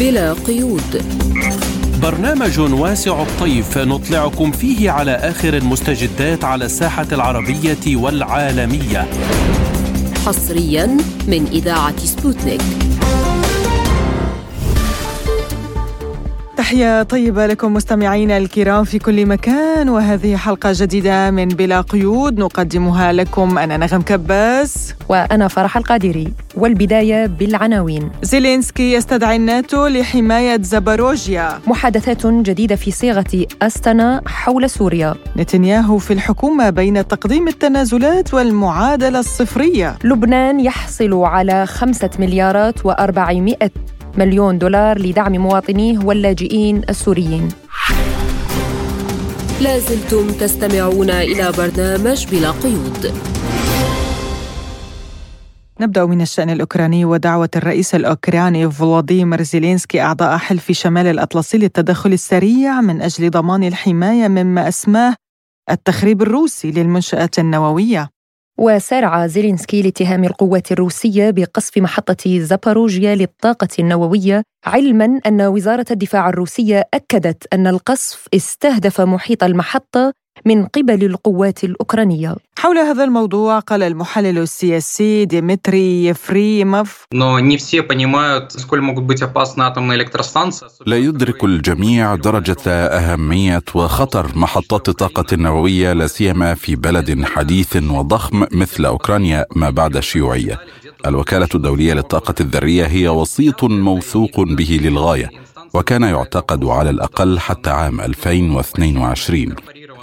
بلا 0.00 0.32
قيود. 0.32 1.02
برنامج 2.02 2.60
واسع 2.60 3.22
الطيف 3.22 3.78
نطلعكم 3.78 4.52
فيه 4.52 4.90
على 4.90 5.10
آخر 5.10 5.56
المستجدات 5.56 6.44
على 6.44 6.64
الساحة 6.64 7.06
العربية 7.12 7.96
والعالمية. 7.96 9.08
حصريا 10.26 10.86
من 11.28 11.46
إذاعة 11.52 11.98
سبوتنيك. 11.98 12.62
تحية 16.70 17.02
طيبة 17.02 17.46
لكم 17.46 17.74
مستمعينا 17.74 18.36
الكرام 18.36 18.84
في 18.84 18.98
كل 18.98 19.26
مكان 19.26 19.88
وهذه 19.88 20.36
حلقة 20.36 20.72
جديدة 20.74 21.30
من 21.30 21.48
بلا 21.48 21.80
قيود 21.80 22.38
نقدمها 22.38 23.12
لكم. 23.12 23.58
أنا 23.58 23.76
نغم 23.76 24.02
كباس. 24.02 24.94
وأنا 25.08 25.48
فرح 25.48 25.76
القادري. 25.76 26.32
والبداية 26.54 27.26
بالعناوين. 27.26 28.10
زيلينسكي 28.22 28.92
يستدعي 28.92 29.36
الناتو 29.36 29.86
لحماية 29.86 30.62
زاباروجيا. 30.62 31.58
محادثات 31.66 32.26
جديدة 32.26 32.76
في 32.76 32.90
صيغة 32.90 33.46
أستنا 33.62 34.22
حول 34.26 34.70
سوريا. 34.70 35.14
نتنياهو 35.36 35.98
في 35.98 36.12
الحكومة 36.12 36.70
بين 36.70 37.08
تقديم 37.08 37.48
التنازلات 37.48 38.34
والمعادلة 38.34 39.18
الصفرية. 39.18 39.98
لبنان 40.04 40.60
يحصل 40.60 41.14
على 41.14 41.66
خمسة 41.66 42.10
مليارات 42.18 42.86
وأربعمائة 42.86 43.70
مليون 44.18 44.58
دولار 44.58 44.98
لدعم 44.98 45.32
مواطنيه 45.32 45.98
واللاجئين 45.98 46.82
السوريين. 46.88 47.48
لازلتم 49.60 50.28
تستمعون 50.28 51.10
إلى 51.10 51.52
برنامج 51.58 52.26
بلا 52.26 52.50
قيود. 52.50 53.12
نبدأ 55.80 56.06
من 56.06 56.20
الشأن 56.20 56.50
الأوكراني 56.50 57.04
ودعوة 57.04 57.48
الرئيس 57.56 57.94
الأوكراني 57.94 58.70
فلاديمير 58.70 59.42
زيلينسكي 59.42 60.00
أعضاء 60.00 60.36
حلف 60.36 60.72
شمال 60.72 61.06
الأطلسي 61.06 61.58
للتدخل 61.58 62.12
السريع 62.12 62.80
من 62.80 63.02
أجل 63.02 63.30
ضمان 63.30 63.64
الحماية 63.64 64.28
مما 64.28 64.68
أسماه 64.68 65.14
التخريب 65.70 66.22
الروسي 66.22 66.70
للمنشآت 66.70 67.38
النووية. 67.38 68.08
وسارع 68.60 69.26
زيلينسكي 69.26 69.82
لاتهام 69.82 70.24
القوات 70.24 70.72
الروسية 70.72 71.30
بقصف 71.30 71.78
محطة 71.78 72.40
زاباروجيا 72.40 73.14
للطاقة 73.14 73.68
النووية 73.78 74.42
علما 74.66 75.20
أن 75.26 75.42
وزارة 75.42 75.86
الدفاع 75.90 76.28
الروسية 76.28 76.88
أكدت 76.94 77.46
أن 77.52 77.66
القصف 77.66 78.26
استهدف 78.34 79.00
محيط 79.00 79.44
المحطة 79.44 80.12
من 80.46 80.66
قبل 80.66 81.04
القوات 81.04 81.64
الأوكرانية. 81.64 82.36
حول 82.58 82.78
هذا 82.78 83.04
الموضوع 83.04 83.58
قال 83.58 83.82
المحلل 83.82 84.38
السياسي 84.38 85.24
ديمتري 85.24 86.06
يفريموف. 86.06 87.04
لا 90.86 90.96
يدرك 90.96 91.44
الجميع 91.44 92.14
درجة 92.14 92.56
أهمية 92.68 93.62
وخطر 93.74 94.26
محطات 94.34 94.88
الطاقة 94.88 95.24
النووية 95.32 95.92
لا 95.92 96.06
سيما 96.06 96.54
في 96.54 96.76
بلد 96.76 97.24
حديث 97.24 97.76
وضخم 97.76 98.46
مثل 98.52 98.84
أوكرانيا 98.84 99.46
ما 99.56 99.70
بعد 99.70 99.96
الشيوعية 99.96 100.58
الوكالة 101.06 101.48
الدولية 101.54 101.94
للطاقة 101.94 102.34
الذرية 102.40 102.86
هي 102.86 103.08
وسيط 103.08 103.64
موثوق 103.64 104.40
به 104.40 104.80
للغاية 104.82 105.30
وكان 105.74 106.02
يعتقد 106.02 106.64
على 106.64 106.90
الأقل 106.90 107.38
حتى 107.38 107.70
عام 107.70 108.00
2022 108.00 109.54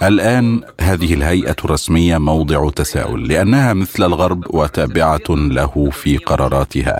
الآن 0.02 0.60
هذه 0.80 1.14
الهيئة 1.14 1.56
الرسمية 1.64 2.18
موضع 2.18 2.70
تساؤل 2.70 3.28
لأنها 3.28 3.72
مثل 3.72 4.02
الغرب 4.04 4.44
وتابعة 4.54 5.20
له 5.28 5.90
في 5.92 6.16
قراراتها. 6.16 6.98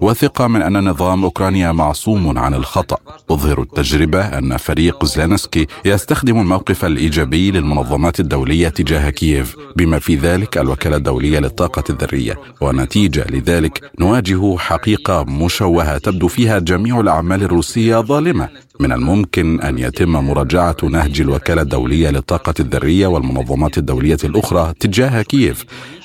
وثقة 0.00 0.46
من 0.46 0.62
أن 0.62 0.88
نظام 0.88 1.24
أوكرانيا 1.24 1.72
معصوم 1.72 2.38
عن 2.38 2.54
الخطأ. 2.54 2.96
تظهر 3.28 3.62
التجربة 3.62 4.20
أن 4.20 4.56
فريق 4.56 5.04
زلنسكي 5.04 5.66
يستخدم 5.84 6.40
الموقف 6.40 6.84
الإيجابي 6.84 7.50
للمنظمات 7.50 8.20
الدولية 8.20 8.68
تجاه 8.68 9.10
كييف 9.10 9.56
بما 9.76 9.98
في 9.98 10.16
ذلك 10.16 10.58
الوكالة 10.58 10.96
الدولية 10.96 11.38
للطاقة 11.38 11.84
الذرية. 11.90 12.38
ونتيجة 12.60 13.26
لذلك 13.30 13.90
نواجه 13.98 14.56
حقيقة 14.56 15.24
مشوهة 15.24 15.98
تبدو 15.98 16.28
فيها 16.28 16.58
جميع 16.58 17.00
الأعمال 17.00 17.42
الروسية 17.42 17.96
ظالمة. 17.96 18.48
من 18.80 18.92
الممكن 18.92 19.60
أن 19.60 19.78
يتم 19.78 20.12
مراجعة 20.12 20.76
نهج 20.90 21.20
الوكالة 21.20 21.62
الدولية 21.62 22.10
للطاقة 22.10 22.54
الذرية 22.60 23.06
والمنظمات 23.06 23.78
الدولية 23.78 24.18
الأخرى 24.24 24.72
تجاه 24.80 25.22
كييف. 25.22 25.64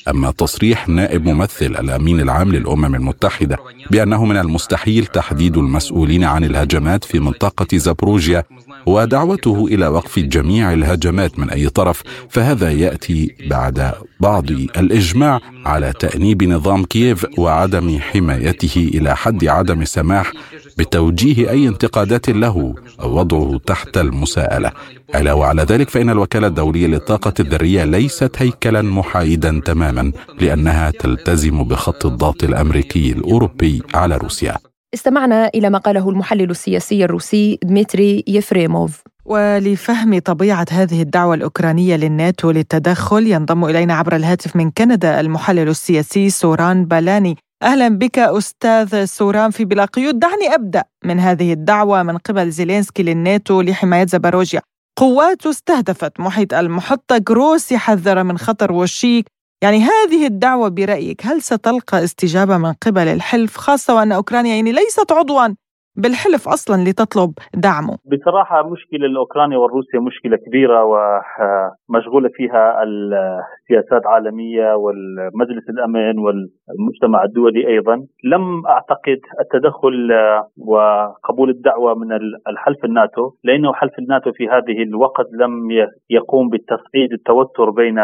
أما 0.09 0.31
تصريح 0.31 0.87
نائب 0.89 1.25
ممثل 1.27 1.65
الأمين 1.65 2.19
العام 2.21 2.51
للأمم 2.51 2.95
المتحدة 2.95 3.57
بأنه 3.91 4.25
من 4.25 4.37
المستحيل 4.37 5.05
تحديد 5.05 5.57
المسؤولين 5.57 6.23
عن 6.23 6.43
الهجمات 6.43 7.03
في 7.03 7.19
منطقة 7.19 7.77
زابروجيا 7.77 8.43
ودعوته 8.85 9.67
إلى 9.71 9.87
وقف 9.87 10.19
جميع 10.19 10.73
الهجمات 10.73 11.39
من 11.39 11.49
أي 11.49 11.69
طرف 11.69 12.03
فهذا 12.29 12.71
يأتي 12.71 13.35
بعد 13.49 13.91
بعض 14.19 14.51
الإجماع 14.51 15.39
على 15.65 15.93
تأنيب 15.99 16.43
نظام 16.43 16.83
كييف 16.85 17.25
وعدم 17.37 17.99
حمايته 17.99 18.91
إلى 18.93 19.15
حد 19.15 19.45
عدم 19.45 19.81
السماح 19.81 20.31
بتوجيه 20.79 21.49
أي 21.49 21.67
انتقادات 21.67 22.29
له 22.29 22.75
أو 23.01 23.19
وضعه 23.19 23.57
تحت 23.65 23.97
المساءلة. 23.97 24.71
علاوه 25.13 25.45
على 25.45 25.63
ذلك 25.63 25.89
فإن 25.89 26.09
الوكالة 26.09 26.47
الدولية 26.47 26.87
للطاقة 26.87 27.33
الذرية 27.39 27.83
ليست 27.83 28.31
هيكلا 28.37 28.81
محايدا 28.81 29.61
تماما 29.65 30.11
لأنها 30.39 30.91
تلتزم 30.91 31.63
بخط 31.63 32.05
الضغط 32.05 32.43
الأمريكي 32.43 33.11
الأوروبي 33.11 33.81
على 33.93 34.17
روسيا. 34.17 34.55
استمعنا 34.93 35.49
إلى 35.55 35.69
ما 35.69 35.77
قاله 35.77 36.09
المحلل 36.09 36.49
السياسي 36.49 37.05
الروسي 37.05 37.59
دمتري 37.63 38.23
يفريموف. 38.27 39.01
ولفهم 39.25 40.19
طبيعة 40.19 40.65
هذه 40.71 41.01
الدعوة 41.01 41.35
الأوكرانية 41.35 41.95
للناتو 41.95 42.51
للتدخل 42.51 43.27
ينضم 43.27 43.65
إلينا 43.65 43.93
عبر 43.93 44.15
الهاتف 44.15 44.55
من 44.55 44.71
كندا 44.71 45.19
المحلل 45.19 45.69
السياسي 45.69 46.29
سوران 46.29 46.85
بالاني 46.85 47.37
أهلا 47.63 47.89
بك 47.89 48.19
أستاذ 48.19 49.05
سوران 49.05 49.51
في 49.51 49.65
بلا 49.65 49.85
قيود. 49.85 50.19
دعني 50.19 50.55
أبدأ 50.55 50.83
من 51.05 51.19
هذه 51.19 51.53
الدعوة 51.53 52.03
من 52.03 52.17
قبل 52.17 52.51
زيلينسكي 52.51 53.03
للناتو 53.03 53.61
لحماية 53.61 54.05
زباروجيا 54.05 54.61
قواته 54.99 55.49
استهدفت 55.49 56.19
محيط 56.19 56.53
المحطة. 56.53 57.17
جروسي 57.17 57.77
حذر 57.77 58.23
من 58.23 58.37
خطر 58.37 58.71
وشيك. 58.71 59.25
يعني 59.63 59.83
هذه 59.83 60.25
الدعوة 60.25 60.69
برأيك 60.69 61.25
هل 61.25 61.41
ستلقى 61.41 62.03
استجابة 62.03 62.57
من 62.57 62.73
قبل 62.73 63.07
الحلف 63.07 63.57
خاصة 63.57 63.95
وأن 63.95 64.11
أوكرانيا 64.11 64.55
يعني 64.55 64.71
ليست 64.71 65.11
عضوا 65.11 65.55
بالحلف 65.95 66.47
أصلا 66.47 66.75
لتطلب 66.89 67.31
دعمه؟ 67.53 67.97
بصراحة 68.11 68.69
مشكلة 68.69 69.05
الاوكرانيا 69.05 69.57
والروسيا 69.57 69.99
مشكلة 69.99 70.37
كبيرة 70.37 70.83
ومشغولة 70.83 72.29
فيها 72.33 72.83
السياسات 72.83 74.01
العالميه 74.01 74.73
والمجلس 74.73 75.69
الأمن 75.69 76.19
والمجتمع 76.19 77.23
الدولي 77.23 77.67
أيضا، 77.67 77.95
لم 78.23 78.65
أعتقد 78.67 79.19
التدخل 79.39 80.09
وقبول 80.57 81.49
الدعوة 81.49 81.95
من 81.95 82.11
الحلف 82.47 82.85
الناتو 82.85 83.31
لأنه 83.43 83.73
حلف 83.73 83.99
الناتو 83.99 84.31
في 84.31 84.47
هذه 84.47 84.83
الوقت 84.83 85.25
لم 85.33 85.71
يقوم 86.09 86.49
بتصعيد 86.49 87.13
التوتر 87.13 87.69
بين 87.69 87.95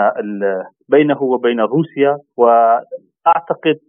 بينه 0.90 1.24
وبين 1.24 1.60
روسيا 1.60 2.18
و 2.38 2.46
أعتقد 3.28 3.80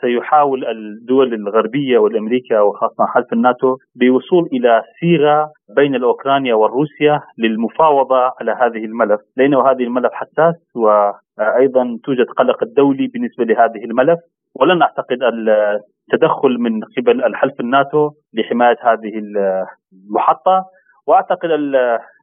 سيحاول 0.00 0.64
الدول 0.66 1.34
الغربية 1.34 1.98
والامريكا 1.98 2.60
وخاصة 2.60 3.06
حلف 3.06 3.32
الناتو 3.32 3.76
بوصول 3.94 4.48
إلى 4.52 4.82
صيغة 5.00 5.50
بين 5.76 5.94
الأوكرانيا 5.94 6.54
والروسيا 6.54 7.20
للمفاوضة 7.38 8.32
على 8.40 8.52
هذه 8.52 8.84
الملف، 8.84 9.20
لأنه 9.36 9.70
هذه 9.70 9.82
الملف 9.82 10.12
حساس 10.12 10.54
وأيضا 10.74 11.98
توجد 12.04 12.26
قلق 12.26 12.62
الدولي 12.62 13.06
بالنسبة 13.06 13.44
لهذه 13.44 13.84
الملف، 13.84 14.18
ولن 14.54 14.82
أعتقد 14.82 15.18
التدخل 15.22 16.58
من 16.58 16.80
قبل 16.96 17.24
الحلف 17.24 17.60
الناتو 17.60 18.10
لحماية 18.34 18.76
هذه 18.82 19.22
المحطة، 20.08 20.64
وأعتقد 21.06 21.50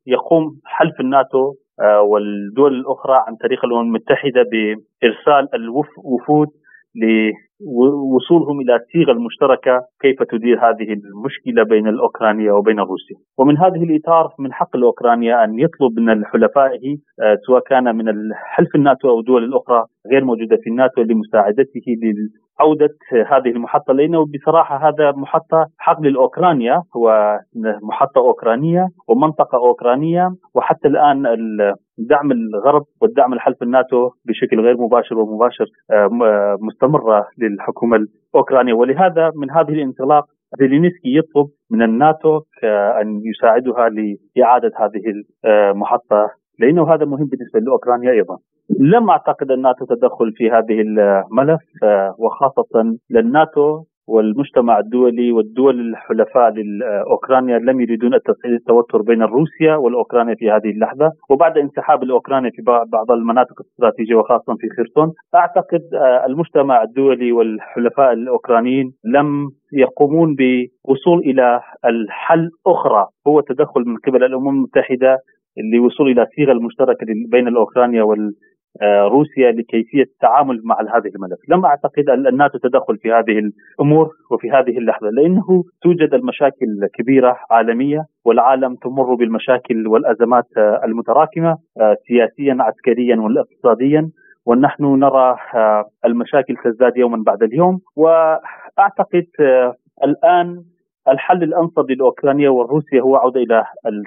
يقوم 0.08 0.60
حلف 0.66 1.00
الناتو 1.00 1.54
والدول 2.02 2.74
الأخرى 2.74 3.24
عن 3.28 3.36
طريق 3.36 3.66
الأمم 3.66 3.82
المتحدة 3.82 4.44
بإرسال 4.52 5.56
الوفود 5.56 6.48
لوصولهم 6.96 8.62
إلى 8.62 8.76
الصيغة 8.76 9.12
المشتركة 9.12 9.82
كيف 10.02 10.24
تدير 10.24 10.58
هذه 10.60 10.94
المشكلة 10.94 11.64
بين 11.64 11.88
الاوكرانيا 11.88 12.52
وبين 12.54 12.80
روسيا، 12.80 13.16
ومن 13.38 13.58
هذه 13.58 13.84
الإطار 13.84 14.34
من 14.40 14.54
حق 14.54 14.76
الأوكرانيا 14.76 15.44
أن 15.44 15.60
يطلب 15.60 16.00
من 16.00 16.26
حلفائه 16.26 16.98
سواء 17.48 17.64
كان 17.64 17.96
من 17.96 18.06
حلف 18.34 18.76
الناتو 18.76 19.10
أو 19.10 19.20
الدول 19.20 19.44
الأخرى 19.44 19.84
غير 20.12 20.26
موجودة 20.26 20.56
في 20.64 20.70
الناتو 20.70 21.02
لمساعدته 21.02 21.86
لعوده 22.60 22.96
هذه 23.12 23.50
المحطة 23.50 23.94
لأنه 23.94 24.26
بصراحة 24.26 24.90
هذا 24.90 25.12
محطة 25.12 25.68
حق 25.78 26.02
للأوكرانيا 26.02 26.82
هو 26.96 27.38
محطة 27.84 28.20
أوكرانية 28.20 28.88
ومنطقة 29.08 29.58
أوكرانية 29.58 30.30
وحتى 30.56 30.88
الآن 30.88 31.24
دعم 31.98 32.32
الغرب 32.32 32.84
والدعم 33.02 33.34
الحلف 33.34 33.64
الناتو 33.64 34.10
بشكل 34.26 34.60
غير 34.60 34.78
مباشر 34.78 35.18
ومباشر 35.18 35.66
آه، 35.92 36.10
آه، 36.24 36.58
مستمرة 36.62 37.28
للحكومة 37.38 37.98
الأوكرانية 38.34 38.74
ولهذا 38.74 39.32
من 39.36 39.52
هذه 39.52 39.70
الانطلاق 39.70 40.26
زيلينسكي 40.60 41.18
يطلب 41.18 41.48
من 41.72 41.82
الناتو 41.82 42.42
أن 43.02 43.22
يساعدها 43.26 43.90
لإعادة 43.90 44.72
هذه 44.80 45.02
المحطه 45.46 46.30
لأنه 46.60 46.94
هذا 46.94 47.06
مهم 47.06 47.26
بالنسبة 47.26 47.60
لأوكرانيا 47.60 48.12
أيضا. 48.12 48.38
لم 48.70 49.10
أعتقد 49.10 49.52
الناتو 49.52 49.86
تدخل 49.86 50.32
في 50.32 50.50
هذه 50.52 50.82
الملف 50.82 51.62
وخاصة 52.18 52.98
للناتو 53.10 53.84
والمجتمع 54.08 54.80
الدولي 54.80 55.32
والدول 55.32 55.80
الحلفاء 55.80 56.54
لأوكرانيا 56.54 57.60
لم 57.60 57.82
يريدون 57.82 58.12
تصعيد 58.26 58.54
التوتر 58.54 59.02
بين 59.02 59.22
روسيا 59.22 59.76
والأوكرانيا 59.76 60.36
في 60.36 60.52
هذه 60.52 60.70
اللحظة. 60.70 61.12
وبعد 61.30 61.58
انسحاب 61.58 62.04
الأوكراني 62.04 62.52
في 62.52 62.62
بعض 62.88 63.12
المناطق 63.12 63.62
الاستراتيجية 63.62 64.16
وخاصة 64.16 64.56
في 64.60 64.68
خرسون 64.78 65.14
أعتقد 65.36 65.82
آه، 65.94 66.26
المجتمع 66.26 66.84
الدولي 66.84 67.32
والحلفاء 67.32 68.14
الأوكرانيين 68.14 68.94
لم 69.06 69.50
يقومون 69.74 70.36
بوصول 70.36 71.20
إلى 71.20 71.62
الحل 71.86 72.50
أخرى. 72.68 73.08
هو 73.28 73.40
التدخل 73.40 73.82
من 73.86 73.98
قبل 73.98 74.24
الأمم 74.24 74.50
المتحدة 74.50 75.18
لوصول 75.74 76.12
إلى 76.12 76.28
صيغة 76.36 76.52
المشتركة 76.52 77.06
بين 77.32 77.48
الأوكرانيا 77.48 78.04
وال 78.04 78.20
آه، 78.28 78.53
روسيا 78.82 79.52
لكيفية 79.52 80.04
التعامل 80.04 80.62
مع 80.64 80.80
هذه 80.82 81.12
الملف، 81.16 81.40
لم 81.50 81.66
أعتقد 81.66 82.10
أن 82.10 82.28
الناتو 82.28 82.58
تدخل 82.58 82.98
في 82.98 83.12
هذه 83.12 83.50
الأمور 83.80 84.10
وفي 84.32 84.52
هذه 84.52 84.78
اللحظة 84.78 85.10
لأنه 85.10 85.64
توجد 85.82 86.14
المشاكل 86.14 86.88
كبيرة 86.94 87.38
عالمية 87.52 88.06
والعالم 88.26 88.76
تمر 88.76 89.16
بالمشاكل 89.16 89.88
والأزمات 89.88 90.46
آه، 90.58 90.82
المتراكمة 90.86 91.58
آه، 91.82 91.96
سياسيا 92.08 92.58
عسكريا 92.60 93.16
واقتصاديا 93.16 94.10
ونحن 94.46 94.84
نرى 94.84 95.38
المشاكل 96.06 96.56
تزداد 96.64 96.98
يوما 96.98 97.24
بعد 97.26 97.44
اليوم. 97.44 97.80
وأعتقد 97.96 99.26
الآن 100.04 100.64
الحل 101.08 101.44
الانسب 101.44 101.92
لأوكرانيا 101.92 102.50
وروسيا 102.50 103.02
هو 103.02 103.16
عودة 103.16 103.42
إلى 103.42 103.64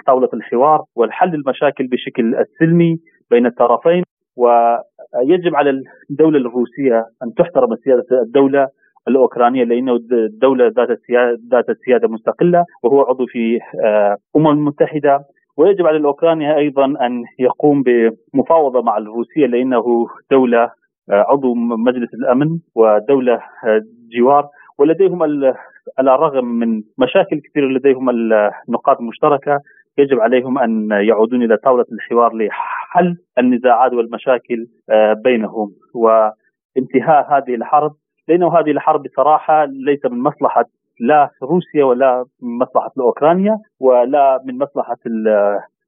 طاولة 0.07 0.29
الحوار 0.33 0.83
والحل 0.95 1.35
المشاكل 1.35 1.87
بشكل 1.87 2.35
السلمي 2.35 2.97
بين 3.31 3.45
الطرفين. 3.45 4.03
ويجب 4.37 5.55
على 5.55 5.81
الدولة 6.09 6.37
الروسية 6.39 7.05
أن 7.23 7.33
تحترم 7.33 7.75
سيادة 7.75 8.21
الدولة 8.21 8.67
الأوكرانية 9.07 9.63
لأنه 9.63 9.95
الدولة 10.11 10.67
ذات 10.67 10.99
ذات 11.51 11.65
سيادة 11.85 12.07
مستقلة 12.07 12.65
وهو 12.83 13.01
عضو 13.01 13.25
في 13.25 13.59
الأمم 14.35 14.47
المتحدة 14.47 15.19
ويجب 15.57 15.87
على 15.87 15.97
الأوكرانيا 15.97 16.57
أيضا 16.57 16.85
أن 16.85 17.23
يقوم 17.39 17.83
بمفاوضة 17.83 18.81
مع 18.81 18.97
الروسية 18.97 19.45
لأنه 19.45 20.07
دولة 20.31 20.71
عضو 21.09 21.53
مجلس 21.55 22.13
الأمن 22.13 22.59
ودولة 22.75 23.41
جوار. 24.17 24.47
ولديهم 24.79 25.23
على 25.23 26.15
الرغم 26.15 26.45
من 26.45 26.81
مشاكل 26.97 27.39
كثيرة 27.39 27.65
لديهم 27.65 28.09
النقاط 28.09 29.01
مشتركة. 29.01 29.59
يجب 29.97 30.19
عليهم 30.19 30.59
أن 30.59 30.91
يعودون 30.91 31.43
إلى 31.43 31.57
طاولة 31.57 31.85
الحوار 31.91 32.33
لحل 32.35 33.17
النزاعات 33.39 33.93
والمشاكل 33.93 34.67
آه، 34.89 35.13
بينهم 35.13 35.71
وانتهاء 35.93 37.37
هذه 37.37 37.55
الحرب 37.55 37.91
لأنه 38.27 38.59
هذه 38.59 38.71
الحرب 38.71 39.03
بصراحه 39.03 39.65
ليس 39.65 40.05
من 40.05 40.23
مصلحة 40.23 40.65
لا 40.99 41.29
روسيا 41.43 41.83
ولا 41.83 42.25
من 42.41 42.57
مصلحة 42.57 42.91
اوكرانيا 42.99 43.57
ولا 43.79 44.41
من 44.45 44.57
مصلحة 44.57 44.97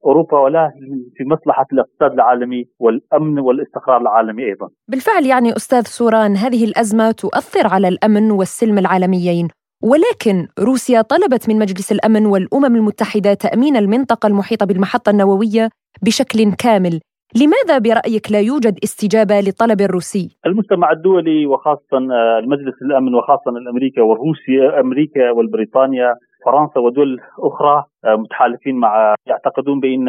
أوروبا 0.06 0.38
ولا 0.38 0.70
في 1.16 1.24
مصلحة 1.24 1.66
الاقتصاد 1.72 2.12
العالمي 2.12 2.64
والأمن 2.78 3.38
والاستقرار 3.38 4.00
العالمي 4.00 4.44
أيضا. 4.44 4.68
بالفعل 4.88 5.26
يعني 5.26 5.52
أستاذ 5.56 5.82
سوران 5.82 6.36
هذه 6.36 6.64
الأزمة 6.64 7.12
تؤثر 7.12 7.66
على 7.74 7.88
الأمن 7.88 8.30
والسلم 8.30 8.78
العالميين 8.78 9.48
ولكن 9.82 10.48
روسيا 10.58 11.02
طلبت 11.02 11.48
من 11.48 11.58
مجلس 11.58 11.92
الأمن 11.92 12.26
والأمم 12.26 12.76
المتحدة 12.76 13.34
تأمين 13.34 13.76
المنطقة 13.76 14.26
المحيطة 14.26 14.66
بالمحطة 14.66 15.10
النووية 15.10 15.68
بشكل 16.02 16.52
كامل 16.52 17.00
لماذا 17.36 17.78
برأيك 17.78 18.32
لا 18.32 18.40
يوجد 18.40 18.78
استجابة 18.84 19.40
للطلب 19.40 19.80
الروسي؟ 19.80 20.38
المجتمع 20.46 20.92
الدولي 20.92 21.46
وخاصه 21.46 21.92
آه، 21.92 22.38
المجلس 22.38 22.82
الأمن 22.82 23.14
وخاصه 23.14 23.50
الأمريكا 23.50 24.02
والروسيا 24.02 24.80
أمريكا 24.80 25.30
والبريطانيا 25.30 26.14
فرنسا 26.44 26.80
ودول 26.80 27.20
أخرى 27.38 27.84
آه، 28.04 28.16
متحالفين 28.16 28.76
مع 28.76 29.14
يعتقدون 29.26 29.80
بأن 29.80 30.08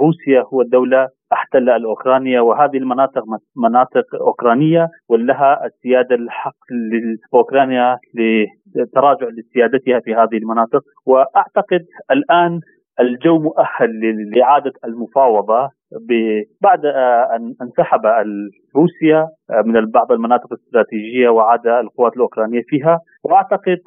روسيا 0.00 0.44
هو 0.52 0.60
الدولة 0.60 1.08
أحتل 1.32 1.70
الأوكرانيا 1.70 2.40
وهذه 2.40 2.76
المناطق 2.76 3.22
مناطق 3.56 4.04
أوكرانية 4.20 4.88
ولها 5.08 5.66
السيادة 5.66 6.14
الحق 6.14 6.62
لاوكرانيا 7.32 7.98
لتراجع 8.76 9.26
لسيادتها 9.26 10.00
في 10.00 10.14
هذه 10.14 10.36
المناطق. 10.42 10.82
وأعتقد 11.06 11.84
الآن 12.10 12.60
الجو 13.00 13.38
مؤهل 13.38 14.00
لإعادة 14.30 14.72
المفاوضة 14.84 15.70
بعد 16.60 16.86
أن 17.36 17.54
انسحب 17.62 18.00
روسيا 18.76 19.28
من 19.64 19.86
بعض 19.90 20.12
المناطق 20.12 20.52
الاستراتيجية 20.52 21.28
وعاد 21.28 21.66
القوات 21.66 22.12
الأوكرانية 22.16 22.62
فيها. 22.68 23.00
وأعتقد 23.24 23.78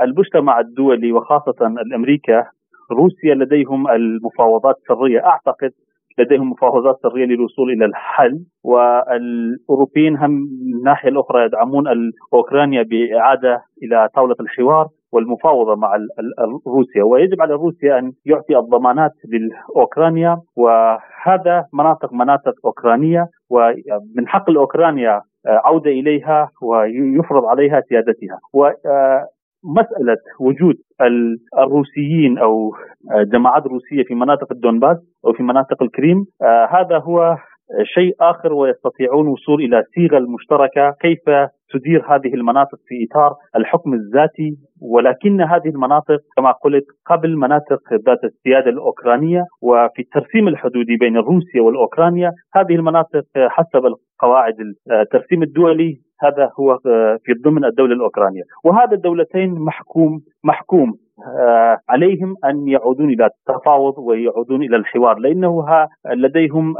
المجتمع 0.00 0.60
الدولي 0.60 1.12
وخاصة 1.12 1.66
الأمريكا 1.86 2.46
روسيا 2.92 3.34
لديهم 3.34 3.90
المفاوضات 3.90 4.76
السرية. 4.76 5.26
أعتقد 5.26 5.70
لديهم 6.18 6.50
مفاوضات 6.50 6.98
سرية 7.02 7.24
للوصول 7.24 7.70
إلى 7.72 7.84
الحل 7.84 8.38
والأوروبيين 8.64 10.16
هم 10.16 10.30
من 10.30 10.74
الناحية 10.78 11.08
الأخرى 11.08 11.44
يدعمون 11.44 11.84
اوكرانيا 12.34 12.82
بإعادة 12.82 13.62
إلى 13.82 14.08
طاولة 14.14 14.36
الحوار 14.40 14.88
والمفاوضة 15.12 15.74
مع 15.74 15.96
روسيا. 16.66 17.02
ويجب 17.02 17.42
على 17.42 17.54
روسيا 17.54 17.98
أن 17.98 18.12
يعطي 18.26 18.58
الضمانات 18.58 19.10
لاوكرانيا 19.74 20.36
وهذا 20.56 21.64
مناطق 21.72 22.12
مناطق 22.12 22.54
أوكرانية 22.64 23.26
ومن 23.50 24.28
حق 24.28 24.50
الأوكرانيا 24.50 25.20
عودة 25.46 25.90
إليها 25.90 26.50
ويفرض 26.62 27.44
عليها 27.44 27.80
سيادتها. 27.80 28.38
مسألة 29.64 30.16
وجود 30.40 30.74
الروسيين 31.58 32.38
أو 32.38 32.72
جماعات 33.32 33.66
روسية 33.66 34.02
في 34.04 34.14
مناطق 34.14 34.52
الدونباس 34.52 34.96
أو 35.26 35.32
في 35.32 35.42
مناطق 35.42 35.82
الكريم. 35.82 36.24
هذا 36.70 36.98
هو 36.98 37.36
شيء 37.94 38.14
آخر 38.20 38.52
ويستطيعون 38.52 39.28
وصول 39.28 39.62
إلى 39.64 39.82
صيغة 39.94 40.18
المشتركة 40.18 40.90
كيف 41.00 41.20
تدير 41.70 42.14
هذه 42.14 42.34
المناطق 42.34 42.78
في 42.88 43.06
إطار 43.10 43.34
الحكم 43.56 43.94
الذاتي. 43.94 44.56
ولكن 44.80 45.40
هذه 45.40 45.68
المناطق 45.68 46.20
كما 46.36 46.50
قلت 46.52 46.84
قبل 47.06 47.36
مناطق 47.36 47.80
ذات 48.06 48.24
السيادة 48.24 48.70
الأوكرانية 48.70 49.44
وفي 49.62 50.02
الترسيم 50.02 50.48
الحدودي 50.48 50.96
بين 50.96 51.16
روسيا 51.16 51.62
والأوكرانيا 51.62 52.32
هذه 52.54 52.74
المناطق 52.74 53.24
حسب 53.36 53.86
القواعد 53.86 54.54
الترسيم 55.02 55.42
الدولي 55.42 56.00
هذا 56.22 56.50
هو 56.60 56.78
في 57.24 57.32
ضمن 57.44 57.64
الدولة 57.64 57.94
الأوكرانية. 57.94 58.42
وهذا 58.64 58.92
الدولتين 58.92 59.54
محكوم 59.54 60.20
محكوم 60.44 60.94
آه، 61.38 61.78
عليهم 61.88 62.34
أن 62.44 62.68
يعودون 62.68 63.10
إلى 63.10 63.26
التفاوض 63.26 63.98
ويعودون 63.98 64.62
إلى 64.62 64.76
الحوار 64.76 65.18
لأنه 65.18 65.66
لديهم 66.14 66.74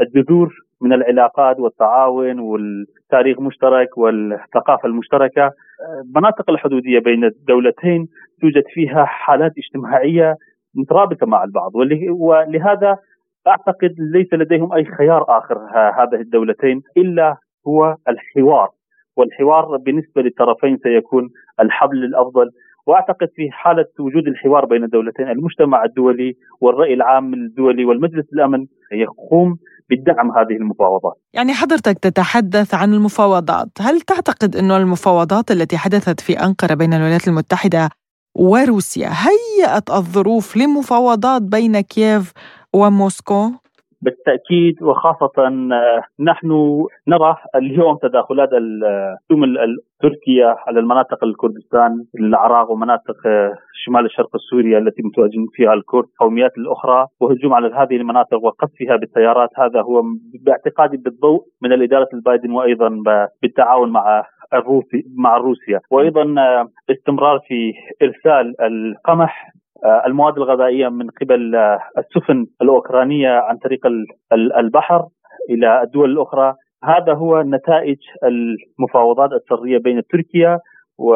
الجذور 0.00 0.54
من 0.80 0.92
العلاقات 0.92 1.60
والتعاون 1.60 2.38
والتاريخ 2.38 3.40
مشترك 3.40 3.98
والثقافة 3.98 4.88
المشتركة. 4.88 5.50
المناطق 6.04 6.50
آه، 6.50 6.52
الحدودية 6.52 6.98
بين 6.98 7.24
الدولتين 7.24 8.08
توجد 8.40 8.64
فيها 8.74 9.04
حالات 9.04 9.52
اجتماعية 9.58 10.36
مترابطة 10.74 11.26
مع 11.26 11.44
البعض 11.44 11.72
ولهذا 12.10 12.96
أعتقد 13.48 13.94
ليس 13.98 14.32
لديهم 14.32 14.72
أي 14.72 14.84
خيار 14.84 15.24
آخر 15.28 15.58
هذه 15.74 16.20
الدولتين 16.20 16.82
إلا 16.96 17.36
هو 17.68 17.96
الحوار 18.08 18.70
والحوار 19.16 19.76
بالنسبة 19.76 20.22
للطرفين 20.22 20.78
سيكون 20.82 21.30
الحبل 21.60 22.04
الأفضل 22.04 22.50
وأعتقد 22.86 23.28
في 23.36 23.50
حالة 23.50 23.86
وجود 23.98 24.26
الحوار 24.26 24.64
بين 24.64 24.84
الدولتين 24.84 25.28
المجتمع 25.28 25.84
الدولي 25.84 26.36
والرأي 26.60 26.94
العام 26.94 27.34
الدولي 27.34 27.84
والمجلس 27.84 28.26
الأمن 28.32 28.66
يقوم 28.92 29.56
بالدعم 29.90 30.30
هذه 30.38 30.56
المفاوضات. 30.56 31.14
يعني 31.34 31.52
حضرتك 31.52 31.98
تتحدث 31.98 32.74
عن 32.74 32.94
المفاوضات، 32.94 33.68
هل 33.80 34.00
تعتقد 34.00 34.56
إنه 34.56 34.76
المفاوضات 34.76 35.50
التي 35.50 35.76
حدثت 35.76 36.20
في 36.20 36.32
أنقرة 36.32 36.74
بين 36.74 36.92
الولايات 36.92 37.28
المتحدة 37.28 37.88
وروسيا 38.34 39.08
هيأت 39.08 39.90
الظروف 39.90 40.56
لمفاوضات 40.56 41.42
بين 41.42 41.80
كييف 41.80 42.32
وموسكو؟ 42.72 43.50
بالتأكيد 44.04 44.82
وخاصة 44.82 45.32
آه، 45.38 46.02
نحن 46.20 46.48
نرى 47.08 47.36
اليوم 47.54 47.96
تداخلات 48.02 48.48
الهجوم 48.52 49.54
تركيا 50.00 50.56
على 50.66 50.80
المناطق 50.80 51.24
الكردستان 51.24 52.04
العراق 52.20 52.70
ومناطق 52.70 53.26
آه، 53.26 53.54
شمال 53.84 54.04
الشرق 54.04 54.36
السوري 54.36 54.78
التي 54.78 55.02
متواجدين 55.02 55.46
فيها 55.52 55.72
الكرد 55.74 56.08
قوميات 56.20 56.58
الأخرى 56.58 57.06
وهجوم 57.20 57.54
على 57.54 57.74
هذه 57.74 57.96
المناطق 57.96 58.44
وقصفها 58.44 58.96
بالسيارات. 58.96 59.50
هذا 59.56 59.80
هو 59.80 60.02
باعتقادي 60.46 60.96
بالضوء 60.96 61.40
من 61.62 61.72
الإدارة 61.72 62.08
البايدن 62.14 62.50
وأيضا 62.50 62.88
بالتعاون 63.42 63.90
مع 63.90 64.24
الروسي 64.54 65.02
مع 65.16 65.36
روسيا. 65.36 65.80
وأيضا 65.90 66.24
استمرار 66.90 67.38
في 67.48 67.72
إرسال 68.02 68.54
القمح 68.60 69.54
المواد 70.06 70.36
الغذائية 70.36 70.88
من 70.88 71.06
قبل 71.20 71.54
السفن 71.98 72.46
الأوكرانية 72.62 73.28
عن 73.28 73.56
طريق 73.56 73.86
البحر 74.32 75.06
إلى 75.50 75.82
الدول 75.82 76.10
الأخرى. 76.10 76.54
هذا 76.84 77.14
هو 77.14 77.42
نتائج 77.42 77.96
المفاوضات 78.24 79.30
السرية 79.32 79.78
بين 79.78 80.02
تركيا 80.12 80.58
و 80.98 81.14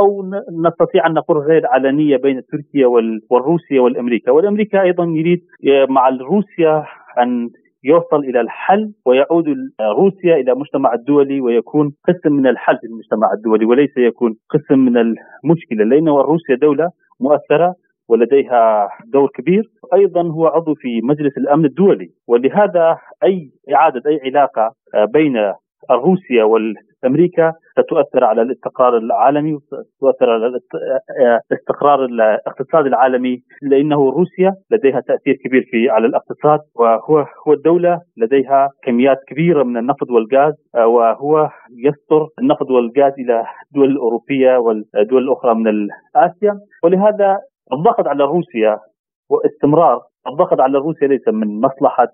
أو 0.00 0.30
نستطيع 0.66 1.06
أن 1.06 1.12
نقول 1.14 1.38
غير 1.38 1.66
علنية 1.66 2.16
بين 2.16 2.42
تركيا 2.52 2.86
والروسيا 3.30 3.80
والأمريكا، 3.80 4.32
والأمريكا 4.32 4.82
أيضا 4.82 5.04
يريد 5.04 5.40
مع 5.88 6.08
روسيا 6.08 6.84
أن 7.22 7.48
يوصل 7.84 8.18
إلى 8.18 8.40
الحل 8.40 8.92
ويعود 9.06 9.44
روسيا 9.80 10.36
إلى 10.36 10.52
المجتمع 10.52 10.94
الدولي 10.94 11.40
ويكون 11.40 11.92
قسم 12.08 12.32
من 12.32 12.46
الحل 12.46 12.78
في 12.78 12.86
المجتمع 12.86 13.32
الدولي 13.32 13.64
وليس 13.64 13.96
يكون 13.96 14.36
قسم 14.50 14.78
من 14.78 14.96
المشكلة. 14.96 15.84
لأن 15.84 16.08
روسيا 16.08 16.56
دولة 16.56 16.90
مؤثرة 17.20 17.74
ولديها 18.10 18.88
دور 19.12 19.28
كبير. 19.34 19.62
أيضا 19.94 20.22
هو 20.22 20.46
عضو 20.46 20.74
في 20.74 21.00
مجلس 21.04 21.38
الأمن 21.38 21.64
الدولي 21.64 22.08
ولهذا 22.28 22.96
أي 23.24 23.50
إعادة 23.74 24.02
أي 24.10 24.20
علاقة 24.24 24.72
بين 25.14 25.52
روسيا 25.90 26.44
والأمريكا 26.44 27.52
ستؤثر 27.72 28.24
على 28.24 28.42
الاستقرار 28.42 28.96
العالمي 28.98 29.52
وتؤثر 30.02 30.30
على 30.30 30.58
استقرار 31.52 32.04
الاقتصاد 32.04 32.86
العالمي 32.86 33.38
لأنه 33.62 34.10
روسيا 34.10 34.52
لديها 34.70 35.00
تأثير 35.00 35.34
كبير 35.44 35.64
في 35.70 35.90
على 35.90 36.06
الاقتصاد 36.06 36.60
وهو 36.74 37.26
هو 37.46 37.52
الدولة 37.52 38.00
لديها 38.16 38.68
كميات 38.84 39.18
كبيرة 39.28 39.62
من 39.62 39.76
النفط 39.76 40.10
والغاز 40.10 40.54
وهو 40.74 41.50
يصدر 41.86 42.28
النفط 42.38 42.70
والغاز 42.70 43.12
إلى 43.18 43.44
الدول 43.70 43.90
الأوروبية 43.90 44.56
والدول 44.56 45.22
الأخرى 45.22 45.54
من 45.54 45.88
آسيا. 46.16 46.58
ولهذا 46.84 47.38
الضغط 47.72 48.06
على 48.08 48.24
روسيا 48.24 48.78
واستمرار 49.30 50.00
الضغط 50.28 50.60
على 50.60 50.78
روسيا 50.78 51.08
ليس 51.08 51.28
من 51.28 51.60
مصلحة 51.60 52.08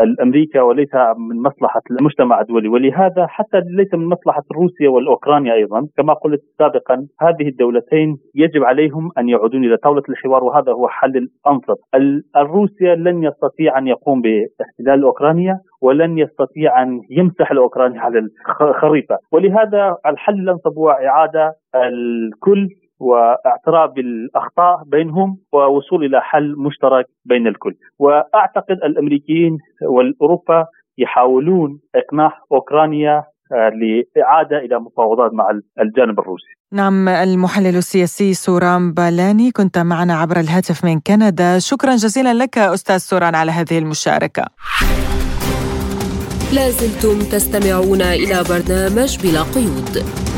الأمريكا 0.00 0.62
وليس 0.62 0.94
من 1.16 1.42
مصلحة 1.42 1.80
المجتمع 1.90 2.40
الدولي. 2.40 2.68
ولهذا 2.68 3.26
حتى 3.26 3.60
ليس 3.66 3.94
من 3.94 4.06
مصلحة 4.06 4.42
روسيا 4.52 4.88
والأوكرانيا 4.88 5.54
أيضا 5.54 5.86
كما 5.96 6.12
قلت 6.12 6.40
سابقا 6.58 7.06
هذه 7.20 7.48
الدولتين 7.48 8.16
يجب 8.34 8.64
عليهم 8.64 9.10
أن 9.18 9.28
يعودون 9.28 9.64
إلى 9.64 9.76
طاولة 9.76 10.02
الحوار 10.08 10.44
وهذا 10.44 10.72
هو 10.72 10.88
حل 10.88 11.16
الانصف 11.16 11.78
الروسيا 12.36 12.94
لن 12.94 13.24
يستطيع 13.24 13.78
أن 13.78 13.86
يقوم 13.86 14.22
باحتلال 14.22 15.02
أوكرانيا 15.04 15.58
ولن 15.82 16.18
يستطيع 16.18 16.82
أن 16.82 17.00
يمسح 17.10 17.50
الاوكراني 17.50 17.98
على 17.98 18.28
الخريطه 18.60 19.18
ولهذا 19.32 19.96
الحل 20.06 20.34
الانسب 20.34 20.78
هو 20.78 20.90
إعادة 20.90 21.52
الكل 21.74 22.68
واعتراف 23.00 23.90
بالأخطاء 23.90 24.82
بينهم 24.86 25.38
ووصول 25.52 26.04
إلى 26.04 26.20
حل 26.20 26.54
مشترك 26.58 27.06
بين 27.24 27.46
الكل. 27.46 27.74
وأعتقد 27.98 28.76
الأمريكيين 28.84 29.58
والأوروبا 29.82 30.66
يحاولون 30.98 31.80
إقناع 31.94 32.38
أوكرانيا 32.52 33.24
آه، 33.52 33.70
لإعادة 34.16 34.58
إلى 34.58 34.78
مفاوضات 34.78 35.32
مع 35.32 35.50
الجانب 35.80 36.20
الروسي. 36.20 36.54
نعم 36.72 37.08
المحلل 37.08 37.76
السياسي 37.76 38.34
سوران 38.34 38.92
بالاني 38.92 39.50
كنت 39.50 39.78
معنا 39.78 40.14
عبر 40.14 40.36
الهاتف 40.40 40.84
من 40.84 41.00
كندا. 41.00 41.58
شكرا 41.58 41.94
جزيلا 41.96 42.34
لك 42.34 42.58
أستاذ 42.58 42.96
سوران 42.96 43.34
على 43.34 43.52
هذه 43.52 43.78
المشاركة. 43.78 44.44
لازلتم 46.54 47.18
تستمعون 47.18 48.02
إلى 48.02 48.36
برنامج 48.50 49.10
بلا 49.22 49.42
قيود. 49.54 50.33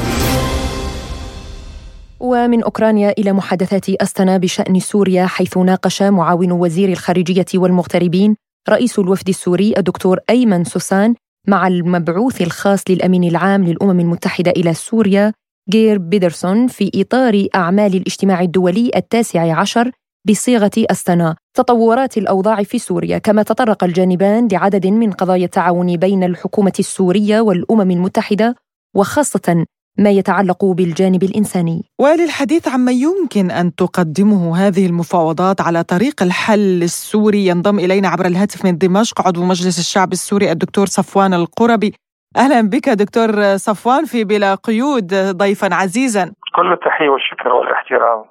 ومن 2.21 2.63
أوكرانيا 2.63 3.15
إلى 3.19 3.33
محادثات 3.33 3.91
أستنا 3.91 4.37
بشأن 4.37 4.81
سوريا 4.81 5.27
حيث 5.27 5.59
ناقش 5.59 6.03
معاون 6.03 6.53
وزير 6.53 6.89
الخارجية 6.89 7.47
والمغتربين 7.55 8.37
رئيس 8.69 8.99
الوفد 8.99 9.29
السوري 9.29 9.75
الدكتور 9.79 10.19
أيمن 10.31 10.65
سوسان 10.65 11.15
مع 11.49 11.67
المبعوث 11.67 12.43
الخاص 12.43 12.83
للأمين 12.89 13.25
العام 13.25 13.65
للأمم 13.65 14.01
المتحدة 14.01 14.51
إلى 14.51 14.75
سوريا 14.75 15.33
جير 15.71 15.99
بيدرسون 15.99 16.67
في 16.67 16.91
إطار 16.95 17.47
أعمال 17.55 17.95
الاجتماع 17.95 18.41
الدولي 18.41 18.91
التاسع 18.97 19.59
عشر 19.59 19.91
بصيغة 20.29 20.71
أستنا. 20.77 21.37
تطورات 21.55 22.19
الأوضاع 22.19 22.63
في 22.63 22.79
سوريا 22.79 23.19
كما 23.19 23.43
تطرق 23.43 23.85
الجانبان 23.85 24.49
لعدد 24.53 24.87
من 24.87 25.13
قضايا 25.13 25.45
التعاون 25.45 25.97
بين 25.97 26.25
الحكومة 26.25 26.73
السورية 26.79 27.41
والأمم 27.41 27.91
المتحدة 27.91 28.57
وخاصة 28.95 29.67
ما 29.99 30.11
يتعلق 30.11 30.65
بالجانب 30.65 31.23
الإنساني. 31.23 31.85
وللحديث 31.99 32.69
عما 32.69 32.93
يمكن 32.93 33.51
أن 33.51 33.75
تقدمه 33.75 34.67
هذه 34.67 34.87
المفاوضات 34.87 35.61
على 35.61 35.83
طريق 35.83 36.23
الحل 36.23 36.83
السوري 36.83 37.47
ينضم 37.47 37.79
إلينا 37.79 38.09
عبر 38.09 38.27
الهاتف 38.27 38.65
من 38.65 38.79
دمشق 38.79 39.27
عضو 39.27 39.45
مجلس 39.45 39.79
الشعب 39.79 40.13
السوري 40.13 40.53
الدكتور 40.53 40.87
صفوان 40.87 41.35
القربي. 41.35 41.95
أهلا 42.37 42.61
بك 42.61 42.89
دكتور 42.89 43.57
صفوان 43.57 44.05
في 44.05 44.25
بلا 44.25 44.55
قيود 44.55 45.15
ضيفا 45.15 45.75
عزيزا. 45.75 46.33
كل 46.57 46.73
التحية 46.73 47.09
والشكر 47.09 47.49
والاحترام. 47.49 48.25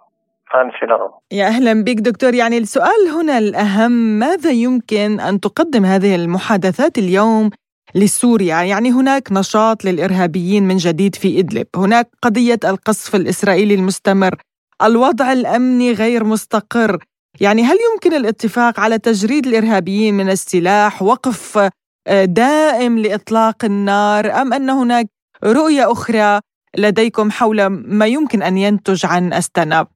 يا 1.32 1.48
أهلا 1.48 1.84
بك 1.84 1.96
دكتور 1.96 2.34
يعني 2.34 2.58
السؤال 2.58 3.10
هنا 3.16 3.38
الأهم 3.38 3.92
ماذا 3.92 4.52
يمكن 4.52 5.20
أن 5.20 5.40
تقدم 5.40 5.86
هذه 5.86 6.16
المحادثات 6.16 6.98
اليوم 6.98 7.50
لسوريا. 7.96 8.62
يعني 8.62 8.92
هناك 8.92 9.32
نشاط 9.32 9.86
للإرهابيين 9.86 10.64
من 10.64 10.78
جديد 10.78 11.16
في 11.16 11.40
إدلب. 11.40 11.68
هناك 11.76 12.10
قضية 12.22 12.60
القصف 12.64 13.16
الإسرائيلي 13.16 13.76
المستمر. 13.76 14.36
الوضع 14.82 15.34
الأمني 15.34 15.92
غير 15.92 16.24
مستقر. 16.24 17.04
يعني 17.40 17.64
هل 17.64 17.78
يمكن 17.94 18.14
الاتفاق 18.14 18.80
على 18.80 18.98
تجريد 18.98 19.48
الإرهابيين 19.48 20.14
من 20.14 20.30
السلاح 20.30 21.02
وقف 21.02 21.70
آه، 22.08 22.26
دائم 22.26 23.00
لإطلاق 23.00 23.66
النار 23.66 24.42
أم 24.42 24.54
أن 24.54 24.70
هناك 24.70 25.08
رؤية 25.44 25.92
أخرى 25.92 26.40
لديكم 26.78 27.32
حول 27.32 27.66
ما 27.68 28.06
يمكن 28.06 28.42
أن 28.44 28.58
ينتج 28.58 29.06
عن 29.06 29.34
أستناب؟ 29.34 29.88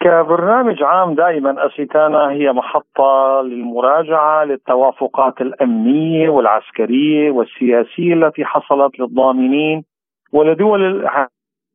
كبرنامج 0.00 0.82
عام 0.82 1.14
دائما 1.14 1.66
اسيتانا 1.66 2.30
هي 2.30 2.52
محطة 2.52 3.42
للمراجعة 3.42 4.44
للتوافقات 4.44 5.40
الأمنية 5.40 6.28
والعسكرية 6.28 7.30
والسياسية 7.30 8.14
التي 8.14 8.44
حصلت 8.44 9.00
للضامنين 9.00 9.84
ولدول 10.32 11.08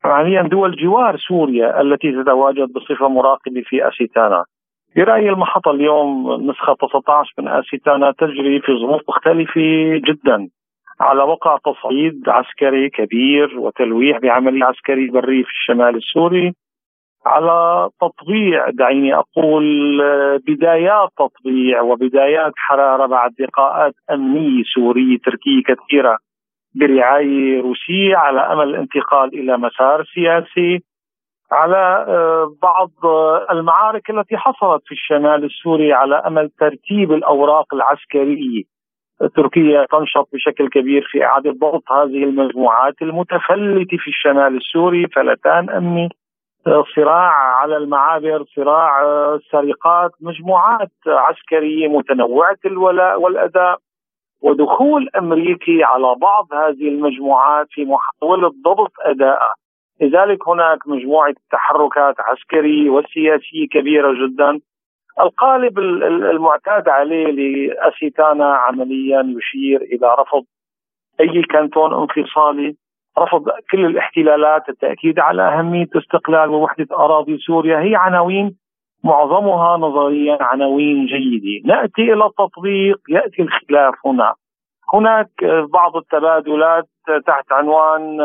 حاليا 0.04 0.42
دول 0.42 0.76
جوار 0.76 1.18
سوريا 1.18 1.82
التي 1.82 2.12
تتواجد 2.24 2.74
بصفة 2.74 3.08
مراقبة 3.08 3.62
في 3.66 3.88
اسيتانا. 3.88 4.44
برأيي 4.96 5.30
المحطة 5.30 5.72
اليوم 5.72 6.34
نسخة 6.50 6.74
19 6.74 7.34
من 7.40 7.48
اسيتانا 7.48 8.12
تجري 8.12 8.60
في 8.60 8.72
ظروف 8.72 9.02
مختلفة 9.10 9.62
جدا 10.08 10.48
على 11.00 11.24
وقع 11.24 11.58
تصعيد 11.58 12.30
عسكري 12.30 12.90
كبير 12.90 13.60
وتلويح 13.60 14.18
بعمليه 14.18 14.66
عسكريه 14.66 15.12
بريه 15.12 15.44
في 15.44 15.50
الشمال 15.50 15.96
السوري 15.96 16.54
على 17.26 17.90
تطبيع 18.02 18.70
دعيني 18.70 19.16
أقول 19.16 19.98
بدايات 20.48 21.10
تطبيع 21.18 21.82
وبدايات 21.82 22.54
حرارة 22.56 23.06
بعد 23.06 23.32
لقاءات 23.40 23.94
أمنية 24.12 24.64
سورية 24.64 25.18
تركية 25.18 25.64
كثيرة 25.64 26.18
برعاية 26.76 27.62
روسية 27.62 28.16
على 28.16 28.40
أمل 28.40 28.70
الانتقال 28.70 29.40
إلى 29.40 29.58
مسار 29.58 30.06
سياسي. 30.14 30.84
على 31.52 32.06
آه، 32.08 32.56
بعض 32.62 32.90
المعارك 33.52 34.10
التي 34.10 34.38
حصلت 34.38 34.82
في 34.86 34.92
الشمال 34.92 35.44
السوري 35.44 35.94
على 35.94 36.16
أمل 36.16 36.50
ترتيب 36.60 37.12
الأوراق 37.12 37.74
العسكرية. 37.74 38.64
تركيا 39.36 39.86
تنشط 39.92 40.30
بشكل 40.34 40.70
كبير 40.70 41.08
في 41.12 41.24
إعادة 41.26 41.52
ضبط 41.52 41.92
هذه 41.92 42.24
المجموعات 42.24 43.02
المتفلتة 43.02 43.98
في 43.98 44.08
الشمال 44.08 44.58
السوري 44.58 45.08
فلتان 45.08 45.70
أمني. 45.70 46.10
صراع 46.66 47.32
على 47.60 47.78
المعابر 47.78 48.44
صراع 48.56 49.04
آه، 49.04 49.40
سرقات 49.52 50.12
مجموعات 50.22 50.92
عسكرية 51.08 51.88
متنوعة 51.88 52.58
الولاء 52.66 53.22
والأداء. 53.22 53.78
ودخول 54.42 55.10
أمريكي 55.18 55.84
على 55.84 56.16
بعض 56.16 56.54
هذه 56.54 56.88
المجموعات 56.88 57.68
في 57.72 57.86
محاوله 57.86 58.52
ضبط 58.66 58.92
ادائها 59.06 59.54
لذلك 60.02 60.48
هناك 60.48 60.88
مجموعة 60.88 61.36
تحركات 61.52 62.16
عسكرية 62.20 62.90
وسياسية 62.90 63.68
كبيرة 63.72 64.14
جدا. 64.14 64.60
القالب 65.20 65.80
المعتاد 65.80 66.90
عليه 66.90 67.26
لأسيتانا 67.32 68.54
عمليا 68.54 69.36
يشير 69.38 69.82
إلى 69.82 70.16
رفض 70.20 70.44
أي 71.20 71.42
كانتون 71.42 71.94
انفصالي. 71.94 72.76
رفض 73.20 73.50
كل 73.72 73.86
الاحتلالات 73.86 74.70
التأكيد 74.70 75.20
على 75.20 75.42
أهمية 75.42 75.88
استقلال 75.96 76.50
ووحده 76.50 76.88
أراضي 76.92 77.38
سوريا. 77.38 77.80
هي 77.80 77.96
عناوين 77.96 78.56
معظمها 79.04 79.78
نظريا 79.78 80.38
عناوين 80.42 81.06
جيدة، 81.06 81.68
نأتي 81.76 82.14
إلى 82.14 82.26
التطبيق 82.26 83.00
يأتي 83.10 83.42
الخلاف 83.42 83.94
هنا. 84.06 84.34
هناك 84.94 85.30
بعض 85.74 85.98
التبادلات 85.98 86.88
تحت 87.28 87.52
عنوان 87.52 88.18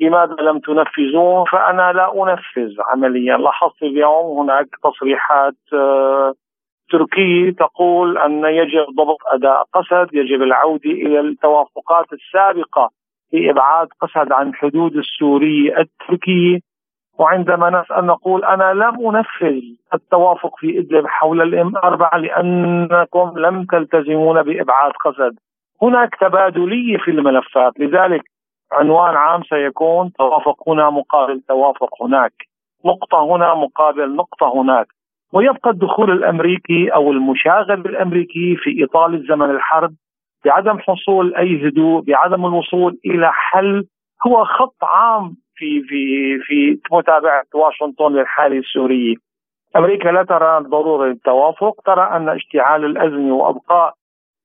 لماذا 0.00 0.34
لم 0.34 0.58
تنفذون 0.58 1.44
فأنا 1.44 1.92
لا 1.92 2.22
أنفذ 2.22 2.74
عمليا. 2.80 3.36
لاحظت 3.36 3.82
اليوم 3.82 4.38
هناك 4.38 4.66
تصريحات 4.84 5.54
تركية 6.90 7.50
تقول 7.50 8.18
أن 8.18 8.44
يجب 8.44 8.86
ضبط 8.96 9.18
أداء 9.26 9.62
قسد 9.72 10.08
يجب 10.12 10.42
العودة 10.42 10.90
إلى 10.90 11.20
التوافقات 11.20 12.06
السابقة 12.12 12.90
في 13.30 13.50
إبعاد 13.50 13.88
قسد 14.00 14.32
عن 14.32 14.54
حدود 14.54 14.96
السورية 14.96 15.78
التركية. 15.78 16.58
وعندما 17.18 17.70
نسأل 17.70 18.06
نقول 18.06 18.44
أنا 18.44 18.72
لم 18.74 19.06
أنفذ 19.16 19.62
التوافق 19.94 20.56
في 20.58 20.78
إدلب 20.78 21.06
حول 21.06 21.42
الإم 21.42 21.76
أربعة 21.76 22.16
لأنكم 22.18 23.38
لم 23.38 23.64
تلتزمون 23.64 24.42
بإبعاد 24.42 24.92
قسد 25.04 25.38
هناك 25.82 26.14
تبادلية 26.20 26.96
في 26.98 27.10
الملفات 27.10 27.80
لذلك 27.80 28.22
عنوان 28.72 29.16
عام 29.16 29.42
سيكون 29.42 30.12
توافق 30.12 30.68
هنا 30.68 30.90
مقابل 30.90 31.40
توافق 31.48 32.02
هناك. 32.02 32.32
نقطة 32.84 33.36
هنا 33.36 33.54
مقابل 33.54 34.16
نقطة 34.16 34.60
هناك. 34.60 34.86
ويبقى 35.32 35.70
الدخول 35.70 36.10
الأمريكي 36.10 36.88
أو 36.88 37.12
المشاغل 37.12 37.80
الأمريكي 37.86 38.56
في 38.56 38.84
اطال 38.84 39.14
الزمن 39.14 39.50
الحرب 39.50 39.94
بعدم 40.46 40.78
حصول 40.78 41.34
أي 41.34 41.68
هدوء 41.68 42.00
بعدم 42.00 42.46
الوصول 42.46 42.98
إلى 43.06 43.32
حل 43.32 43.86
هو 44.26 44.44
خط 44.44 44.84
عام 44.84 45.36
في 45.56 45.82
في 45.82 46.38
في 46.38 46.78
متابعة 46.92 47.44
واشنطن 47.54 48.12
للحالة 48.12 48.58
السورية. 48.58 49.14
أمريكا 49.76 50.08
لا 50.08 50.22
ترى 50.22 50.60
ضروره 50.60 51.06
للتوافق، 51.06 51.80
ترى 51.86 52.02
أن 52.16 52.28
اشتعال 52.28 52.84
الأزمة 52.84 53.34
وأبقاء 53.34 53.94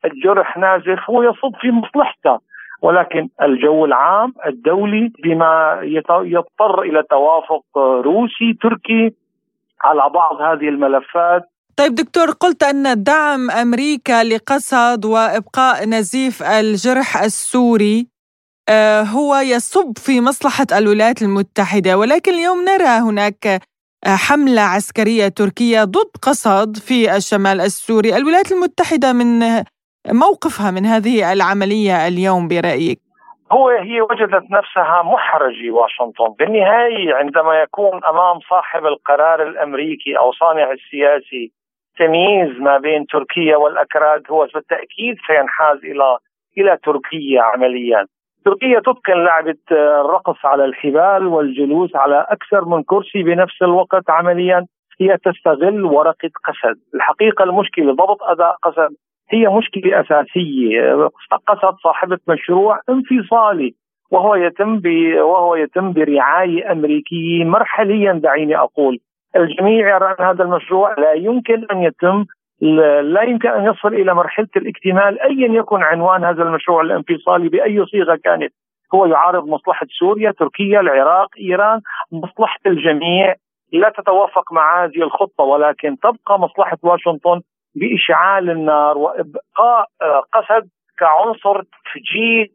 الجرح 0.05 0.57
نازف 0.57 1.09
هو 1.09 1.23
يصب 1.23 1.55
في 1.61 1.71
مصلحتها 1.71 2.39
ولكن 2.81 3.29
الجو 3.41 3.85
العام 3.85 4.33
الدولي 4.45 5.11
بما 5.23 5.79
يضطر 6.23 6.81
إلى 6.81 7.03
توافق 7.03 7.77
روسي 7.77 8.53
تركي 8.61 9.11
على 9.83 10.09
بعض 10.13 10.41
هذه 10.41 10.69
الملفات 10.69 11.43
طيب 11.77 11.95
دكتور 11.95 12.31
قلت 12.31 12.63
أن 12.63 13.03
دعم 13.03 13.51
أمريكا 13.51 14.23
لقسد 14.23 15.05
وإبقاء 15.05 15.85
نزيف 15.85 16.43
الجرح 16.43 17.17
السوري 17.23 18.07
آه، 18.69 19.01
هو 19.01 19.35
يصب 19.35 19.97
في 19.97 20.21
مصلحة 20.21 20.67
الولايات 20.77 21.21
المتحدة 21.21 21.97
ولكن 21.97 22.31
اليوم 22.31 22.57
نرى 22.61 22.99
هناك 23.09 23.61
حملة 24.05 24.61
عسكرية 24.61 25.27
تركية 25.27 25.83
ضد 25.83 26.11
قسد 26.21 26.77
في 26.77 27.15
الشمال 27.15 27.61
السوري، 27.61 28.17
الولايات 28.17 28.51
المتحدة 28.51 29.13
من 29.13 29.39
موقفها 30.07 30.71
من 30.71 30.85
هذه 30.85 31.33
العملية 31.33 32.07
اليوم 32.07 32.47
برأيك؟ 32.47 32.99
هو 33.51 33.69
هي 33.69 34.01
وجدت 34.01 34.51
نفسها 34.51 35.01
محرجة 35.03 35.71
واشنطن 35.71 36.35
بالنهاية 36.39 37.13
عندما 37.13 37.61
يكون 37.61 38.03
أمام 38.05 38.39
صاحب 38.49 38.85
القرار 38.85 39.47
الأمريكي 39.47 40.17
أو 40.17 40.31
صانع 40.31 40.71
السياسي 40.71 41.51
تمييز 42.01 42.59
ما 42.59 42.77
بين 42.77 43.05
تركيا 43.05 43.57
والأكراد 43.57 44.23
هو 44.31 44.47
بالتأكيد 44.53 45.15
سينحاز 45.27 45.77
إلى 45.77 46.17
إلى 46.57 46.77
تركيا 46.83 47.41
عمليا. 47.41 48.05
تركيا 48.45 48.79
تتقن 48.79 49.23
لعبة 49.23 49.63
الرقص 49.71 50.45
على 50.45 50.65
الحبال 50.65 51.27
والجلوس 51.27 51.95
على 51.95 52.25
أكثر 52.29 52.65
من 52.65 52.83
كرسي 52.83 53.23
بنفس 53.23 53.61
الوقت 53.61 54.09
عمليا. 54.09 54.65
هي 55.01 55.17
تستغل 55.17 55.85
ورقة 55.85 56.29
قسد. 56.45 56.77
الحقيقة 56.95 57.43
المشكلة 57.43 57.93
ضبط 57.93 58.23
أداء 58.23 58.55
قسد 58.63 58.95
هي 59.29 59.47
مشكلة 59.47 60.01
أساسية. 60.01 61.09
قصد 61.47 61.75
صاحبة 61.83 62.17
مشروع 62.27 62.79
انفصالي 62.89 63.73
وهو 64.11 64.35
يتم. 64.35 64.81
وهو 65.17 65.55
يتم 65.55 65.93
برعاية 65.93 66.71
أمريكية 66.71 67.43
مرحليا 67.43 68.13
دعيني 68.13 68.57
أقول. 68.57 68.99
الجميع 69.35 69.95
يرى 69.95 70.15
أن 70.19 70.25
هذا 70.25 70.43
المشروع 70.43 70.95
لا 70.97 71.13
يمكن 71.13 71.65
أن 71.71 71.83
يتم 71.83 72.25
لا 73.01 73.21
يمكن 73.21 73.49
أن 73.49 73.65
يصل 73.65 73.93
إلى 73.93 74.13
مرحلة 74.13 74.47
الاكتمال 74.55 75.21
ايا 75.21 75.59
يكن 75.59 75.83
عنوان 75.83 76.23
هذا 76.25 76.43
المشروع 76.43 76.81
الانفصالي 76.81 77.49
بأي 77.49 77.85
صيغة 77.85 78.19
كانت 78.23 78.53
هو 78.93 79.05
يعارض 79.05 79.47
مصلحة 79.47 79.87
سوريا، 79.99 80.31
تركيا، 80.31 80.79
العراق، 80.79 81.29
إيران، 81.39 81.81
مصلحة 82.11 82.59
الجميع 82.65 83.35
لا 83.73 83.93
تتوافق 83.97 84.53
مع 84.53 84.83
هذه 84.83 85.03
الخطة 85.03 85.43
ولكن 85.43 85.97
تبقى 85.99 86.39
مصلحة 86.39 86.77
واشنطن 86.83 87.41
بإشعال 87.75 88.49
النار 88.49 88.97
وإبقاء 88.97 89.85
آه، 90.01 90.23
قسد 90.33 90.69
كعنصر 90.99 91.61
تفجير 91.61 92.51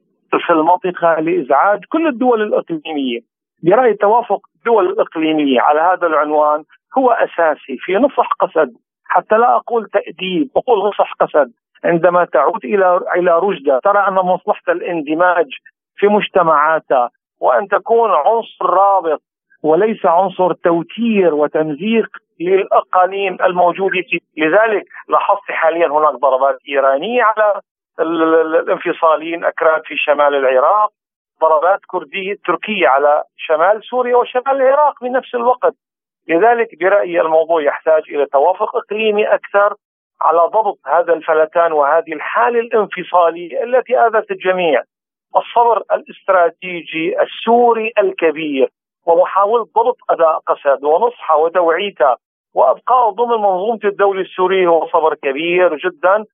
في 0.47 0.53
المنطقة 0.53 1.21
لإزعاج 1.21 1.81
كل 1.89 2.07
الدول 2.07 2.43
الإقليمية. 2.43 3.21
برايي 3.63 3.95
توافق 3.95 4.41
الدول 4.57 4.87
الاقليميه 4.89 5.61
على 5.61 5.81
هذا 5.81 6.07
العنوان 6.07 6.65
هو 6.99 7.11
أساسي 7.11 7.77
في 7.79 7.95
نصح 7.97 8.33
قسد. 8.41 8.73
حتى 9.05 9.35
لا 9.35 9.57
أقول 9.57 9.89
تأديب 9.89 10.51
أقول 10.57 10.89
نصح 10.89 11.13
قسد. 11.21 11.53
عندما 11.85 12.25
تعود 12.25 12.65
إلى 12.65 13.01
إلى 13.17 13.39
رشدة 13.39 13.81
ترى 13.85 14.09
أن 14.09 14.15
مصلحة 14.15 14.63
الاندماج 14.69 15.47
في 15.97 16.07
مجتمعاتها 16.07 17.11
وأن 17.41 17.69
تكون 17.69 18.11
عنصر 18.11 18.65
رابط 18.65 19.23
وليس 19.63 20.07
عنصر 20.07 20.53
توتير 20.53 21.35
وتمزيق 21.35 22.09
للأقاليم 22.41 23.37
الموجودة 23.45 24.03
في 24.11 24.21
لذلك 24.37 24.85
لاحظت 25.09 25.51
حاليا 25.51 25.87
هناك 25.89 26.13
ضربات 26.15 26.59
إيرانية 26.69 27.23
على 27.23 27.61
الانفصاليين 28.01 29.45
أكراد 29.45 29.83
في 29.85 29.97
شمال 29.97 30.35
العراق 30.35 30.91
ضربات 31.41 31.81
كردية 31.87 32.37
تركية 32.47 32.89
على 32.89 33.23
شمال 33.37 33.85
سوريا 33.85 34.17
وشمال 34.17 34.51
العراق 34.51 34.99
في 34.99 35.09
نفس 35.09 35.35
الوقت. 35.35 35.75
لذلك 36.29 36.69
برأيي 36.81 37.21
الموضوع 37.21 37.63
يحتاج 37.63 38.03
إلى 38.09 38.27
توافق 38.27 38.77
إقليمي 38.77 39.27
أكثر 39.27 39.75
على 40.23 40.39
ضبط 40.39 40.79
هذا 40.87 41.13
الفلتان 41.13 41.73
وهذه 41.73 42.13
الحالة 42.13 42.61
الانفصالية 42.61 43.63
التي 43.65 43.99
آذت 43.99 44.31
الجميع. 44.31 44.83
الصبر 45.37 45.83
الاستراتيجي 45.93 47.23
السوري 47.23 47.93
الكبير 47.99 48.69
ومحاولة 49.07 49.65
ضبط 49.65 49.97
أداء 50.11 50.39
قسد 50.39 50.85
ونصحة 50.85 51.37
وتوعيته 51.37 52.17
وابقائه 52.55 53.11
ضمن 53.11 53.37
منظومة 53.37 53.81
الدولة 53.85 54.21
السورية 54.21 54.69
هو 54.69 54.87
صبر 54.87 55.15
كبير 55.15 55.77
جدا. 55.77 56.25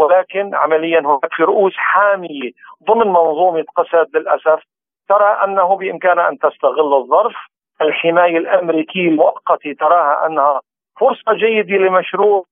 ولكن 0.00 0.54
عمليا 0.54 1.00
هناك 1.00 1.32
في 1.32 1.42
رؤوس 1.42 1.72
حامية 1.76 2.50
ضمن 2.88 3.06
منظومة 3.06 3.64
قسد 3.76 4.16
للأسف 4.16 4.62
ترى 5.08 5.28
أنه 5.44 5.76
بامكانها 5.76 6.28
أن 6.28 6.38
تستغل 6.38 6.94
الظرف. 6.94 7.34
الحماية 7.82 8.36
الأمريكية 8.38 9.08
المؤقتة 9.08 9.72
تراها 9.72 10.26
أنها 10.26 10.60
فرصة 11.00 11.32
جيدة 11.32 11.76
لمشروع. 11.76 12.44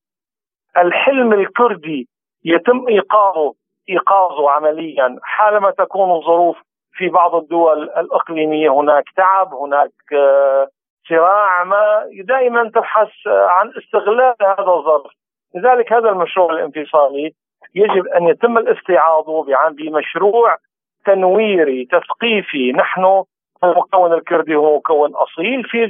الحلم 0.76 1.32
الكردي 1.32 2.08
يتم 2.44 2.88
إيقاظه 2.88 3.54
إيقاظه 3.90 4.50
عمليا. 4.50 5.18
حالما 5.22 5.70
تكون 5.70 6.10
الظروف 6.10 6.56
في 6.92 7.08
بعض 7.08 7.34
الدول 7.34 7.82
الإقليمية 7.82 8.70
هناك 8.70 9.04
تعب 9.16 9.54
هناك 9.54 9.90
آه 10.12 10.68
صراع 11.08 11.64
ما 11.64 12.04
دائما 12.24 12.70
تبحث 12.74 13.10
عن 13.26 13.72
استغلال 13.78 14.34
هذا 14.42 14.72
الظرف. 14.72 15.17
لذلك 15.54 15.92
هذا 15.92 16.10
المشروع 16.10 16.52
الانفصالي 16.52 17.32
يجب 17.74 18.06
أن 18.06 18.28
يتم 18.28 18.58
الاستعاضه 18.58 19.46
بمشروع 19.70 20.56
تنويري 21.04 21.84
تثقيفي. 21.84 22.72
نحن 22.72 23.24
المكون 23.64 24.12
الكردي 24.12 24.56
هو 24.56 24.76
مكون 24.76 25.14
أصيل 25.14 25.64
في 25.64 25.86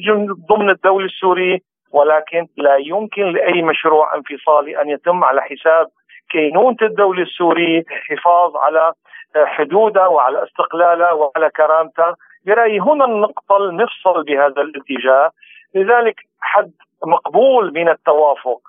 ضمن 0.48 0.70
الدولة 0.70 1.04
السورية 1.04 1.58
ولكن 1.92 2.46
لا 2.56 2.76
يمكن 2.76 3.22
لأي 3.22 3.62
مشروع 3.62 4.14
انفصالي 4.14 4.82
أن 4.82 4.88
يتم 4.88 5.24
على 5.24 5.42
حساب 5.42 5.86
كينونة 6.30 6.76
الدولة 6.82 7.22
السورية 7.22 7.84
الحفاظ 7.90 8.56
على 8.56 8.92
حدودها 9.36 10.06
وعلى 10.06 10.42
استقلالها 10.44 11.12
وعلى 11.12 11.50
كرامتها. 11.56 12.16
برأيي 12.46 12.80
هنا 12.80 13.04
النقطة 13.04 13.56
المفصل 13.56 14.24
بهذا 14.24 14.62
الاتجاه. 14.62 15.30
لذلك 15.74 16.14
حد 16.40 16.72
مقبول 17.06 17.72
من 17.72 17.88
التوافق. 17.88 18.60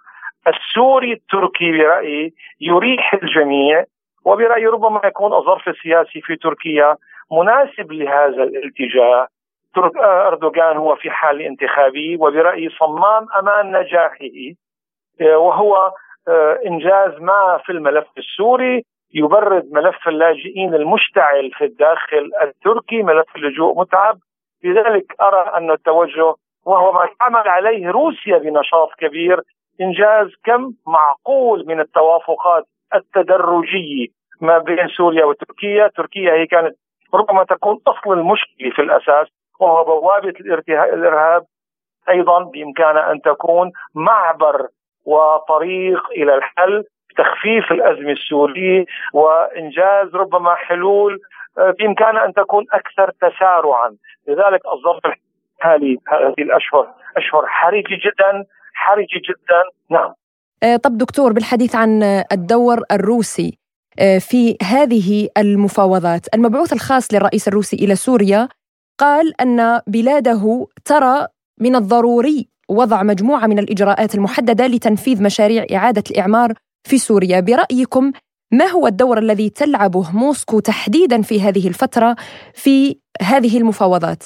السوري 0.47 1.13
التركي 1.13 1.71
برأيي 1.71 2.33
يريح 2.61 3.13
الجميع 3.13 3.83
وبرأيي 4.25 4.65
ربما 4.65 5.01
يكون 5.05 5.33
الظرف 5.33 5.67
السياسي 5.67 6.21
في 6.21 6.35
تركيا 6.35 6.95
مناسب 7.31 7.91
لهذا 7.91 8.43
الاتجاه. 8.43 9.27
ترك 9.75 9.97
أردوغان 9.97 10.77
هو 10.77 10.95
في 10.95 11.11
حال 11.11 11.41
انتخابي 11.41 12.15
وبرأيي 12.15 12.69
صمام 12.69 13.27
أمان 13.39 13.79
نجاحه. 13.79 14.55
وهو 15.21 15.91
إنجاز 16.65 17.21
ما 17.21 17.61
في 17.65 17.71
الملف 17.71 18.07
السوري 18.17 18.83
يبرد 19.13 19.71
ملف 19.71 20.07
اللاجئين 20.07 20.75
المشتعل 20.75 21.51
في 21.51 21.65
الداخل 21.65 22.31
التركي 22.41 23.03
ملف 23.03 23.35
اللجوء 23.35 23.79
متعب. 23.79 24.17
لذلك 24.63 25.15
أرى 25.21 25.51
أن 25.57 25.71
التوجه 25.71 26.33
وهو 26.65 26.91
ما 26.91 27.09
تعمل 27.19 27.47
عليه 27.47 27.89
روسيا 27.89 28.37
بنشاط 28.37 28.89
كبير 28.97 29.41
إنجاز 29.81 30.27
كم 30.43 30.73
معقول 30.87 31.65
من 31.67 31.79
التوافقات 31.79 32.65
التدرجية 32.95 34.07
ما 34.41 34.57
بين 34.57 34.87
سوريا 34.87 35.25
وتركيا. 35.25 35.87
تركيا 35.87 36.33
هي 36.33 36.45
كانت 36.45 36.75
ربما 37.13 37.43
تكون 37.43 37.79
أصل 37.87 38.13
المشكلة 38.13 38.69
في 38.69 38.81
الأساس 38.81 39.27
وهو 39.59 39.83
بوابه 39.83 40.33
الإرهاب 40.39 41.43
أيضا 42.09 42.43
بامكانها 42.43 43.11
أن 43.11 43.21
تكون 43.21 43.71
معبر 43.95 44.67
وطريق 45.05 46.09
إلى 46.09 46.35
الحل 46.35 46.83
تخفيف 47.17 47.71
الأزمة 47.71 48.11
السورية 48.11 48.85
وإنجاز 49.13 50.15
ربما 50.15 50.55
حلول 50.55 51.19
آه، 51.57 51.73
بامكانها 51.79 52.25
أن 52.25 52.33
تكون 52.33 52.65
أكثر 52.73 53.11
تسارعا، 53.11 53.95
لذلك 54.27 54.61
الظرف 54.73 55.01
الحالي 55.57 55.97
هذه 56.07 56.33
الأشهر 56.39 56.87
أشهر 57.17 57.47
حرجة 57.47 57.99
جدا 58.05 58.45
حرجه 58.79 59.19
جدا، 59.29 59.61
نعم. 59.91 60.13
آه، 60.63 60.75
طب 60.75 60.97
دكتور 60.97 61.33
بالحديث 61.33 61.75
عن 61.75 62.03
الدور 62.31 62.83
الروسي 62.91 63.57
آه، 63.99 64.17
في 64.17 64.57
هذه 64.63 65.27
المفاوضات، 65.37 66.35
المبعوث 66.35 66.73
الخاص 66.73 67.13
للرئيس 67.13 67.47
الروسي 67.47 67.75
إلى 67.75 67.95
سوريا 67.95 68.49
قال 68.99 69.41
أن 69.41 69.81
بلاده 69.87 70.67
ترى 70.85 71.27
من 71.59 71.75
الضروري 71.75 72.47
وضع 72.69 73.03
مجموعة 73.03 73.47
من 73.47 73.59
الإجراءات 73.59 74.15
المحددة 74.15 74.67
لتنفيذ 74.67 75.23
مشاريع 75.23 75.65
إعادة 75.73 76.03
الإعمار 76.11 76.53
في 76.83 76.97
سوريا. 76.97 77.39
برأيكم 77.39 78.11
ما 78.51 78.65
هو 78.65 78.87
الدور 78.87 79.17
الذي 79.17 79.49
تلعبه 79.49 80.11
موسكو 80.11 80.59
تحديدا 80.59 81.21
في 81.21 81.41
هذه 81.41 81.67
الفترة 81.67 82.15
في 82.53 82.99
هذه 83.21 83.57
المفاوضات؟ 83.57 84.23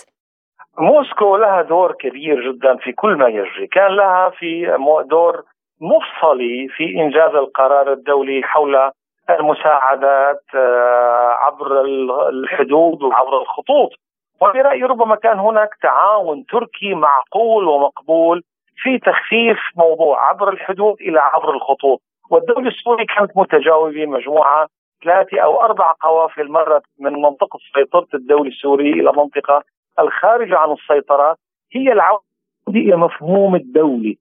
موسكو 0.80 1.38
لها 1.38 1.62
دور 1.62 1.92
كبير 1.92 2.52
جدا 2.52 2.76
في 2.76 2.92
كل 2.92 3.16
ما 3.16 3.28
يجري. 3.28 3.68
كان 3.68 3.92
لها 3.92 4.30
في 4.30 4.78
دور 5.10 5.44
مفصلي 5.82 6.68
في 6.68 6.84
إنجاز 6.84 7.36
القرار 7.36 7.94
الدولي 7.94 8.44
حول 8.44 8.92
المساعدات 9.30 10.44
آه، 10.56 11.38
عبر 11.40 11.82
الحدود 12.30 13.04
وعبر 13.04 13.42
الخطوط. 13.42 13.90
وبرأيي 14.42 14.84
ربما 14.84 15.16
كان 15.16 15.40
هناك 15.40 15.70
تعاون 15.82 16.46
تركي 16.46 16.94
معقول 16.94 17.68
ومقبول 17.68 18.44
في 18.76 19.00
تخفيف 19.00 19.60
موضوع 19.78 20.30
عبر 20.30 20.50
الحدود 20.50 20.96
إلى 21.02 21.20
عبر 21.20 21.54
الخطوط. 21.56 22.02
والدولة 22.32 22.68
السورية 22.68 23.06
كانت 23.06 23.38
متجاوبة 23.38 24.06
مجموعة 24.06 24.68
ثلاثة 25.04 25.40
أو 25.40 25.62
أربع 25.62 25.94
قوافل 26.02 26.52
مرت 26.52 26.84
من 27.00 27.14
منطقة 27.14 27.60
سيطرة 27.74 28.08
الدولة 28.14 28.48
السورية 28.50 28.94
إلى 28.94 29.12
منطقة 29.18 29.64
الخارجة 30.00 30.58
عن 30.58 30.72
السيطرة 30.72 31.36
هي 31.74 31.92
العودة 31.94 32.24
إلى 32.70 32.96
مفهوم 32.96 33.56
الدولة. 33.56 34.16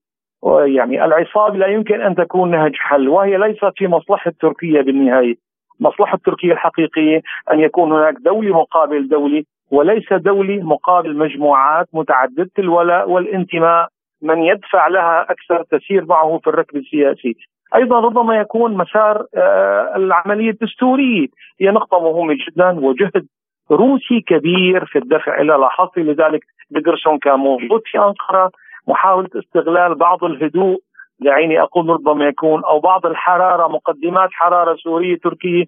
يعني 0.65 1.05
العصابة 1.05 1.57
لا 1.57 1.67
يمكن 1.67 2.01
أن 2.01 2.15
تكون 2.15 2.51
نهج 2.51 2.75
حل 2.75 3.09
وهي 3.09 3.37
ليست 3.37 3.71
في 3.75 3.87
مصلحة 3.87 4.33
تركيا 4.39 4.81
بالنهاية. 4.81 5.35
مصلحة 5.79 6.19
تركيا 6.25 6.53
الحقيقية 6.53 7.21
أن 7.51 7.59
يكون 7.59 7.91
هناك 7.91 8.13
دولة 8.13 8.57
مقابل 8.57 9.07
دولة 9.07 9.43
وليس 9.71 10.13
دولة 10.13 10.63
مقابل 10.63 11.17
مجموعات 11.17 11.87
متعددة 11.93 12.51
الولاء 12.59 13.09
والانتماء. 13.09 13.87
من 14.21 14.43
يدفع 14.43 14.87
لها 14.87 15.21
أكثر 15.31 15.63
تسير 15.63 16.05
معه 16.05 16.39
في 16.43 16.47
الركب 16.47 16.77
السياسي. 16.77 17.35
أيضا 17.75 17.99
ربما 17.99 18.39
يكون 18.39 18.77
مسار 18.77 19.25
آه، 19.35 19.95
العملية 19.95 20.49
الدستورية 20.49 21.27
هي 21.61 21.67
نقطة 21.67 21.99
مهمة 21.99 22.33
جدا 22.47 22.79
وجهد 22.79 23.27
روسي 23.71 24.21
كبير 24.21 24.85
في 24.85 24.99
الدفع 24.99 25.41
إلى 25.41 25.53
لاحظت 25.53 25.97
لذلك 25.97 26.41
بيدرسون 26.69 27.17
كان 27.19 27.39
موجود 27.39 27.81
في 27.85 27.97
أنقرة 27.97 28.51
محاولة 28.87 29.29
استغلال 29.35 29.95
بعض 29.95 30.23
الهدوء. 30.23 30.77
دعيني 31.19 31.61
أقول 31.61 31.89
ربما 31.89 32.25
يكون 32.25 32.63
أو 32.63 32.79
بعض 32.79 33.05
الحرارة 33.05 33.67
مقدمات 33.67 34.29
حرارة 34.31 34.75
سورية 34.75 35.17
تركية 35.17 35.65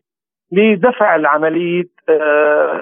لدفع 0.51 1.15
العملية 1.15 1.84
آه، 2.10 2.81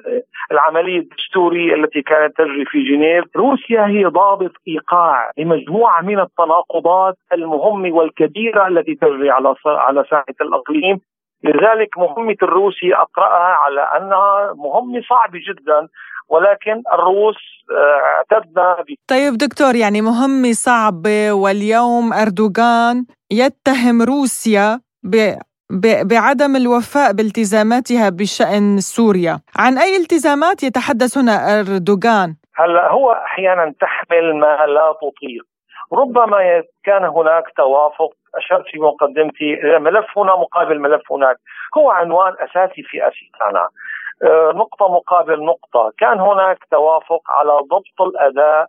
العملية 0.51 0.99
الدستورية 0.99 1.75
التي 1.75 2.01
كانت 2.01 2.37
تجري 2.37 2.65
في 2.65 2.83
جنيف. 2.83 3.25
روسيا 3.35 3.87
هي 3.87 4.05
ضابط 4.05 4.51
إيقاع 4.67 5.31
لمجموعة 5.37 6.01
من 6.01 6.19
التناقضات 6.19 7.15
المهمة 7.33 7.91
والكبيرة 7.91 8.67
التي 8.67 8.95
تجري 8.95 9.29
على 9.29 9.55
على 9.65 10.03
ساحة 10.09 10.35
الإقليم. 10.41 10.99
لذلك 11.43 11.97
مهمة 11.97 12.35
الروسي 12.43 12.95
أقرأها 12.95 13.55
على 13.63 13.81
أنها 13.81 14.53
مهمة 14.53 15.01
صعبة 15.09 15.39
جدا 15.49 15.87
ولكن 16.29 16.83
الروس 16.93 17.35
آه، 17.71 18.01
اعتدنا 18.05 18.85
طيب 19.07 19.33
دكتور 19.33 19.75
يعني 19.75 20.01
مهمة 20.01 20.51
صعبة 20.51 21.31
واليوم 21.31 22.13
أردوغان 22.13 23.05
يتهم 23.31 24.01
روسيا 24.01 24.79
بعدم 26.11 26.55
الوفاء 26.55 27.11
بالتزاماتها 27.13 28.09
بشأن 28.09 28.77
سوريا. 28.79 29.39
عن 29.57 29.77
أي 29.77 29.97
التزامات 29.97 30.63
يتحدث 30.63 31.17
هنا 31.17 31.59
أردوغان؟ 31.59 32.35
هلأ 32.55 32.91
هو 32.91 33.11
أحيانا 33.11 33.73
تحمل 33.81 34.35
ما 34.35 34.65
لا 34.65 34.93
تطيق. 35.01 35.43
ربما 35.93 36.63
كان 36.83 37.03
هناك 37.03 37.43
توافق 37.57 38.11
أشرت 38.35 38.65
في 38.67 38.79
مقدمتي 38.79 39.55
ملف 39.63 40.17
هنا 40.17 40.35
مقابل 40.35 40.79
ملف 40.79 41.11
هناك. 41.11 41.37
هو 41.77 41.91
عنوان 41.91 42.33
أساسي 42.39 42.83
في 42.83 43.07
أسيتانا. 43.07 43.67
آه، 44.23 44.51
نقطة 44.55 44.87
مقابل 44.93 45.45
نقطة. 45.45 45.91
كان 45.97 46.19
هناك 46.19 46.57
توافق 46.71 47.21
على 47.31 47.51
ضبط 47.51 48.01
الأداء 48.01 48.67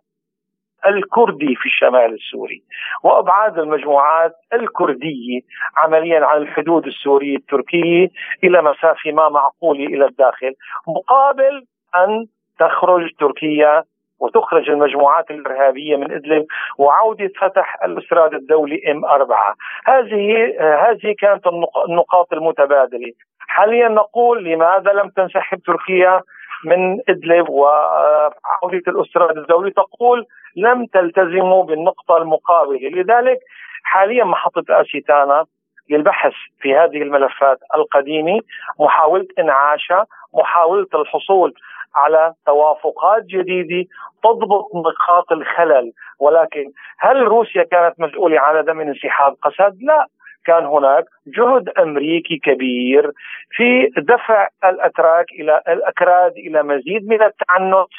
الكردي 0.87 1.55
في 1.55 1.65
الشمال 1.65 2.13
السوري 2.13 2.63
وأبعاد 3.03 3.59
المجموعات 3.59 4.35
الكردية 4.53 5.41
عمليا 5.77 6.25
عن 6.25 6.37
الحدود 6.37 6.85
السورية 6.85 7.35
التركية 7.35 8.09
إلى 8.43 8.61
مسافة 8.61 9.11
ما 9.11 9.29
معقولة 9.29 9.85
إلى 9.85 10.05
الداخل 10.05 10.53
مقابل 10.87 11.65
أن 11.95 12.25
تخرج 12.59 13.09
تركيا 13.19 13.83
وتخرج 14.19 14.69
المجموعات 14.69 15.31
الإرهابية 15.31 15.95
من 15.95 16.11
إدلب 16.11 16.45
وعودة 16.77 17.31
فتح 17.41 17.83
الاسراد 17.83 18.33
الدولي 18.33 18.91
إم 18.91 19.05
4 19.05 19.55
هذه 19.85 20.53
هذه 20.59 21.15
كانت 21.19 21.47
النقاط 21.89 22.33
المتبادلة. 22.33 23.11
حاليا 23.47 23.87
نقول 23.87 24.43
لماذا 24.43 24.91
لم 24.91 25.09
تنسحب 25.09 25.59
تركيا 25.59 26.21
من 26.65 26.99
إدلب 27.09 27.49
وعودة 27.49 28.83
الاسراد 28.87 29.37
الدولي؟ 29.37 29.71
تقول 29.71 30.25
لم 30.55 30.85
تلتزموا 30.85 31.63
بالنقطة 31.63 32.17
المقابلة. 32.17 32.89
لذلك 32.89 33.39
حاليا 33.83 34.23
محطة 34.23 34.63
أسيتانا 34.69 35.45
للبحث 35.89 36.33
في 36.59 36.75
هذه 36.75 37.01
الملفات 37.01 37.59
القديمة 37.75 38.39
محاولة 38.79 39.27
إنعاشها 39.39 40.05
محاولة 40.33 40.87
الحصول 40.95 41.53
على 41.95 42.33
توافقات 42.45 43.23
جديدة 43.25 43.89
تضبط 44.23 44.75
نقاط 44.75 45.31
الخلل. 45.31 45.91
ولكن 46.19 46.71
هل 46.99 47.21
روسيا 47.21 47.63
كانت 47.63 47.99
مسؤولة 47.99 48.39
عن 48.39 48.55
عدم 48.55 48.79
انسحاب 48.79 49.35
قسد؟ 49.41 49.77
لا. 49.81 50.05
كان 50.45 50.65
هناك 50.65 51.05
جهد 51.27 51.69
أمريكي 51.69 52.37
كبير 52.37 53.11
في 53.51 53.91
دفع 53.97 54.47
الأتراك 54.63 55.25
إلى 55.31 55.61
الأكراد 55.67 56.31
إلى 56.31 56.63
مزيد 56.63 57.07
من 57.07 57.21
التعنت 57.21 57.89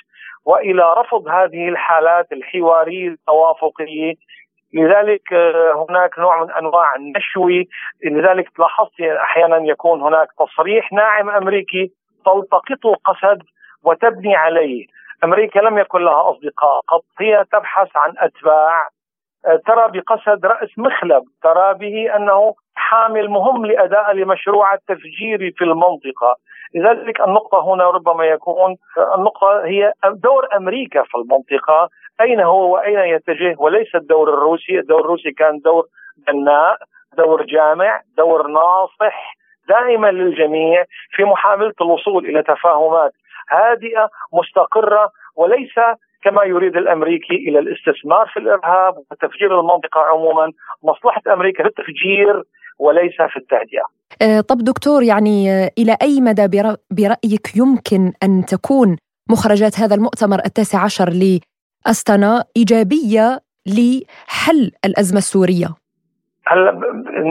وإلى 0.44 0.94
رفض 0.96 1.28
هذه 1.28 1.68
الحالات 1.68 2.32
الحوارية 2.32 3.08
التوافقية. 3.08 4.14
لذلك 4.74 5.32
آه، 5.32 5.86
هناك 5.88 6.18
نوع 6.18 6.44
من 6.44 6.50
أنواع 6.50 6.96
النشوي. 6.96 7.68
لذلك 8.04 8.48
لاحظت 8.58 9.00
أحيانا 9.00 9.56
يكون 9.56 10.02
هناك 10.02 10.28
تصريح 10.38 10.92
ناعم 10.92 11.30
أمريكي 11.30 11.92
تلتقطه 12.26 12.94
قسد 13.04 13.42
وتبني 13.86 14.36
عليه. 14.36 14.86
أمريكا 15.24 15.58
لم 15.58 15.78
يكن 15.78 15.98
لها 15.98 16.30
أصدقاء 16.30 16.80
قد 16.88 17.00
هي 17.20 17.44
تبحث 17.52 17.96
عن 17.96 18.14
أتباع. 18.18 18.88
آه، 19.46 19.60
ترى 19.66 19.88
بقسد 19.88 20.46
رأس 20.46 20.78
مخلب 20.78 21.22
ترى 21.42 21.74
به 21.74 22.16
أنه 22.16 22.54
حامل 22.74 23.28
مهم 23.28 23.66
لأداء 23.66 24.12
لمشروع 24.12 24.74
التفجير 24.74 25.52
في 25.56 25.64
المنطقة. 25.64 26.36
لذلك 26.74 27.20
النقطة 27.20 27.74
هنا 27.74 27.90
ربما 27.90 28.24
يكون 28.24 28.76
النقطة 29.18 29.64
هي 29.64 29.92
دور 30.04 30.56
أمريكا 30.56 31.02
في 31.02 31.14
المنطقة. 31.14 31.88
أين 32.20 32.40
هو 32.40 32.74
وأين 32.74 32.98
يتجه؟ 32.98 33.54
وليس 33.58 33.94
الدور 33.94 34.28
الروسي. 34.28 34.78
الدور 34.78 35.00
الروسي 35.00 35.30
كان 35.30 35.58
دور 35.58 35.84
بناء 36.26 36.76
دور 37.16 37.42
جامع 37.42 38.00
دور 38.16 38.46
ناصح 38.46 39.36
دائما 39.68 40.10
للجميع 40.10 40.84
في 41.10 41.24
محاولة 41.24 41.74
الوصول 41.80 42.26
إلى 42.26 42.42
تفاهمات. 42.42 43.12
هادئة 43.50 44.08
مستقرة 44.32 45.10
وليس 45.36 45.74
كما 46.22 46.44
يريد 46.44 46.76
الأمريكي 46.76 47.34
إلى 47.34 47.58
الاستثمار 47.58 48.26
في 48.32 48.40
الإرهاب 48.40 48.94
وتفجير 49.10 49.60
المنطقة 49.60 50.00
عموما، 50.00 50.52
مصلحة 50.82 51.22
أمريكا 51.32 51.62
في 51.62 51.68
التفجير 51.68 52.42
وليس 52.78 53.16
في 53.16 53.36
التهدئة. 53.36 53.86
أه، 54.22 54.40
طب 54.40 54.58
دكتور 54.58 55.02
يعني 55.02 55.50
أه، 55.50 55.70
إلى 55.78 55.96
أي 56.02 56.20
مدى 56.20 56.46
برأيك 56.90 57.56
يمكن 57.56 58.12
أن 58.22 58.44
تكون 58.44 58.96
مخرجات 59.30 59.80
هذا 59.80 59.94
المؤتمر 59.94 60.38
التاسع 60.46 60.84
عشر 60.84 61.08
لأستانا 61.08 62.44
إيجابية 62.56 63.40
لحل 63.66 64.70
الأزمة 64.84 65.18
السورية؟ 65.18 65.68
هلا 66.46 66.80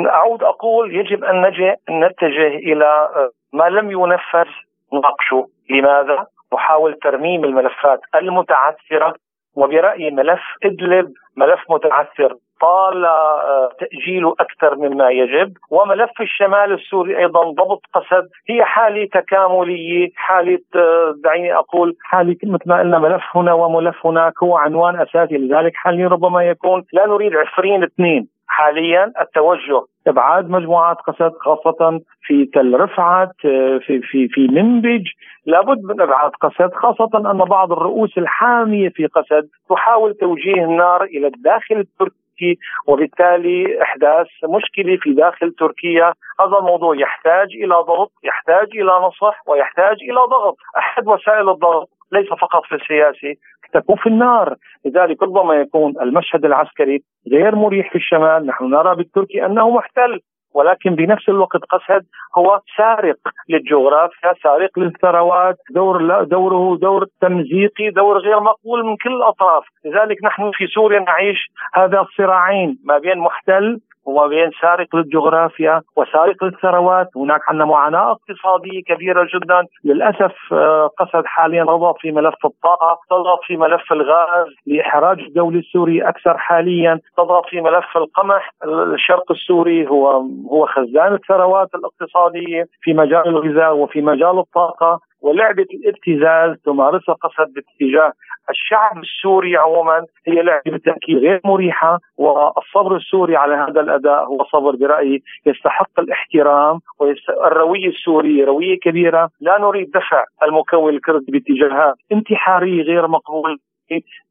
أعود 0.09 0.43
أقول 0.43 0.95
يجب 0.95 1.23
أن 1.23 1.41
نجي 1.41 1.73
نتجه 1.89 2.47
إلى 2.47 2.85
أه، 2.85 3.31
ما 3.53 3.69
لم 3.69 3.91
ينفذ 3.91 4.51
نناقشه 4.93 5.47
لماذا؟ 5.69 6.27
نحاول 6.53 6.93
ترميم 6.93 7.45
الملفات 7.45 7.99
المتعثرة 8.15 9.15
وبرأيي 9.55 10.11
ملف 10.11 10.41
إدلب 10.63 11.13
ملف 11.37 11.59
متعثر 11.69 12.35
طال 12.61 13.05
آه، 13.05 13.69
تأجيله 13.79 14.35
أكثر 14.39 14.75
مما 14.75 15.09
يجب 15.09 15.53
وملف 15.69 16.21
الشمال 16.21 16.73
السوري 16.73 17.17
أيضا 17.17 17.43
ضبط 17.51 17.81
قسد 17.93 18.29
هي 18.49 18.63
حالة 18.65 19.05
تكاملية 19.05 20.09
حالة 20.15 20.59
آه، 20.75 21.15
دعيني 21.23 21.55
أقول 21.55 21.95
حالة 22.01 22.37
مثل 22.43 22.69
ما 22.69 22.79
قلنا 22.79 22.99
ملف 22.99 23.23
هنا 23.35 23.53
وملف 23.53 24.05
هناك 24.05 24.43
هو 24.43 24.57
عنوان 24.57 25.01
أساسي 25.01 25.37
لذلك 25.37 25.75
حاليا 25.75 26.07
ربما 26.07 26.43
يكون 26.43 26.85
لا 26.93 27.05
نريد 27.05 27.35
عفرين 27.35 27.83
اثنين 27.83 28.34
حاليا 28.47 29.11
التوجه 29.21 29.81
ابعاد 30.07 30.49
مجموعات 30.49 30.97
قسد 30.97 31.31
خاصة 31.39 31.99
في 32.21 32.45
تل 32.45 32.79
رفعت 32.79 33.45
آه، 33.45 33.77
في 33.77 34.01
في 34.01 34.27
في 34.27 34.47
منبج. 34.47 35.07
لابد 35.45 35.83
من 35.83 36.01
ابعاد 36.01 36.31
قسد 36.31 36.73
خاصة 36.73 37.31
أن 37.31 37.37
بعض 37.37 37.71
الرؤوس 37.71 38.17
الحامية 38.17 38.89
في 38.89 39.05
قسد 39.05 39.47
تحاول 39.69 40.13
توجيه 40.13 40.65
النار 40.65 41.03
إلى 41.03 41.27
الداخل 41.27 41.75
التركي 41.75 42.25
التركي 42.35 42.59
وبالتالي 42.87 43.81
إحداث 43.81 44.27
مشكلة 44.43 44.97
في 45.01 45.13
داخل 45.13 45.51
تركيا. 45.51 46.13
هذا 46.39 46.57
الموضوع 46.57 46.95
يحتاج 46.95 47.47
إلى 47.63 47.75
ضغط 47.75 48.11
يحتاج 48.23 48.67
إلى 48.75 48.91
نصح 49.07 49.41
ويحتاج 49.47 49.97
إلى 50.01 50.19
ضغط. 50.29 50.57
أحد 50.77 51.07
وسائل 51.07 51.49
الضغط 51.49 51.89
ليس 52.11 52.27
فقط 52.27 52.65
في 52.65 52.75
السياسي 52.75 53.39
تكون 53.73 53.95
في 53.95 54.09
النار. 54.09 54.55
لذلك 54.85 55.23
ربما 55.23 55.53
يكون 55.53 55.93
المشهد 56.01 56.45
العسكري 56.45 57.03
غير 57.31 57.55
مريح 57.55 57.89
في 57.89 57.95
الشمال. 57.95 58.45
نحن 58.45 58.69
نرى 58.69 58.95
بالتركي 58.95 59.45
أنه 59.45 59.69
محتل 59.69 60.19
ولكن 60.53 60.95
بنفس 60.95 61.29
الوقت 61.29 61.61
قسد 61.69 62.05
هو 62.37 62.59
سارق 62.77 63.17
للجغرافيا 63.49 64.33
سارق 64.43 64.79
للثروات. 64.79 65.57
دور 65.69 66.23
دوره 66.23 66.77
دور 66.77 67.05
تمزيقي 67.21 67.89
دور 67.89 68.17
غير 68.17 68.39
مقبول 68.39 68.85
من 68.85 68.95
كل 68.97 69.15
الأطراف. 69.15 69.63
لذلك 69.85 70.23
نحن 70.23 70.51
في 70.53 70.67
سوريا 70.67 70.99
نعيش 70.99 71.39
هذا 71.73 71.99
الصراعين 71.99 72.77
ما 72.83 72.97
بين 72.97 73.19
محتل 73.19 73.79
وما 74.05 74.27
بين 74.27 74.51
سارق 74.61 74.95
للجغرافيا 74.95 75.81
وسارق 75.95 76.43
للثروات. 76.43 77.09
هناك 77.15 77.41
عندنا 77.47 77.65
معاناة 77.65 78.11
اقتصادية 78.11 78.83
كبيرة 78.83 79.27
جدا. 79.35 79.63
للأسف 79.83 80.33
آه، 80.51 80.89
قصد 80.99 81.25
حاليا 81.25 81.63
تضغط 81.63 81.95
في 81.99 82.11
ملف 82.11 82.45
الطاقة 82.45 82.99
تضغط 83.09 83.39
في 83.43 83.57
ملف 83.57 83.91
الغاز 83.91 84.47
لإحراج 84.65 85.19
الدولة 85.19 85.59
السوري 85.59 86.07
أكثر 86.09 86.37
حاليا 86.37 86.99
تضغط 87.17 87.45
في 87.49 87.61
ملف 87.61 87.97
القمح. 87.97 88.51
الشرق 88.93 89.31
السوري 89.31 89.87
هو 89.87 90.07
هو 90.51 90.65
خزان 90.65 91.13
الثروات 91.13 91.69
الاقتصادية 91.75 92.65
في 92.81 92.93
مجال 92.93 93.27
الغذاء 93.27 93.75
وفي 93.77 94.01
مجال 94.01 94.39
الطاقة. 94.39 94.99
ولعبة 95.21 95.65
الابتزاز 95.73 96.57
تمارسها 96.65 97.15
قصد 97.15 97.53
باتجاه 97.53 98.11
الشعب 98.49 98.97
السوري 98.97 99.57
عموما 99.57 100.05
هي 100.27 100.41
لعبة 100.41 100.71
بالتأكيد 100.71 101.17
غير 101.17 101.41
مريحة 101.45 101.99
والصبر 102.17 102.95
السوري 102.95 103.35
على 103.35 103.55
هذا 103.55 103.81
الأداء 103.81 104.25
هو 104.25 104.43
صبر 104.43 104.75
برأيي 104.75 105.23
يستحق 105.45 105.99
الاحترام 105.99 106.79
والروية 106.99 107.87
السورية 107.87 108.45
روية 108.45 108.79
كبيرة 108.79 109.29
لا 109.41 109.61
نريد 109.61 109.91
دفع 109.91 110.23
المكون 110.43 110.93
الكردي 110.93 111.31
باتجاهات 111.31 111.95
انتحارية 112.11 112.83
غير 112.83 113.07
مقبولة 113.07 113.57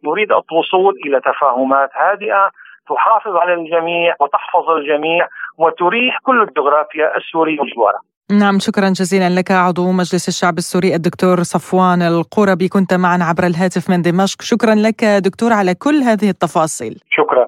نريد 0.05 0.29
الوصول 0.33 0.94
إلى 1.07 1.20
تفاهمات 1.20 1.90
هادئة 1.94 2.51
تحافظ 2.88 3.37
على 3.37 3.55
الجميع 3.55 4.14
وتحفظ 4.20 4.70
الجميع 4.70 5.29
وتريح 5.59 6.18
كل 6.23 6.42
الجغرافيا 6.42 7.16
السورية 7.16 7.61
وجوارها 7.61 8.01
نعم 8.30 8.58
شكرا 8.58 8.88
جزيلا 8.88 9.30
لك. 9.30 9.50
عضو 9.50 9.92
مجلس 9.92 10.28
الشعب 10.28 10.58
السوري 10.58 10.94
الدكتور 10.94 11.42
صفوان 11.42 12.02
القربي. 12.02 12.68
كنت 12.68 12.94
معنا 12.94 13.24
عبر 13.24 13.46
الهاتف 13.46 13.90
من 13.90 14.02
دمشق. 14.02 14.42
شكرا 14.42 14.74
لك 14.74 15.04
دكتور 15.04 15.52
على 15.52 15.74
كل 15.74 16.02
هذه 16.02 16.30
التفاصيل. 16.30 17.00
شكرا. 17.10 17.46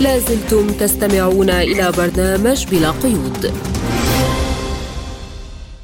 لازلتم 0.00 0.66
تستمعون 0.66 1.50
إلى 1.50 1.92
برنامج 1.98 2.66
بلا 2.70 2.90
قيود. 2.90 3.52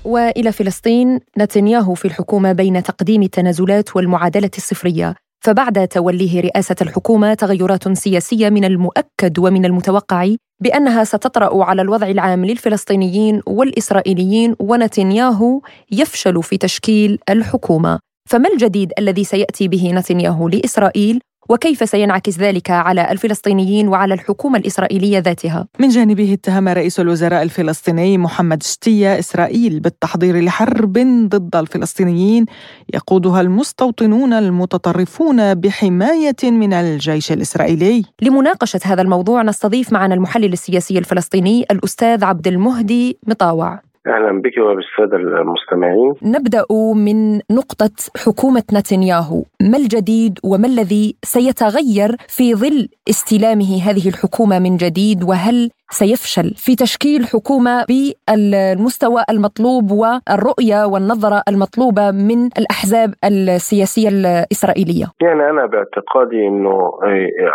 وإلى 0.04 0.52
فلسطين 0.52 1.20
نتنياهو 1.38 1.94
في 1.94 2.04
الحكومة 2.04 2.52
بين 2.52 2.82
تقديم 2.82 3.22
التنازلات 3.22 3.96
والمعادلة 3.96 4.50
الصفرية. 4.56 5.14
فبعد 5.40 5.88
توليه 5.88 6.40
رئاسة 6.40 6.76
الحكومة 6.82 7.34
تغيرات 7.34 7.92
سياسية 7.98 8.48
من 8.48 8.64
المؤكد 8.64 9.38
ومن 9.38 9.64
المتوقع 9.64 10.34
بأنها 10.60 11.04
ستطرأ 11.04 11.64
على 11.64 11.82
الوضع 11.82 12.06
العام 12.06 12.44
للفلسطينيين 12.44 13.42
والإسرائيليين 13.46 14.56
ونتنياهو 14.58 15.60
يفشل 15.92 16.42
في 16.42 16.56
تشكيل 16.56 17.18
الحكومة. 17.28 17.98
فما 18.30 18.48
الجديد 18.48 18.92
الذي 18.98 19.24
سيأتي 19.24 19.68
به 19.68 19.92
نتنياهو 19.92 20.48
لإسرائيل؟ 20.48 21.20
وكيف 21.50 21.88
سينعكس 21.88 22.38
ذلك 22.38 22.70
على 22.70 23.10
الفلسطينيين 23.10 23.88
وعلى 23.88 24.14
الحكومة 24.14 24.58
الإسرائيلية 24.58 25.18
ذاتها؟ 25.18 25.66
من 25.78 25.88
جانبه 25.88 26.32
اتهم 26.32 26.68
رئيس 26.68 27.00
الوزراء 27.00 27.42
الفلسطيني 27.42 28.18
محمد 28.18 28.62
شتية 28.62 29.18
إسرائيل 29.18 29.80
بالتحضير 29.80 30.40
لحرب 30.40 30.92
ضد 31.28 31.56
الفلسطينيين 31.56 32.46
يقودها 32.94 33.40
المستوطنون 33.40 34.32
المتطرفون 34.32 35.54
بحماية 35.54 36.36
من 36.44 36.72
الجيش 36.72 37.32
الإسرائيلي. 37.32 38.04
لمناقشة 38.22 38.80
هذا 38.84 39.02
الموضوع 39.02 39.42
نستضيف 39.42 39.92
معنا 39.92 40.14
المحلل 40.14 40.52
السياسي 40.52 40.98
الفلسطيني 40.98 41.66
الأستاذ 41.70 42.24
عبد 42.24 42.46
المهدي 42.46 43.18
مطاوع. 43.26 43.89
أهلا 44.06 44.40
بك 44.42 44.52
وبالسادة 44.58 45.16
المستمعين. 45.16 46.14
نبدأ 46.22 46.64
من 46.94 47.36
نقطة 47.50 47.90
حكومة 48.16 48.62
نتنياهو، 48.72 49.44
ما 49.62 49.76
الجديد 49.78 50.38
وما 50.44 50.66
الذي 50.66 51.16
سيتغير 51.24 52.16
في 52.28 52.54
ظل 52.54 52.88
استلامه 53.10 53.82
هذه 53.82 54.08
الحكومة 54.08 54.58
من 54.58 54.76
جديد 54.76 55.22
وهل 55.22 55.70
سيفشل 55.90 56.54
في 56.56 56.76
تشكيل 56.76 57.26
حكومة 57.26 57.84
بالمستوى 57.88 59.22
المطلوب 59.30 59.90
والرؤية 59.90 60.84
والنظرة 60.86 61.42
المطلوبة 61.48 62.10
من 62.10 62.46
الأحزاب 62.58 63.14
السياسية 63.24 64.08
الإسرائيلية؟ 64.08 65.06
يعني 65.22 65.50
أنا 65.50 65.66
باعتقادي 65.66 66.46
إنه 66.48 66.90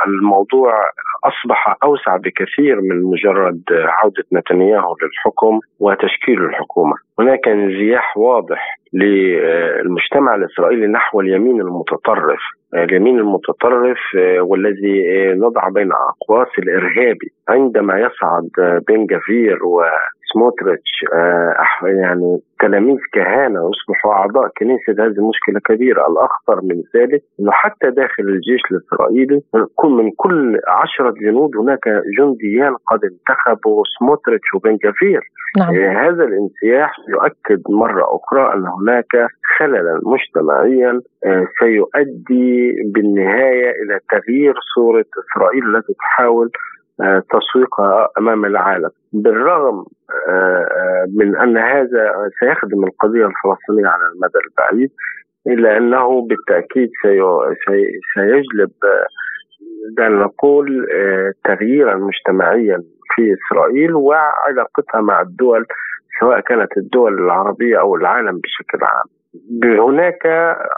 الموضوع 0.07 0.71
أصبح 1.23 1.77
أوسع 1.83 2.17
بكثير 2.17 2.81
من 2.81 3.03
مجرد 3.03 3.61
عودة 3.71 4.23
نتنياهو 4.33 4.95
للحكم 5.01 5.59
وتشكيل 5.79 6.45
الحكومة، 6.45 6.95
هناك 7.19 7.47
انزياح 7.47 8.17
واضح 8.17 8.80
للمجتمع 8.93 10.36
الإسرائيلي 10.36 10.88
نحو 10.88 11.21
اليمين 11.21 11.62
المتطرف. 11.62 12.39
اليمين 12.73 13.19
المتطرف 13.19 13.97
آه، 14.17 14.41
والذي 14.41 15.04
آه، 15.12 15.34
نضع 15.34 15.69
بين 15.69 15.89
أقواس 15.91 16.47
الإرهابي. 16.60 17.32
عندما 17.49 17.99
يصعد 17.99 18.49
آه، 18.60 18.82
بن 18.88 19.06
جافير 19.06 19.58
وسموتريتش 20.25 20.91
يعني 21.83 22.39
تلاميذ 22.59 22.97
كهنه 23.13 23.63
ويصبحوا 23.63 24.13
أعضاء 24.13 24.47
كنيسة 24.57 24.93
هذه 25.05 25.29
مشكلة 25.29 25.59
كبيرة، 25.65 26.07
الأخطر 26.07 26.61
من 26.63 26.83
ذلك 26.95 27.21
إنه 27.39 27.51
حتى 27.51 27.89
داخل 27.89 28.23
الجيش 28.23 28.61
الإسرائيلي 28.71 29.41
من 29.83 30.11
كل 30.15 30.59
عشرة 30.67 31.13
جنود 31.21 31.57
هناك 31.57 31.83
جنديان 32.19 32.75
قد 32.88 32.99
انتخبوا 33.03 33.83
سموتريتش 33.99 34.53
وبن 34.53 34.77
جافير 34.83 35.21
نعم. 35.57 35.75
هذا 35.75 36.23
الانسياح 36.23 36.91
يؤكد 37.09 37.61
مرة 37.69 38.05
أخرى 38.15 38.53
أن 38.53 38.65
هناك 38.67 39.27
خللا 39.57 40.01
مجتمعيا 40.03 41.01
سيؤدي 41.59 42.75
بالنهاية 42.93 43.69
إلى 43.71 43.99
تغيير 44.09 44.53
صورة 44.75 45.05
إسرائيل 45.23 45.75
التي 45.75 45.93
تحاول 45.93 46.45
آه، 46.45 46.74
تسويقها 47.29 48.10
أمام 48.17 48.45
العالم 48.45 48.89
بالرغم 49.13 49.86
آه، 50.29 50.31
آه، 50.31 51.05
من 51.15 51.38
أن 51.38 51.58
هذا 51.58 52.12
سيخدم 52.39 52.84
القضية 52.84 53.25
الفلسطينية 53.25 53.88
على 53.88 54.03
المدى 54.13 54.39
البعيد 54.47 54.91
إلا 55.47 55.77
أنه 55.77 56.27
بالتأكيد 56.27 56.89
سيجلب 58.13 58.71
دعنا 59.97 60.25
نقول 60.25 60.88
تغييرا 61.43 61.95
مجتمعيا 61.95 62.84
في 63.15 63.21
إسرائيل 63.34 63.95
وعلاقتها 63.95 65.01
مع 65.01 65.21
الدول 65.21 65.65
سواء 66.19 66.39
كانت 66.39 66.77
الدول 66.77 67.13
العربية 67.13 67.79
أو 67.79 67.95
العالم 67.95 68.39
بشكل 68.39 68.84
عام. 68.84 69.08
هناك 69.63 70.25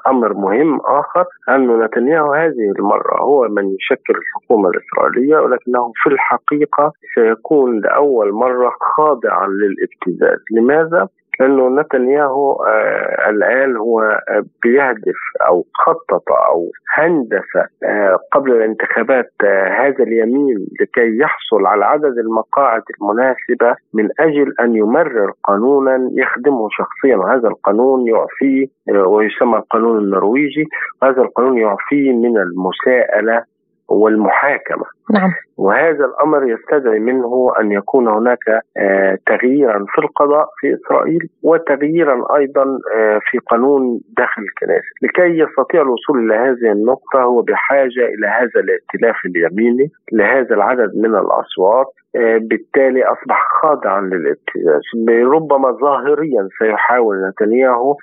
أمر 0.07 0.33
مهم 0.33 0.79
آخر 0.85 1.25
أن 1.49 1.79
نتنياهو 1.83 2.33
هذه 2.33 2.71
المرة 2.79 3.21
هو 3.21 3.47
من 3.47 3.75
يشكل 3.75 4.13
الحكومة 4.17 4.69
الإسرائيلية 4.69 5.37
ولكنه 5.37 5.91
في 6.03 6.09
الحقيقة 6.09 6.93
سيكون 7.15 7.79
لأول 7.79 8.31
مرة 8.33 8.71
خاضعا 8.95 9.47
للابتزاز، 9.47 10.39
لماذا؟ 10.51 11.07
لأنه 11.39 11.81
نتنياهو 11.81 12.51
آه 12.53 13.29
الآن 13.29 13.77
هو 13.77 14.19
بيهدف 14.63 15.19
أو 15.47 15.65
خطط 15.73 16.31
أو 16.31 16.71
هندس 16.93 17.55
آه 17.83 18.19
قبل 18.31 18.51
الانتخابات 18.51 19.31
آه 19.43 19.67
هذا 19.67 20.03
اليمين 20.03 20.67
لكي 20.81 21.17
يحصل 21.17 21.65
على 21.65 21.85
عدد 21.85 22.17
المقاعد 22.17 22.81
المناسبة 23.01 23.75
من 23.93 24.09
أجل 24.19 24.53
أن 24.59 24.75
يمرر 24.75 25.31
قانونا 25.43 26.09
يخدمه 26.13 26.67
شخصيا. 26.71 27.15
وهذا 27.17 27.47
القانون 27.47 28.07
يعفيه 28.07 28.67
ويسمى 29.05 29.57
القانون 29.57 29.97
النرويجي. 29.97 30.65
وهذا 31.01 31.21
القانون 31.21 31.57
يعفيه 31.57 32.11
من 32.11 32.37
المساءلة 32.37 33.43
والمحاكمة. 33.89 34.85
نعم. 35.13 35.31
وهذا 35.57 36.05
الأمر 36.05 36.49
يستدعي 36.49 36.99
منه 36.99 37.51
أن 37.59 37.71
يكون 37.71 38.07
هناك 38.07 38.61
آه، 38.77 39.17
تغييرا 39.25 39.85
في 39.95 40.01
القضاء 40.01 40.49
في 40.59 40.73
إسرائيل 40.73 41.29
وتغييرا 41.43 42.35
أيضا 42.37 42.63
آه، 42.95 43.19
في 43.31 43.37
قانون 43.37 43.99
داخل 44.17 44.41
الكنيسة، 44.41 44.87
لكي 45.01 45.39
يستطيع 45.39 45.81
الوصول 45.81 46.19
إلى 46.19 46.35
هذه 46.35 46.71
النقطة 46.71 47.23
هو 47.23 47.41
بحاجة 47.41 48.05
إلى 48.15 48.27
هذا 48.27 48.59
الائتلاف 48.59 49.15
اليميني 49.25 49.91
لهذا 50.13 50.55
العدد 50.55 50.91
من 50.95 51.15
الأصوات 51.15 51.87
آه، 52.15 52.37
بالتالي 52.37 53.03
أصبح 53.03 53.47
خاضعا 53.61 54.01
للابتزاز 54.01 54.81
ربما 55.09 55.71
ظاهريا 55.71 56.47
سيحاول 56.59 57.15
نتنياهو 57.29 57.95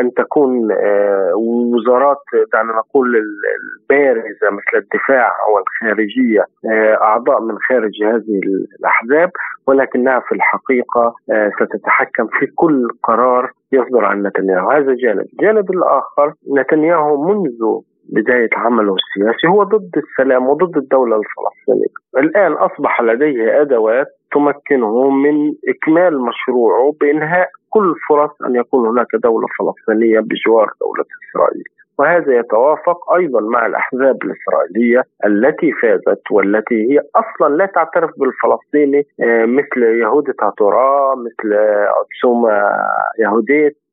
أن 0.00 0.10
تكون 0.14 0.68
وزارات 1.34 2.22
دعنا 2.52 2.72
نقول 2.72 3.16
البارزة 3.16 4.50
مثل 4.50 4.84
الدفاع 4.84 5.32
والخارجيه 5.54 6.40
آه، 6.40 6.45
أعضاء 7.02 7.42
من 7.42 7.58
خارج 7.68 7.92
هذه 8.02 8.40
الأحزاب 8.78 9.30
ولكنها 9.66 10.20
في 10.20 10.34
الحقيقة 10.34 11.14
آه، 11.30 11.50
ستتحكم 11.60 12.26
في 12.26 12.46
كل 12.46 12.88
قرار 13.02 13.50
يصدر 13.72 14.04
عن 14.04 14.22
نتنياهو. 14.22 14.70
هذا 14.70 14.94
جانب. 14.94 15.26
الجانب 15.32 15.70
الآخر 15.70 16.32
نتنياهو 16.58 17.24
منذ 17.24 17.80
بداية 18.12 18.48
عمله 18.56 18.94
السياسي 18.94 19.46
هو 19.48 19.62
ضد 19.62 19.90
السلام 19.96 20.48
وضد 20.48 20.76
الدولة 20.76 21.16
الفلسطينية. 21.16 21.96
الآن 22.16 22.52
أصبح 22.52 23.00
لديه 23.02 23.60
أدوات 23.60 24.06
تمكنه 24.32 25.10
من 25.10 25.52
إكمال 25.68 26.20
مشروعه 26.20 26.94
بإنهاء 27.00 27.48
كل 27.70 27.94
فرص 28.08 28.30
أن 28.46 28.56
يكون 28.56 28.88
هناك 28.88 29.06
دولة 29.22 29.46
فلسطينية 29.58 30.20
بجوار 30.20 30.70
دولة 30.80 31.04
إسرائيل. 31.30 31.64
وهذا 31.98 32.38
يتوافق 32.38 33.12
أيضا 33.12 33.40
مع 33.40 33.66
الأحزاب 33.66 34.18
الإسرائيلية 34.22 35.02
التي 35.26 35.72
فازت 35.72 36.22
والتي 36.30 36.92
هي 36.92 37.00
أصلا 37.16 37.54
لا 37.54 37.66
تعترف 37.66 38.10
بالفلسطيني 38.16 39.06
آه، 39.20 39.44
مثل 39.44 39.82
يهودة 39.82 40.34
تورا 40.58 41.14
مثل 41.14 41.52
يهوديت 43.18 43.76
آه، 43.76 43.85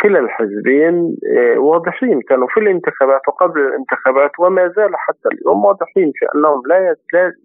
كلا 0.00 0.18
الحزبين 0.18 1.16
آه، 1.36 1.58
واضحين 1.58 2.20
كانوا 2.20 2.48
في 2.48 2.60
الانتخابات 2.60 3.20
وقبل 3.28 3.60
الانتخابات 3.60 4.30
وما 4.38 4.68
زال 4.68 4.96
حتى 4.96 5.28
اليوم 5.32 5.64
واضحين 5.64 6.12
في 6.14 6.26
أنهم 6.34 6.62
لا 6.66 6.96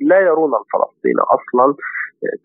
لا 0.02 0.20
يرون 0.20 0.52
الفلسطيني 0.56 1.22
أصلا 1.22 1.76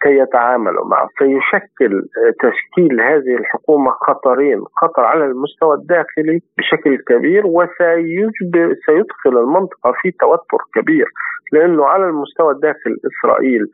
كي 0.03 0.19
يتعاملوا 0.19 0.87
معه 0.87 1.09
سيشكل 1.19 2.03
تشكيل 2.43 3.01
هذه 3.01 3.35
الحكومة 3.41 3.91
خطرين 3.91 4.65
خطر 4.77 5.05
على 5.05 5.25
المستوى 5.25 5.75
الداخلي 5.75 6.41
بشكل 6.59 6.97
كبير 6.97 7.47
وسيجبر 7.47 8.75
سيدخل 8.87 9.39
المنطقة 9.39 9.93
في 10.03 10.11
توتر 10.11 10.59
كبير 10.75 11.07
لأنه 11.53 11.85
على 11.87 12.05
المستوى 12.05 12.53
الداخل 12.53 12.97
إسرائيل 13.07 13.67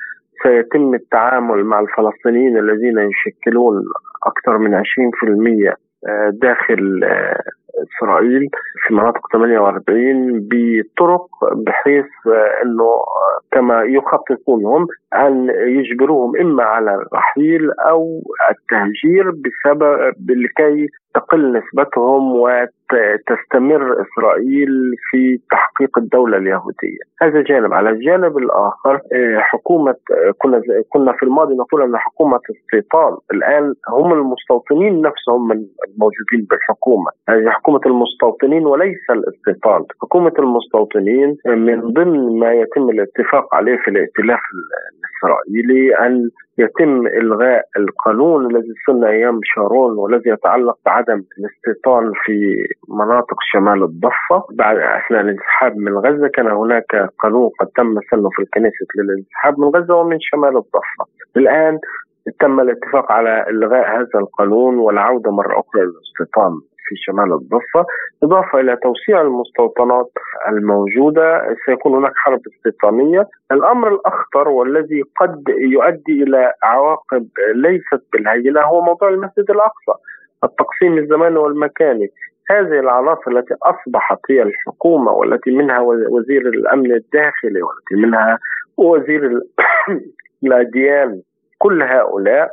سيتم 0.42 0.94
التعامل 0.94 1.64
مع 1.64 1.81
الفلسطينيين 1.81 2.59
الذين 2.59 2.98
يشكلون 2.98 3.85
أكثر 4.26 4.59
من 4.59 4.83
20% 4.83 5.74
داخل 6.33 7.00
إسرائيل 7.83 8.48
في 8.87 8.94
مناطق 8.94 9.20
48 9.33 10.48
بطرق 10.50 11.26
بحيث 11.66 12.06
إنه 12.64 13.04
كما 13.52 13.83
يخططون 13.83 14.64
هم 14.64 14.87
أن 15.14 15.48
يجبروهم 15.50 16.37
إما 16.37 16.62
على 16.62 16.94
الرحيل 16.94 17.70
أو 17.72 18.20
التهجير 18.50 19.30
بسبب 19.30 20.14
لكي 20.30 20.88
تقل 21.14 21.52
نسبتهم 21.52 22.37
وتستمر 22.37 24.02
إسرائيل 24.02 24.94
في 25.11 25.40
تحقيق 25.50 25.98
الدولة 25.98 26.37
اليهودية. 26.37 27.00
هذا 27.22 27.42
جانب، 27.42 27.72
على 27.72 27.90
الجانب 27.90 28.38
الآخر 28.38 28.94
آه، 28.94 29.38
حكومة 29.38 29.94
كنا 30.38 30.62
كنا 30.88 31.12
في 31.12 31.22
الماضي 31.22 31.54
نقول 31.54 31.83
أن 31.83 31.96
حكومة 31.96 32.40
استيطان 32.50 33.16
الآن 33.33 33.74
هم 33.88 34.12
المستوطنين 34.12 35.02
نفسهم 35.02 35.52
الموجودين 35.52 36.46
بالحكومة، 36.50 37.11
هذه 37.28 37.48
حكومة 37.61 37.81
المستوطنين 37.87 38.66
وليس 38.66 39.11
الاستيطان، 39.11 39.85
حكومة 40.03 40.33
المستوطنين 40.38 41.37
من 41.46 41.81
ضمن 41.81 42.38
ما 42.38 42.53
يتم 42.53 42.90
الاتفاق 42.90 43.55
عليه 43.55 43.77
في 43.77 43.88
الائتلاف 43.88 44.40
الإسرائيلي 44.55 46.07
أن 46.07 46.29
يتم 46.59 47.07
إلغاء 47.07 47.64
القانون 47.77 48.46
الذي 48.51 48.73
صنع 48.87 49.09
أيام 49.09 49.40
شارون 49.44 49.99
والذي 49.99 50.31
يتعلق 50.31 50.79
بعدم 50.87 51.23
الاستيطان 51.38 52.12
في 52.25 52.57
مناطق 52.88 53.37
شمال 53.53 53.83
الضفة. 53.83 54.44
بعد 54.59 54.77
اثناء 54.77 55.20
الانسحاب 55.20 55.77
من 55.77 55.99
غزة 55.99 56.29
كان 56.29 56.46
هناك 56.46 57.09
قانون 57.18 57.51
قد 57.61 57.66
تم 57.66 57.94
سنه 58.11 58.29
في 58.37 58.42
الكنيسة 58.42 58.87
للانسحاب 58.99 59.59
من 59.61 59.68
غزة 59.68 59.94
ومن 59.94 60.16
شمال 60.20 60.57
الضفة. 60.57 61.05
الآن 61.37 61.79
تم 62.40 62.61
الاتفاق 62.61 63.12
على 63.12 63.44
إلغاء 63.51 63.96
هذا 63.96 64.09
القانون 64.14 64.79
والعودة 64.79 65.31
مرة 65.31 65.61
أخرى 65.61 65.83
للاستيطان. 65.83 66.53
في 66.90 66.96
شمال 66.96 67.33
الضفة. 67.33 67.87
إضافة 68.22 68.61
إلى 68.61 68.76
توسيع 68.76 69.20
المستوطنات 69.20 70.11
الموجودة 70.48 71.57
سيكون 71.66 71.94
هناك 71.94 72.12
حرب 72.16 72.40
استيطانية. 72.57 73.29
الأمر 73.53 73.88
الأخطر 73.94 74.48
والذي 74.48 75.03
قد 75.20 75.44
يؤدي 75.48 76.22
إلى 76.22 76.53
عواقب 76.64 77.26
ليست 77.55 78.03
بالهينة 78.12 78.61
هو 78.61 78.81
موضوع 78.83 79.09
المسجد 79.09 79.50
الأقصى. 79.50 79.94
التقسيم 80.44 80.98
الزماني 80.98 81.37
والمكاني. 81.38 82.09
هذه 82.50 82.81
العناصر 82.81 83.31
التي 83.31 83.55
أصبحت 83.62 84.18
هي 84.31 84.42
الحكومة 84.42 85.12
والتي 85.12 85.50
منها 85.50 85.81
وزير 86.11 86.48
الأمن 86.48 86.92
الداخلي 86.92 87.62
والتي 87.62 87.94
منها 87.94 88.38
وزير 88.76 89.40
الأديان. 90.44 91.20
كل 91.59 91.83
هؤلاء 91.83 92.50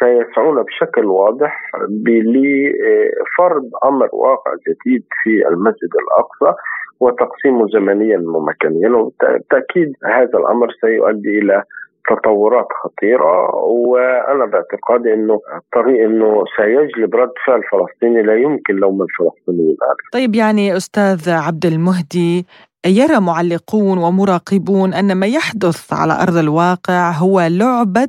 سيسعون 0.00 0.62
بشكل 0.62 1.04
واضح 1.04 1.70
لفرض 2.06 3.70
أمر 3.84 4.08
واقع 4.12 4.50
جديد 4.68 5.04
في 5.22 5.48
المسجد 5.48 5.92
الأقصى 6.02 6.58
وتقسيمه 7.00 7.66
زمنيا 7.74 8.18
ومكانيا 8.18 8.88
وبالتأكيد 8.88 9.92
هذا 10.04 10.38
الأمر 10.38 10.68
سيؤدي 10.80 11.38
إلى 11.38 11.62
تطورات 12.08 12.66
خطيرة. 12.82 13.54
وأنا 13.64 14.44
باعتقادي 14.46 15.14
أنه 15.14 15.40
الطريق 15.56 16.04
أنه 16.04 16.44
سيجلب 16.56 17.14
رد 17.14 17.32
فعل 17.46 17.60
فلسطيني 17.72 18.22
لا 18.22 18.34
يمكن 18.34 18.74
لوم 18.74 19.02
الفلسطينيين 19.02 19.76
طيب 20.12 20.34
يعني 20.34 20.76
أستاذ 20.76 21.30
عبد 21.30 21.66
المهدي 21.66 22.46
يرى 22.86 23.20
معلقون 23.20 23.98
ومراقبون 23.98 24.94
أن 24.94 25.20
ما 25.20 25.26
يحدث 25.26 25.92
على 25.92 26.12
أرض 26.22 26.36
الواقع 26.36 27.10
هو 27.10 27.40
لعبة 27.40 28.08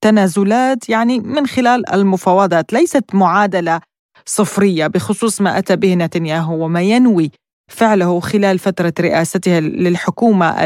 تنازلات 0.00 0.88
يعني 0.88 1.20
من 1.20 1.46
خلال 1.46 1.90
المفاوضات. 1.94 2.72
ليست 2.72 3.04
معادلة 3.14 3.80
صفرية 4.26 4.86
بخصوص 4.86 5.40
ما 5.40 5.58
أتى 5.58 5.76
به 5.76 5.94
نتنياهو 5.94 6.64
وما 6.64 6.82
ينوي 6.82 7.30
فعله 7.70 8.20
خلال 8.20 8.58
فترة 8.58 8.94
رئاسته 9.00 9.58
للحكومة 9.58 10.64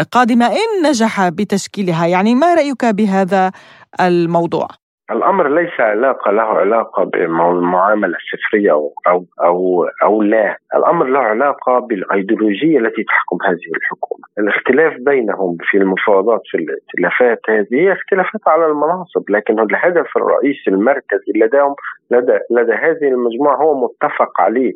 القادمة. 0.00 0.46
إن 0.46 0.88
نجح 0.88 1.28
بتشكيلها 1.28 2.06
يعني 2.06 2.34
ما 2.34 2.54
رأيك 2.54 2.84
بهذا 2.84 3.52
الموضوع؟ 4.00 4.68
الأمر 5.14 5.48
ليس 5.48 5.80
علاقة 5.80 6.30
له 6.30 6.42
علاقة 6.42 7.04
بالمعامله 7.04 8.16
السفريه 8.16 8.72
أو 8.72 8.92
أو 9.06 9.26
أو, 9.44 9.84
أو 10.02 10.22
لا، 10.22 10.58
الأمر 10.76 11.06
له 11.06 11.18
علاقة 11.18 11.78
بالإيديولوجية 11.78 12.78
التي 12.78 13.04
تحكم 13.04 13.38
هذه 13.46 13.70
الحكومة، 13.76 14.24
الاختلاف 14.38 14.92
بينهم 14.98 15.56
في 15.60 15.76
المفاوضات 15.78 16.40
في 16.50 16.56
الائتلافات 16.56 17.40
هذه 17.48 17.66
هي 17.72 17.92
اختلافات 17.92 18.40
على 18.46 18.66
المناصب، 18.66 19.30
لكن 19.30 19.60
الهدف 19.60 20.16
الرئيسي 20.16 20.70
المركزي 20.70 21.32
لديهم 21.36 21.74
لدى 22.10 22.38
لدى 22.50 22.72
هذه 22.72 23.08
المجموعة 23.08 23.56
هو 23.56 23.84
متفق 23.84 24.40
عليه، 24.40 24.72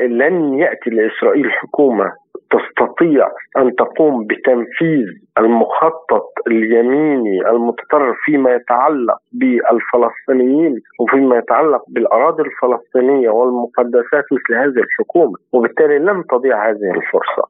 لن 0.00 0.54
يأتي 0.58 0.90
لإسرائيل 0.90 1.50
حكومة 1.50 2.12
تستطيع 2.50 3.28
أن 3.56 3.74
تقوم 3.74 4.26
بتنفيذ 4.26 5.06
المخطط 5.38 6.32
اليميني 6.46 7.48
المتطرف 7.50 8.16
فيما 8.24 8.54
يتعلق 8.54 9.18
بالفلسطينيين 9.32 10.74
وفيما 11.00 11.36
يتعلق 11.36 11.84
بالأراضي 11.88 12.42
الفلسطينية 12.42 13.30
والمقدسات 13.30 14.24
مثل 14.32 14.58
هذه 14.58 14.82
الحكومة، 14.84 15.34
وبالتالي 15.52 15.98
لن 15.98 16.22
تضيع 16.30 16.70
هذه 16.70 16.90
الفرصة. 16.96 17.42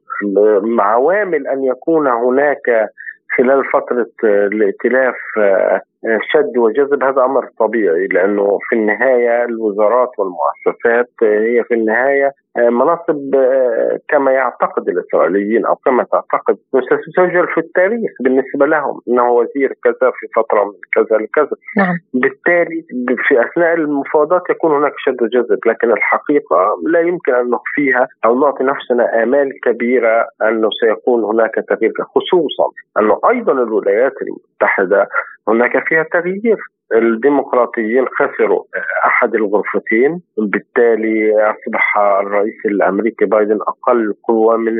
مع 0.61 0.83
عوامل 0.83 1.47
أن 1.47 1.63
يكون 1.63 2.07
هناك 2.07 2.89
خلال 3.37 3.65
فترة 3.65 4.11
الائتلاف 4.23 5.15
شد 6.03 6.57
وجذب 6.57 7.03
هذا 7.03 7.25
أمر 7.25 7.49
طبيعي 7.59 8.07
لأنه 8.07 8.59
في 8.69 8.75
النهاية 8.75 9.45
الوزارات 9.45 10.09
والمؤسسات 10.17 11.09
هي 11.21 11.63
في 11.63 11.73
النهاية 11.73 12.31
مناصب 12.57 13.35
كما 14.07 14.31
يعتقد 14.31 14.89
الإسرائيليين 14.89 15.65
أو 15.65 15.75
كما 15.75 16.03
تعتقد 16.03 16.57
ستسجل 16.67 17.47
في 17.47 17.57
التاريخ 17.57 18.11
بالنسبة 18.23 18.65
لهم 18.65 19.01
إنه 19.07 19.31
وزير 19.31 19.73
كذا 19.83 20.11
في 20.19 20.27
فترة 20.35 20.63
من 20.63 20.71
كذا 20.95 21.17
لكذا 21.17 21.57
نعم. 21.77 21.95
بالتالي 22.13 22.85
في 23.27 23.41
أثناء 23.41 23.73
المفاوضات 23.73 24.41
يكون 24.49 24.71
هناك 24.71 24.93
شد 24.97 25.21
وجذب 25.21 25.59
لكن 25.65 25.91
الحقيقة 25.91 26.77
لا 26.87 26.99
يمكن 26.99 27.33
أن 27.33 27.49
نخفيها 27.49 28.07
أو 28.25 28.39
نعطي 28.39 28.63
نفسنا 28.63 29.23
آمال 29.23 29.59
كبيرة 29.63 30.27
أنه 30.41 30.69
سيكون 30.81 31.23
هناك 31.23 31.55
تغيير 31.69 31.93
خصوصا 32.15 32.69
أنه 32.99 33.19
أيضا 33.29 33.51
الولايات 33.51 34.13
المتحدة 34.21 35.07
هناك 35.49 35.87
فيها 35.87 36.03
تغيير. 36.03 36.57
الديمقراطيين 36.95 38.05
خسروا 38.07 38.63
أحد 39.05 39.35
الغرفتين 39.35 40.21
بالتالي 40.37 41.33
أصبح 41.51 41.97
الرئيس 41.97 42.65
الأمريكي 42.65 43.25
بايدن 43.25 43.59
أقل 43.61 44.13
قوة 44.27 44.57
من 44.57 44.73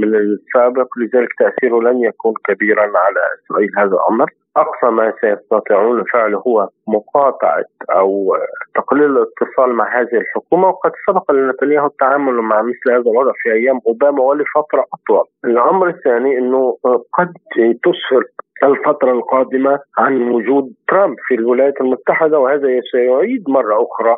من 0.00 0.14
السابق. 0.14 0.88
لذلك 0.98 1.28
تأثيره 1.38 1.80
لن 1.80 2.04
يكون 2.04 2.34
كبيرا 2.44 2.82
على 2.82 3.20
إسرائيل 3.44 3.70
هذا 3.78 3.96
الأمر. 3.96 4.30
أقصى 4.56 4.86
ما 4.90 5.12
سيستطيعون 5.20 6.04
فعله 6.12 6.38
هو 6.46 6.68
مقاطعة 6.88 7.64
أو 7.90 8.36
تقليل 8.74 9.04
الاتصال 9.04 9.74
مع 9.74 10.00
هذه 10.00 10.14
الحكومة. 10.14 10.68
وقد 10.68 10.92
سبق 11.06 11.32
لنتنياهو 11.32 11.86
التعامل 11.86 12.34
مع 12.34 12.62
مثل 12.62 12.90
هذا 12.90 13.10
الوضع 13.10 13.32
في 13.42 13.52
أيام 13.52 13.80
أوباما 13.86 14.22
ولفترة 14.22 14.84
أطول. 14.94 15.24
الأمر 15.44 15.88
الثاني 15.88 16.38
إنه 16.38 16.76
قد 17.12 17.32
تسفر 17.56 18.24
الفترة 18.64 19.12
القادمة 19.12 19.78
عن 19.98 20.22
وجود 20.22 20.72
ترامب 20.88 21.16
في 21.28 21.34
الولايات 21.34 21.80
المتحدة 21.80 22.38
وهذا 22.38 22.68
سيعيد 22.92 23.44
مرة 23.48 23.74
أخرى 23.86 24.16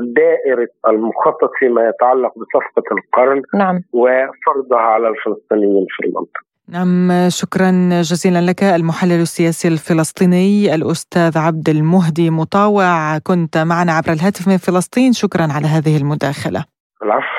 دائرة 0.00 0.68
المخطط 0.88 1.50
فيما 1.58 1.88
يتعلق 1.88 2.32
بصفقة 2.38 2.96
القرن 2.96 3.42
نعم. 3.54 3.82
وفرضها 3.92 4.78
على 4.78 5.08
الفلسطينيين 5.08 5.86
في 5.88 6.06
المنطقة. 6.06 6.48
نعم 6.68 7.28
شكرا 7.28 7.70
جزيلا 8.02 8.50
لك 8.50 8.62
المحلل 8.62 9.20
السياسي 9.20 9.68
الفلسطيني 9.68 10.74
الأستاذ 10.74 11.38
عبد 11.38 11.68
المهدي 11.68 12.30
مطاوع. 12.30 13.18
كنت 13.18 13.58
معنا 13.58 13.92
عبر 13.92 14.12
الهاتف 14.12 14.48
من 14.48 14.56
فلسطين. 14.56 15.12
شكرا 15.12 15.42
على 15.42 15.66
هذه 15.66 15.96
المداخلة. 15.96 16.64
العفو. 17.02 17.38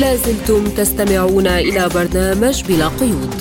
لازلتم 0.00 0.64
تستمعون 0.64 1.46
إلى 1.46 1.82
برنامج 1.94 2.56
بلا 2.68 2.88
قيود. 3.00 3.40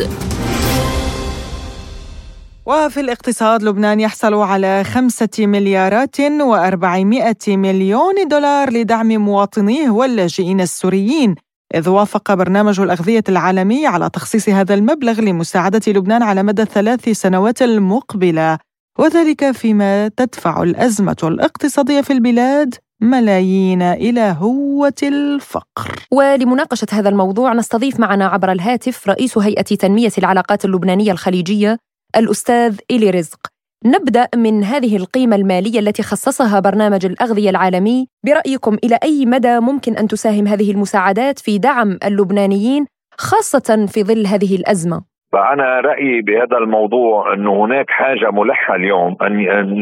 وفي 2.69 2.99
الاقتصاد 2.99 3.63
لبنان 3.63 3.99
يحصل 3.99 4.33
على 4.33 4.83
خمسة 4.83 5.29
مليارات 5.39 6.19
وأربعمائة 6.19 7.57
مليون 7.57 8.13
دولار 8.27 8.69
لدعم 8.73 9.07
مواطنيه 9.07 9.89
واللاجئين 9.89 10.61
السوريين 10.61 11.35
إذ 11.75 11.89
وافق 11.89 12.33
برنامج 12.33 12.79
الأغذية 12.79 13.23
العالمي 13.29 13.87
على 13.87 14.09
تخصيص 14.09 14.49
هذا 14.49 14.73
المبلغ 14.73 15.21
لمساعدة 15.21 15.81
لبنان 15.87 16.23
على 16.23 16.43
مدى 16.43 16.61
الثلاث 16.61 17.09
سنوات 17.09 17.61
المقبلة. 17.61 18.57
وذلك 18.99 19.51
فيما 19.51 20.07
تدفع 20.07 20.63
الأزمة 20.63 21.17
الاقتصادية 21.23 22.01
في 22.01 22.13
البلاد 22.13 22.75
ملايين 23.01 23.81
إلى 23.81 24.35
هوة 24.39 25.01
الفقر. 25.03 26.05
ولمناقشة 26.11 26.87
هذا 26.91 27.09
الموضوع 27.09 27.53
نستضيف 27.53 27.99
معنا 27.99 28.27
عبر 28.27 28.51
الهاتف 28.51 29.07
رئيس 29.07 29.37
هيئة 29.37 29.61
تنمية 29.61 30.11
العلاقات 30.17 30.65
اللبنانية 30.65 31.11
الخليجية 31.11 31.77
الأستاذ 32.15 32.77
إلي 32.91 33.09
رزق 33.09 33.39
نبدأ 33.85 34.27
من 34.35 34.63
هذه 34.63 34.97
القيمة 34.97 35.35
المالية 35.35 35.79
التي 35.79 36.03
خصصها 36.03 36.59
برنامج 36.59 37.05
الأغذية 37.05 37.49
العالمي 37.49 38.07
برأيكم 38.25 38.77
إلى 38.83 38.99
أي 39.03 39.25
مدى 39.25 39.59
ممكن 39.59 39.97
أن 39.97 40.07
تساهم 40.07 40.47
هذه 40.47 40.71
المساعدات 40.71 41.39
في 41.39 41.57
دعم 41.57 41.99
اللبنانيين 42.03 42.85
خاصة 43.17 43.85
في 43.89 44.03
ظل 44.03 44.27
هذه 44.27 44.55
الأزمة؟ 44.55 45.03
فأنا 45.31 45.79
رأيي 45.79 46.21
بهذا 46.21 46.57
الموضوع 46.57 47.33
أنه 47.33 47.65
هناك 47.65 47.89
حاجة 47.89 48.31
ملحة 48.31 48.75
اليوم 48.75 49.15
أن 49.21 49.35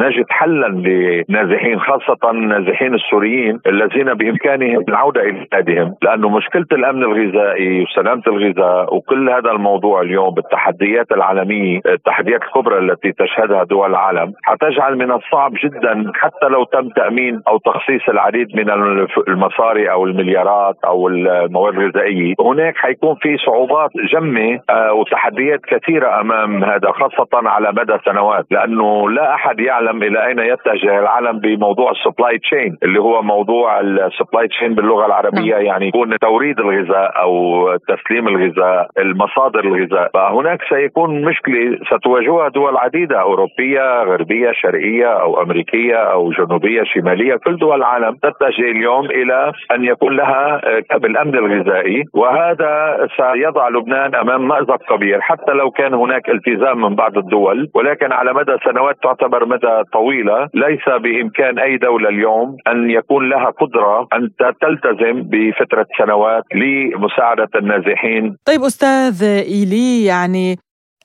نجد 0.04 0.26
حلا 0.30 0.68
لنازحين 0.68 1.80
خاصة 1.80 2.32
النازحين 2.32 2.93
السوريين 2.93 3.60
الذين 3.68 4.14
بإمكانهم 4.14 4.84
العودة 4.89 5.22
إلى 5.22 5.48
بلادهم. 5.52 5.95
لأنه 6.02 6.30
مشكلة 6.30 6.66
الأمن 6.72 7.04
الغذائي 7.04 7.84
وسلامة 7.84 8.22
الغذاء 8.28 8.95
وكل 8.95 9.30
هذا 9.30 9.52
الموضوع 9.52 10.02
اليوم 10.02 10.30
بالتحديات 10.34 11.12
العالمية 11.12 11.80
التحديات 11.86 12.41
الكبرى 12.43 12.78
التي 12.78 13.12
تشهدها 13.12 13.64
دول 13.64 13.89
العالم 13.89 14.34
حتجعل 14.43 14.98
من 14.98 15.12
الصعب 15.12 15.54
جدا 15.64 16.12
حتى 16.16 16.48
لو 16.48 16.64
تم 16.64 16.89
تأمين 16.89 17.41
أو 17.48 17.58
تخصيص 17.58 18.10
العديد 18.10 18.56
من 18.56 18.70
المصاري 19.28 19.91
أو 19.91 20.06
المليارات 20.06 20.76
أو 20.86 21.08
المواد 21.08 21.74
الغذائية. 21.74 22.34
هناك 22.39 22.78
حيكون 22.78 23.16
في 23.16 23.38
صعوبات 23.38 23.89
جمة 24.14 24.60
آه، 24.70 24.93
وتحديات 24.93 25.37
تحديات 25.38 25.60
كثيرة 25.66 26.22
أمام 26.22 26.64
هذا 26.64 26.92
خاصة 26.92 27.50
على 27.50 27.72
مدى 27.72 27.98
سنوات 28.06 28.46
لأنه 28.52 29.10
لا 29.10 29.34
أحد 29.34 29.60
يعلم 29.60 30.04
إلى 30.04 30.28
أين 30.28 30.40
يتجه 30.40 31.00
العالم 31.00 31.40
بموضوع 31.40 31.92
ال 31.91 31.98
supply 31.98 32.38
chain 32.38 32.78
اللي 32.84 33.00
هو 33.00 33.22
موضوع 33.22 33.80
ال 33.80 33.89
supply 33.89 34.47
chain 34.47 34.76
باللغة 34.76 35.06
العربية 35.06 35.54
نعم. 35.56 35.66
يعني 35.66 35.88
يكون 35.88 36.18
توريد 36.18 36.60
الغذاء 36.60 37.22
أو 37.22 37.68
تسليم 37.78 38.28
الغذاء 38.28 38.88
المصادر 38.98 39.60
الغذاء 39.60 40.10
فهناك 40.14 40.60
سيكون 40.70 41.26
مشكلة 41.26 41.80
ستواجهها 41.92 42.50
دول 42.50 42.78
عديدة 42.78 43.22
أوروبية 43.22 44.04
غربية 44.04 44.52
شرقية 44.52 45.08
أو 45.08 45.42
أمريكية 45.42 45.96
أو 45.96 46.32
جنوبية 46.32 46.84
شمالية 46.84 47.36
كل 47.36 47.58
دول 47.58 47.78
العالم 47.78 48.16
تتجه 48.16 48.72
اليوم 48.72 49.06
إلى 49.06 49.52
أن 49.72 49.84
يكون 49.84 50.16
لها 50.16 50.62
بالأمن 50.98 51.36
الغذائي 51.36 52.04
وهذا 52.14 53.08
سيضع 53.18 53.70
لبنان 53.70 54.16
أمام 54.16 54.48
مأزق 54.48 54.96
كبير 54.96 55.22
حتى 55.30 55.51
لو 55.51 55.71
كان 55.71 55.93
هناك 55.93 56.30
التزام 56.30 56.82
من 56.82 56.95
بعض 56.95 57.17
الدول 57.17 57.69
ولكن 57.75 58.11
على 58.11 58.34
مدى 58.34 58.55
سنوات 58.65 58.95
تعتبر 59.03 59.45
مدى 59.45 59.75
طويلة 59.93 60.39
ليس 60.53 60.86
بإمكان 61.03 61.59
أي 61.59 61.78
دولة 61.78 62.09
اليوم 62.09 62.57
أن 62.67 62.89
يكون 62.89 63.30
لها 63.30 63.49
قدرة 63.61 64.07
أن 64.13 64.30
تلتزم 64.61 65.15
بفترة 65.32 65.86
سنوات 65.99 66.43
لمساعدة 66.55 67.49
النازحين. 67.55 68.36
طيب 68.45 68.61
أستاذ 68.61 69.23
إيلي 69.23 70.05
يعني 70.05 70.55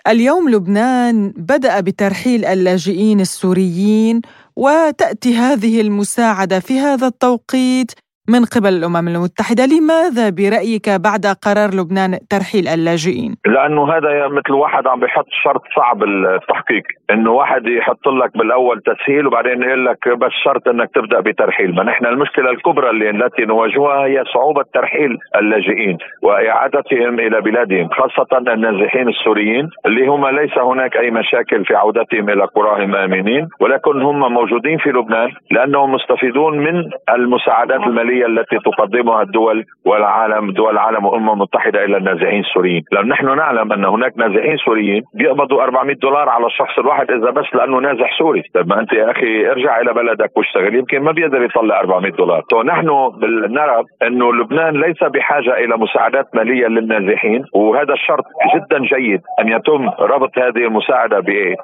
اليوم 0.08 0.48
لبنان 0.48 1.32
بدأ 1.36 1.80
بترحيل 1.80 2.44
اللاجئين 2.44 3.20
السوريين 3.20 4.20
وتأتي 4.56 5.34
هذه 5.34 5.80
المساعدة 5.80 6.60
في 6.60 6.78
هذا 6.78 7.06
التوقيت 7.06 7.92
من 8.28 8.44
قبل 8.44 8.68
الأمم 8.68 9.08
المتحدة، 9.08 9.64
لماذا 9.66 10.30
برأيك 10.30 10.86
بعد 11.06 11.24
قرار 11.46 11.70
لبنان 11.78 12.18
ترحيل 12.30 12.68
اللاجئين؟ 12.68 13.34
لأنه 13.46 13.92
هذا 13.92 14.28
مثل 14.28 14.52
واحد 14.52 14.86
عم 14.86 15.00
بيحط 15.00 15.26
شرط 15.44 15.62
صعب 15.76 16.02
التحقيق، 16.04 16.82
إنه 17.10 17.30
واحد 17.30 17.66
يحط 17.66 18.08
لك 18.08 18.38
بالأول 18.38 18.80
تسهيل 18.80 19.26
وبعدين 19.26 19.62
يقول 19.62 19.86
لك 19.86 20.08
بس 20.08 20.30
شرط 20.44 20.68
إنك 20.68 20.90
تبدأ 20.94 21.20
بترحيل، 21.20 21.74
ما 21.74 21.82
نحن 21.84 22.06
المشكلة 22.06 22.50
الكبرى 22.50 22.90
اللي 22.90 23.10
التي 23.10 23.44
نواجهها 23.44 24.04
هي 24.06 24.24
صعوبة 24.34 24.64
ترحيل 24.74 25.18
اللاجئين 25.36 25.98
وإعادتهم 26.22 27.20
إلى 27.20 27.40
بلادهم، 27.40 27.88
خاصة 27.88 28.52
النازحين 28.52 29.08
السوريين 29.08 29.68
اللي 29.86 30.06
هم 30.06 30.26
ليس 30.26 30.58
هناك 30.58 30.96
أي 30.96 31.10
مشاكل 31.10 31.64
في 31.64 31.74
عودتهم 31.74 32.30
إلى 32.30 32.44
قراهم 32.44 32.94
آمنين، 32.94 33.48
ولكن 33.60 34.02
هم 34.02 34.32
موجودين 34.32 34.78
في 34.78 34.88
لبنان 34.90 35.28
لأنهم 35.50 35.92
مستفيدون 35.92 36.58
من 36.58 36.90
المساعدات 37.14 37.80
المالية 37.80 38.11
الدولية 38.12 38.26
التي 38.26 38.58
تقدمها 38.58 39.22
الدول 39.22 39.64
والعالم 39.86 40.50
دول 40.50 40.72
العالم 40.72 41.04
والأمم 41.04 41.30
المتحدة 41.30 41.84
إلى 41.84 41.96
النازحين 41.96 42.40
السوريين. 42.40 42.82
لأن 42.92 43.08
نحن 43.08 43.36
نعلم 43.36 43.72
أن 43.72 43.84
هناك 43.84 44.12
نازحين 44.16 44.56
سوريين 44.56 45.02
بيقبضوا 45.14 45.62
400 45.62 45.96
دولار 45.96 46.28
على 46.28 46.46
الشخص 46.46 46.78
الواحد 46.78 47.10
إذا 47.10 47.30
بس 47.30 47.54
لأنه 47.54 47.78
نازح 47.78 48.18
سوري. 48.18 48.42
طيب 48.54 48.68
ما 48.68 48.80
أنت 48.80 48.92
يا 48.92 49.10
أخي 49.10 49.50
ارجع 49.50 49.80
إلى 49.80 49.92
بلدك 49.92 50.36
واشتغل. 50.36 50.74
يمكن 50.74 51.00
ما 51.02 51.12
بيقدر 51.12 51.42
يطلع 51.42 51.80
400 51.80 52.12
دولار. 52.12 52.42
تو 52.50 52.62
نحن 52.62 52.88
نرى 53.50 53.82
أنه 54.02 54.32
لبنان 54.32 54.80
ليس 54.80 55.04
بحاجة 55.04 55.54
إلى 55.58 55.76
مساعدات 55.76 56.26
مالية 56.34 56.66
للنازحين 56.66 57.44
وهذا 57.54 57.92
الشرط 57.92 58.24
جدا 58.54 58.78
جيد 58.78 59.20
أن 59.40 59.48
يتم 59.48 59.88
ربط 60.00 60.38
هذه 60.38 60.64
المساعدة؟ 60.66 61.20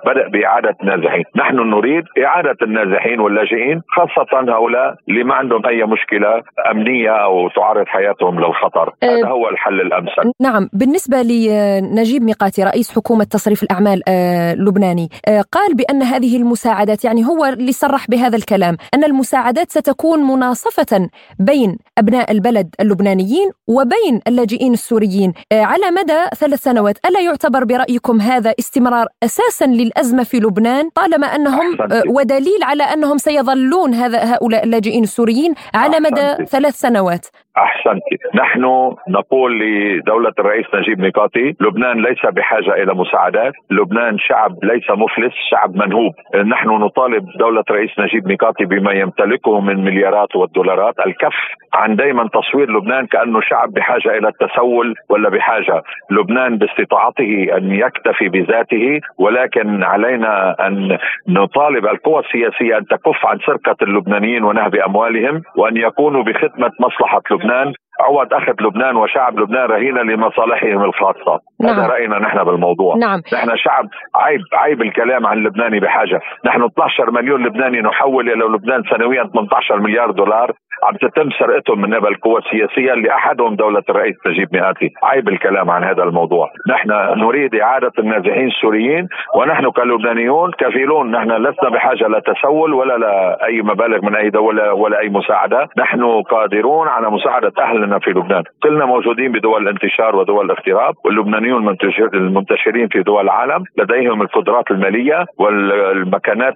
بدأ 0.07 0.29
بإعادة 0.29 0.75
النازحين. 0.83 1.25
نحن 1.37 1.57
نريد 1.57 2.05
إعادة 2.25 2.57
النازحين 2.63 3.21
واللاجئين 3.21 3.83
خاصة 3.89 4.53
هؤلاء 4.53 4.95
اللي 5.09 5.25
ما 5.25 5.35
عندهم 5.35 5.67
أي 5.67 5.85
مشكلة 5.85 6.38
أمنية 6.71 7.11
أو 7.25 7.49
تعرض 7.49 7.87
حياتهم 7.87 8.41
للخطر 8.41 8.95
أه 9.03 9.07
هذا 9.07 9.29
هو 9.29 9.49
الحل 9.49 9.81
الأمثل. 9.81 10.33
نعم 10.41 10.69
بالنسبة 10.73 11.23
لنجيب 11.23 12.23
ميقاتي 12.23 12.65
رئيس 12.65 12.95
حكومة 12.95 13.25
تصريف 13.25 13.63
الأعمال 13.63 14.09
اللبناني 14.09 15.09
أه 15.29 15.45
قال 15.53 15.75
بأن 15.75 16.03
هذه 16.03 16.37
المساعدات 16.37 17.05
يعني 17.05 17.27
هو 17.27 17.45
اللي 17.45 17.73
صرح 17.73 18.07
بهذا 18.09 18.37
الكلام 18.37 18.77
أن 18.95 19.05
المساعدات 19.05 19.71
ستكون 19.71 20.19
مناصفة 20.23 21.09
بين 21.39 21.79
أبناء 21.99 22.33
البلد 22.33 22.75
اللبنانيين 22.81 23.51
وبين 23.69 24.21
اللاجئين 24.29 24.73
السوريين. 24.73 25.33
أه 25.53 25.63
على 25.63 25.91
مدى 25.91 26.21
ثلاث 26.37 26.63
سنوات 26.63 26.99
ألا 27.07 27.21
يعتبر 27.21 27.65
برأيكم 27.65 28.21
هذا 28.21 28.55
استمرار 28.59 29.07
أساسا 29.25 29.65
للأزمة 29.65 30.23
في 30.23 30.37
لبنان؟ 30.37 30.89
طالما 30.95 31.27
أنهم 31.27 31.83
أه 31.83 32.03
ودليل 32.09 32.63
على 32.63 32.83
أنهم 32.83 33.19
سيظلون 33.19 33.95
هذا 33.95 34.35
هؤلاء 34.35 34.65
اللاجئين 34.65 35.03
السوريين 35.03 35.55
على 35.75 36.01
مدى 36.01 36.28
ثلاث 36.51 36.75
سنوات. 36.81 37.27
احسنت 37.63 38.03
نحن 38.35 38.95
نقول 39.09 39.61
لدولة 39.61 40.33
الرئيس 40.39 40.67
نجيب 40.75 41.01
ميقاتي 41.01 41.57
لبنان 41.61 42.03
ليس 42.03 42.27
بحاجة 42.27 42.73
إلى 42.83 42.95
مساعدات 42.95 43.53
لبنان 43.71 44.19
شعب 44.19 44.65
ليس 44.65 44.91
مفلس 44.91 45.33
شعب 45.51 45.77
منهوب. 45.77 46.13
نحن 46.35 46.69
نطالب 46.69 47.25
دولة 47.39 47.65
الرئيس 47.71 47.91
نجيب 47.99 48.27
ميقاتي 48.27 48.65
بما 48.65 48.93
يمتلكه 48.93 49.61
من 49.61 49.85
مليارات 49.85 50.37
والدولارات. 50.37 50.95
الكف 51.07 51.37
عن 51.75 51.97
دائما 51.97 52.29
تصوير 52.29 52.71
لبنان 52.71 53.07
كأنه 53.07 53.41
شعب 53.41 53.71
بحاجة 53.71 54.19
إلى 54.19 54.29
التسول 54.29 54.95
ولا 55.11 55.29
بحاجة. 55.29 55.83
لبنان 56.11 56.59
باستطاعته 56.59 57.47
أن 57.57 57.73
يكتفي 57.73 58.29
بذاته 58.29 59.01
ولكن 59.19 59.83
علينا 59.83 60.57
أن 60.67 60.99
نطالب 61.29 61.87
القوى 61.87 62.23
السياسية 62.25 62.79
أن 62.79 62.87
تكف 62.87 63.27
عن 63.27 63.39
سرقة 63.47 63.77
اللبنانيين 63.83 64.45
ونهب 64.45 64.75
أموالهم 64.75 65.43
وأن 65.57 65.77
يكونوا 65.77 66.23
بخدمة 66.23 66.71
مصلحة 66.81 67.23
لبنان. 67.31 67.48
none. 67.49 67.73
عوض 68.01 68.35
أخذ 68.35 68.53
لبنان 68.61 68.97
وشعب 68.97 69.39
لبنان 69.39 69.67
رهينة 69.67 70.03
لمصالحهم 70.03 70.85
الخاصة. 70.85 71.41
نعم. 71.61 71.75
هذا 71.75 71.87
رأينا 71.87 72.19
نحن 72.19 72.45
بالموضوع. 72.45 72.97
نعم. 72.97 73.21
نحن 73.33 73.57
شعب 73.57 73.85
عيب 74.15 74.41
عيب 74.53 74.83
الكلام 74.83 75.27
عن 75.27 75.39
اللبناني 75.39 75.81
بحاجة. 75.81 76.21
نحن 76.45 76.63
12 76.63 77.11
مليون 77.11 77.47
لبناني 77.47 77.81
نحول 77.81 78.31
إلى 78.31 78.45
لبنان 78.45 78.83
سنويا 78.91 79.25
18 79.25 79.81
مليار 79.81 80.11
دولار. 80.11 80.53
عم 80.83 80.97
تتم 80.97 81.31
سرقتهم 81.31 81.81
من 81.81 81.95
قبل 81.95 82.09
القوى 82.09 82.39
السياسيه 82.39 82.93
اللي 82.93 83.15
احدهم 83.15 83.57
دولة 83.57 83.83
الرئيس 83.89 84.17
نجيب 84.27 84.49
مئاتي. 84.53 84.91
عيب 85.03 85.29
الكلام 85.29 85.71
عن 85.71 85.85
هذا 85.85 86.03
الموضوع. 86.03 86.51
نحن 86.71 86.91
نريد 87.17 87.55
إعادة 87.55 87.93
النازحين 87.99 88.47
السوريين 88.47 89.09
ونحن 89.35 89.71
كلبنانيون 89.71 90.51
كفيلون. 90.51 91.11
نحن 91.11 91.31
لسنا 91.31 91.71
بحاجة 91.71 92.09
لا 92.09 92.21
تسول 92.21 92.75
ولا 92.75 92.99
لاي 92.99 93.63
مبالغ 93.63 94.05
من 94.05 94.17
أي 94.17 94.31
دولة 94.31 94.73
ولا 94.73 95.01
أي 95.01 95.09
مساعدة. 95.09 95.69
نحن 95.79 96.23
قادرون 96.23 96.89
على 96.89 97.11
مساعدة 97.11 97.53
اهلنا 97.89 97.99
في 97.99 98.11
لبنان. 98.11 98.43
كلنا 98.63 98.87
موجودين 98.87 99.33
بدول 99.33 99.63
الانتشار 99.63 100.17
ودول 100.17 100.45
الاغتراب 100.45 100.95
واللبنانيون 101.05 101.77
المنتشرين 102.15 102.89
في 102.89 103.03
دول 103.03 103.25
العالم. 103.25 103.65
لديهم 103.79 104.23
القدرات 104.23 104.71
المالية 104.71 105.27
والمكانات 105.39 106.55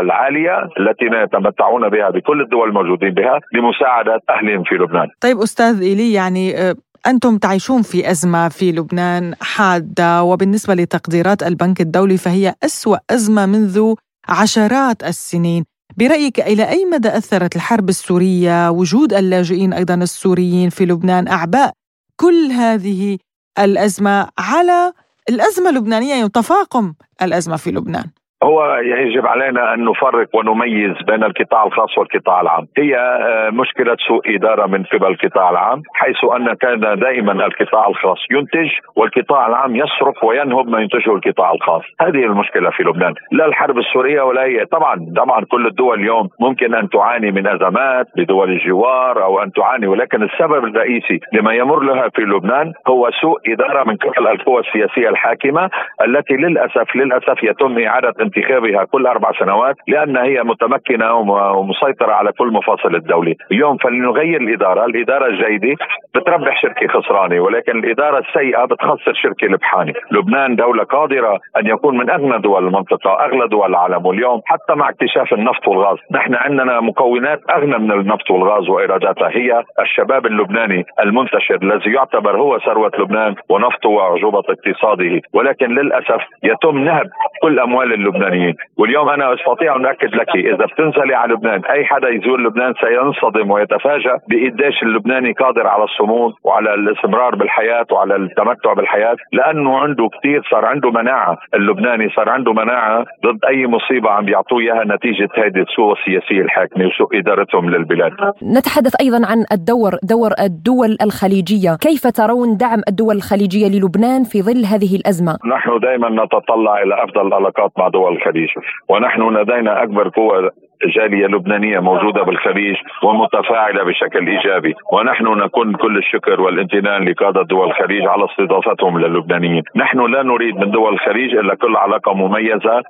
العالية 0.00 0.68
التي 0.80 1.04
يتمتعون 1.04 1.88
بها 1.88 2.10
بكل 2.10 2.40
الدول 2.40 2.68
الموجودين 2.68 3.10
بها 3.10 3.40
لمساعدة 3.54 4.20
أهلهم 4.30 4.62
في 4.62 4.74
لبنان. 4.74 5.08
طيب 5.20 5.36
أستاذ 5.38 5.82
إيلي 5.82 6.12
يعني 6.12 6.56
آه، 6.56 6.74
أنتم 7.06 7.38
تعيشون 7.38 7.82
في 7.82 8.10
أزمة 8.10 8.48
في 8.48 8.72
لبنان 8.72 9.34
حادة 9.42 10.22
وبالنسبة 10.22 10.74
لتقديرات 10.74 11.42
البنك 11.42 11.80
الدولي 11.80 12.16
فهي 12.16 12.54
أسوأ 12.64 12.96
أزمة 13.10 13.46
منذ 13.46 13.94
عشرات 14.28 15.02
السنين. 15.02 15.75
برأيك 15.96 16.40
إلى 16.40 16.68
أي 16.68 16.84
مدى 16.84 17.08
أثرت 17.08 17.56
الحرب 17.56 17.88
السورية 17.88 18.70
وجود 18.70 19.14
اللاجئين 19.14 19.72
أيضا 19.72 19.94
السوريين 19.94 20.70
في 20.70 20.84
لبنان 20.86 21.28
أعباء 21.28 21.72
كل 22.16 22.50
هذه 22.50 23.18
الأزمة 23.58 24.28
على 24.38 24.92
الأزمة 25.28 25.70
اللبنانية 25.70 26.14
يعني 26.14 26.28
تفاقم 26.28 26.94
الأزمة 27.22 27.56
في 27.56 27.70
لبنان؟ 27.70 28.10
هو 28.44 28.76
يجب 28.76 29.26
علينا 29.26 29.74
أن 29.74 29.84
نفرق 29.84 30.28
ونميز 30.34 30.96
بين 31.06 31.24
القطاع 31.24 31.64
الخاص 31.66 31.98
والقطاع 31.98 32.40
العام، 32.40 32.66
هي 32.78 32.96
آه، 32.96 33.50
مشكلة 33.50 33.96
سوء 34.08 34.36
إدارة 34.36 34.66
من 34.66 34.82
قبل 34.84 35.06
القطاع 35.06 35.50
العام، 35.50 35.82
حيث 35.94 36.16
أن 36.36 36.54
كان 36.54 36.98
دائما 36.98 37.32
القطاع 37.32 37.88
الخاص 37.88 38.18
ينتج 38.30 38.70
والقطاع 38.96 39.46
العام 39.46 39.76
يصرف 39.76 40.24
وينهب 40.24 40.68
ما 40.68 40.80
ينتجه 40.80 41.12
القطاع 41.12 41.52
الخاص، 41.52 41.82
هذه 42.00 42.24
المشكلة 42.24 42.70
في 42.70 42.82
لبنان، 42.82 43.14
لا 43.32 43.46
الحرب 43.46 43.78
السورية 43.78 44.22
ولا 44.22 44.42
هي. 44.42 44.64
طبعا 44.64 45.06
طبعا 45.16 45.44
كل 45.44 45.66
الدول 45.66 46.00
اليوم 46.00 46.28
ممكن 46.40 46.74
أن 46.74 46.88
تعاني 46.88 47.30
من 47.32 47.46
أزمات 47.46 48.06
بدول 48.16 48.50
الجوار 48.52 49.24
أو 49.24 49.42
أن 49.42 49.52
تعاني 49.52 49.86
ولكن 49.86 50.22
السبب 50.22 50.64
الرئيسي 50.64 51.20
لما 51.32 51.52
يمر 51.54 51.82
لها 51.82 52.08
في 52.08 52.22
لبنان 52.22 52.72
هو 52.88 53.10
سوء 53.20 53.52
إدارة 53.52 53.84
من 53.84 53.96
قبل 53.96 54.28
القوى 54.28 54.60
السياسية 54.60 55.08
الحاكمة 55.08 55.70
التي 56.06 56.34
للأسف 56.34 56.96
للأسف 56.96 57.42
يتم 57.42 57.78
إعادة 57.78 58.25
انتخابها 58.26 58.84
كل 58.84 59.06
أربع 59.06 59.32
سنوات 59.38 59.76
لأن 59.88 60.16
هي 60.16 60.42
متمكنة 60.42 61.14
ومسيطرة 61.58 62.12
على 62.12 62.32
كل 62.32 62.52
مفاصل 62.52 62.94
الدولة، 62.94 63.34
اليوم 63.52 63.76
فلنغير 63.76 64.40
الإدارة، 64.40 64.84
الإدارة 64.84 65.26
الجيدة 65.26 65.76
بتربح 66.14 66.62
شركة 66.62 66.88
خسرانة 66.88 67.40
ولكن 67.40 67.78
الإدارة 67.78 68.18
السيئة 68.18 68.64
بتخسر 68.64 69.14
شركة 69.14 69.46
لبحانة، 69.46 69.92
لبنان 70.10 70.56
دولة 70.56 70.84
قادرة 70.84 71.40
أن 71.56 71.66
يكون 71.66 71.98
من 71.98 72.10
أغنى 72.10 72.38
دول 72.38 72.66
المنطقة، 72.66 73.24
أغلى 73.24 73.48
دول 73.48 73.70
العالم. 73.70 74.06
واليوم 74.06 74.40
حتى 74.46 74.74
مع 74.74 74.88
اكتشاف 74.88 75.32
النفط 75.32 75.68
والغاز، 75.68 75.98
نحن 76.12 76.34
عندنا 76.34 76.80
مكونات 76.80 77.40
أغنى 77.50 77.78
من 77.78 77.92
النفط 77.92 78.30
والغاز 78.30 78.68
وإيراداتها. 78.68 79.28
هي 79.28 79.64
الشباب 79.80 80.26
اللبناني 80.26 80.84
المنتشر 81.00 81.58
الذي 81.62 81.92
يعتبر 81.92 82.36
هو 82.36 82.58
ثروة 82.58 82.90
لبنان 82.98 83.34
ونفطه 83.48 83.88
وعجوبة 83.88 84.38
اقتصاده، 84.38 85.20
ولكن 85.32 85.74
للأسف 85.74 86.20
يتم 86.42 86.78
نهب 86.78 87.06
كل 87.42 87.60
أموال 87.60 87.92
اللبنان 87.92 88.15
اللبنانيين 88.16 88.54
واليوم 88.78 89.08
أنا 89.08 89.34
أستطيع 89.34 89.76
أن 89.76 89.86
اكد 89.86 90.14
لك 90.14 90.36
إذا 90.36 90.66
بتنزلي 90.66 91.14
على 91.14 91.34
لبنان 91.34 91.64
أي 91.64 91.84
حدا 91.84 92.08
يزور 92.08 92.40
لبنان 92.40 92.74
سينصدم 92.80 93.50
ويتفاجأ 93.50 94.18
بقديش 94.28 94.82
اللبناني 94.82 95.32
قادر 95.32 95.66
على 95.66 95.84
الصمود 95.84 96.32
وعلى 96.44 96.74
الاستمرار 96.74 97.34
بالحياة 97.34 97.86
وعلى 97.92 98.16
التمتع 98.16 98.72
بالحياة 98.72 99.16
لأنه 99.32 99.78
عنده 99.78 100.08
كثير 100.18 100.42
صار 100.50 100.64
عنده 100.64 100.90
مناعة 100.90 101.38
اللبناني 101.54 102.08
صار 102.16 102.28
عنده 102.28 102.52
مناعة 102.52 103.04
ضد 103.26 103.44
أي 103.48 103.66
مصيبة 103.66 104.10
عم 104.10 104.24
بيعطوه 104.24 104.60
إياها 104.60 104.84
نتيجة 104.84 105.28
هذه 105.36 105.60
السوء 105.68 105.92
السياسية 105.92 106.42
الحاكمة 106.42 106.86
وسوء 106.86 107.18
إدارتهم 107.18 107.70
للبلاد. 107.70 108.12
نتحدث 108.58 108.94
أيضا 109.00 109.20
عن 109.30 109.44
الدور 109.52 109.92
دور 110.02 110.30
الدول 110.40 110.96
الخليجية، 111.02 111.76
كيف 111.80 112.02
ترون 112.06 112.56
دعم 112.56 112.80
الدول 112.88 113.16
الخليجية 113.16 113.68
للبنان 113.74 114.22
في 114.24 114.42
ظل 114.42 114.64
هذه 114.72 114.96
الأزمة؟ 114.96 115.32
نحن 115.54 115.78
دائما 115.78 116.24
نتطلع 116.24 116.82
إلى 116.82 116.94
أفضل 117.04 117.26
العلاقات 117.26 117.70
مع 117.78 117.88
دول 117.88 118.05
الخليج 118.08 118.48
ونحن 118.88 119.22
لدينا 119.36 119.82
أكبر 119.82 120.08
قوة 120.08 120.50
جالية 120.84 121.26
لبنانية 121.26 121.80
موجودة 121.80 122.22
بالخليج 122.22 122.76
ومتفاعلة 123.02 123.84
بشكل 123.84 124.26
إيجابي. 124.28 124.74
ونحن 124.92 125.24
نكون 125.24 125.72
كل 125.74 125.96
الشكر 125.96 126.40
والامتنان 126.40 127.08
لقادة 127.08 127.42
دول 127.42 127.66
الخليج 127.66 128.06
على 128.06 128.24
استضافتهم 128.24 128.98
للبنانيين. 128.98 129.62
نحن 129.76 130.00
لا 130.12 130.22
نريد 130.22 130.56
من 130.56 130.70
دول 130.70 130.92
الخليج 130.92 131.36
إلا 131.36 131.54
كل 131.54 131.76
علاقة 131.76 132.14
مميزة 132.14 132.82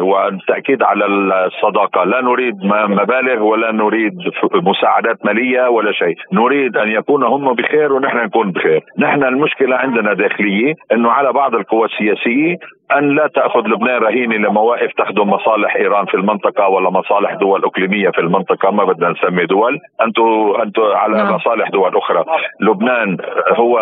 والتأكيد 0.00 0.82
على 0.82 1.06
الصداقة. 1.06 2.04
لا 2.04 2.20
نريد 2.20 2.54
مبالغ 2.64 3.42
ولا 3.42 3.72
نريد 3.72 4.12
مساعدات 4.54 5.26
مالية 5.26 5.68
ولا 5.68 5.92
شيء. 5.92 6.16
نريد 6.32 6.76
أن 6.76 6.88
يكون 6.88 7.22
هم 7.24 7.52
بخير 7.52 7.92
ونحن 7.92 8.16
نكون 8.16 8.50
بخير. 8.50 8.80
نحن 8.98 9.24
المشكلة 9.24 9.76
عندنا 9.76 10.12
داخلية 10.12 10.74
أنه 10.92 11.10
على 11.10 11.32
بعض 11.32 11.54
القوى 11.54 11.84
السياسية 11.84 12.56
أن 12.98 13.14
لا 13.14 13.26
تأخذ 13.34 13.60
لبنان 13.60 14.02
رهينة 14.02 14.36
لمواقف 14.36 14.92
تخدم 14.98 15.30
مصالح 15.30 15.76
إيران 15.76 16.06
في 16.06 16.14
المنطقة 16.14 16.51
ولا 16.60 16.90
مصالح 16.90 17.34
دول 17.34 17.64
إقليمية 17.64 18.10
في 18.10 18.18
المنطقة؟ 18.18 18.70
ما 18.70 18.84
بدنا 18.84 19.10
نسمي 19.10 19.46
دول. 19.46 19.78
أنتم 20.06 20.52
أنتم 20.62 20.82
على 20.82 21.16
نعم. 21.16 21.34
مصالح 21.34 21.68
دول 21.68 21.96
أخرى. 21.96 22.24
لبنان 22.60 23.16
هو 23.48 23.80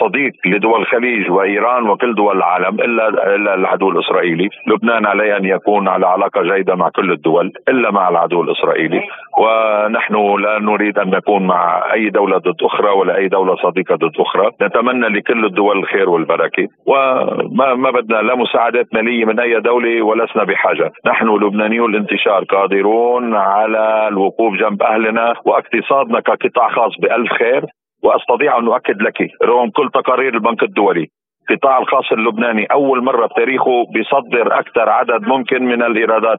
صديق 0.00 0.32
لدول 0.46 0.80
الخليج 0.80 1.30
وإيران 1.30 1.88
وكل 1.88 2.14
دول 2.14 2.36
العالم 2.36 2.80
إلا 2.80 3.34
إلا 3.34 3.54
العدو 3.54 3.90
الإسرائيلي. 3.90 4.48
لبنان 4.66 5.06
عليه 5.06 5.36
أن 5.36 5.44
يكون 5.44 5.88
على 5.88 6.06
علاقة 6.06 6.42
جيدة 6.42 6.74
مع 6.74 6.88
كل 6.88 7.12
الدول 7.12 7.52
إلا 7.68 7.90
مع 7.90 8.08
العدو 8.08 8.42
الإسرائيلي. 8.42 9.02
ونحن 9.38 10.36
لا 10.40 10.58
نريد 10.58 10.98
أن 10.98 11.10
نكون 11.10 11.46
مع 11.46 11.92
أي 11.92 12.10
دولة 12.10 12.38
ضد 12.38 12.62
أخرى 12.62 12.90
ولا 12.90 13.16
أي 13.16 13.28
دولة 13.28 13.56
صديقة 13.56 13.94
ضد 13.94 14.20
أخرى. 14.20 14.50
نتمنى 14.62 15.08
لكل 15.08 15.44
الدول 15.44 15.78
الخير 15.78 16.10
والبركة. 16.10 16.68
وما 16.86 17.74
ما 17.74 17.90
بدنا 17.90 18.16
لا 18.16 18.36
مساعدات 18.36 18.86
مالية 18.94 19.24
من 19.24 19.40
أي 19.40 19.60
دولة 19.60 20.02
ولسنا 20.02 20.44
بحاجة. 20.44 20.92
نحن 21.06 21.28
لبنانيو 21.28 21.86
الانتشار 22.04 22.44
قادرون 22.44 23.34
على 23.34 24.08
الوقوف 24.08 24.54
جنب 24.54 24.82
أهلنا 24.82 25.34
واقتصادنا 25.44 26.20
كقطاع 26.20 26.68
خاص 26.68 26.92
بألف 27.02 27.32
خير 27.32 27.64
وأستطيع 28.02 28.58
أن 28.58 28.66
أؤكد 28.66 29.02
لك 29.02 29.28
رغم 29.42 29.70
كل 29.70 29.90
تقارير 29.94 30.34
البنك 30.34 30.62
الدولي 30.62 31.08
القطاع 31.50 31.78
الخاص 31.78 32.12
اللبناني 32.12 32.66
أول 32.66 33.04
مرة 33.04 33.26
بتاريخه 33.26 33.84
بيصدر 33.94 34.58
أكثر 34.58 34.88
عدد 34.90 35.22
ممكن 35.28 35.64
من 35.64 35.82
الإيرادات 35.82 36.38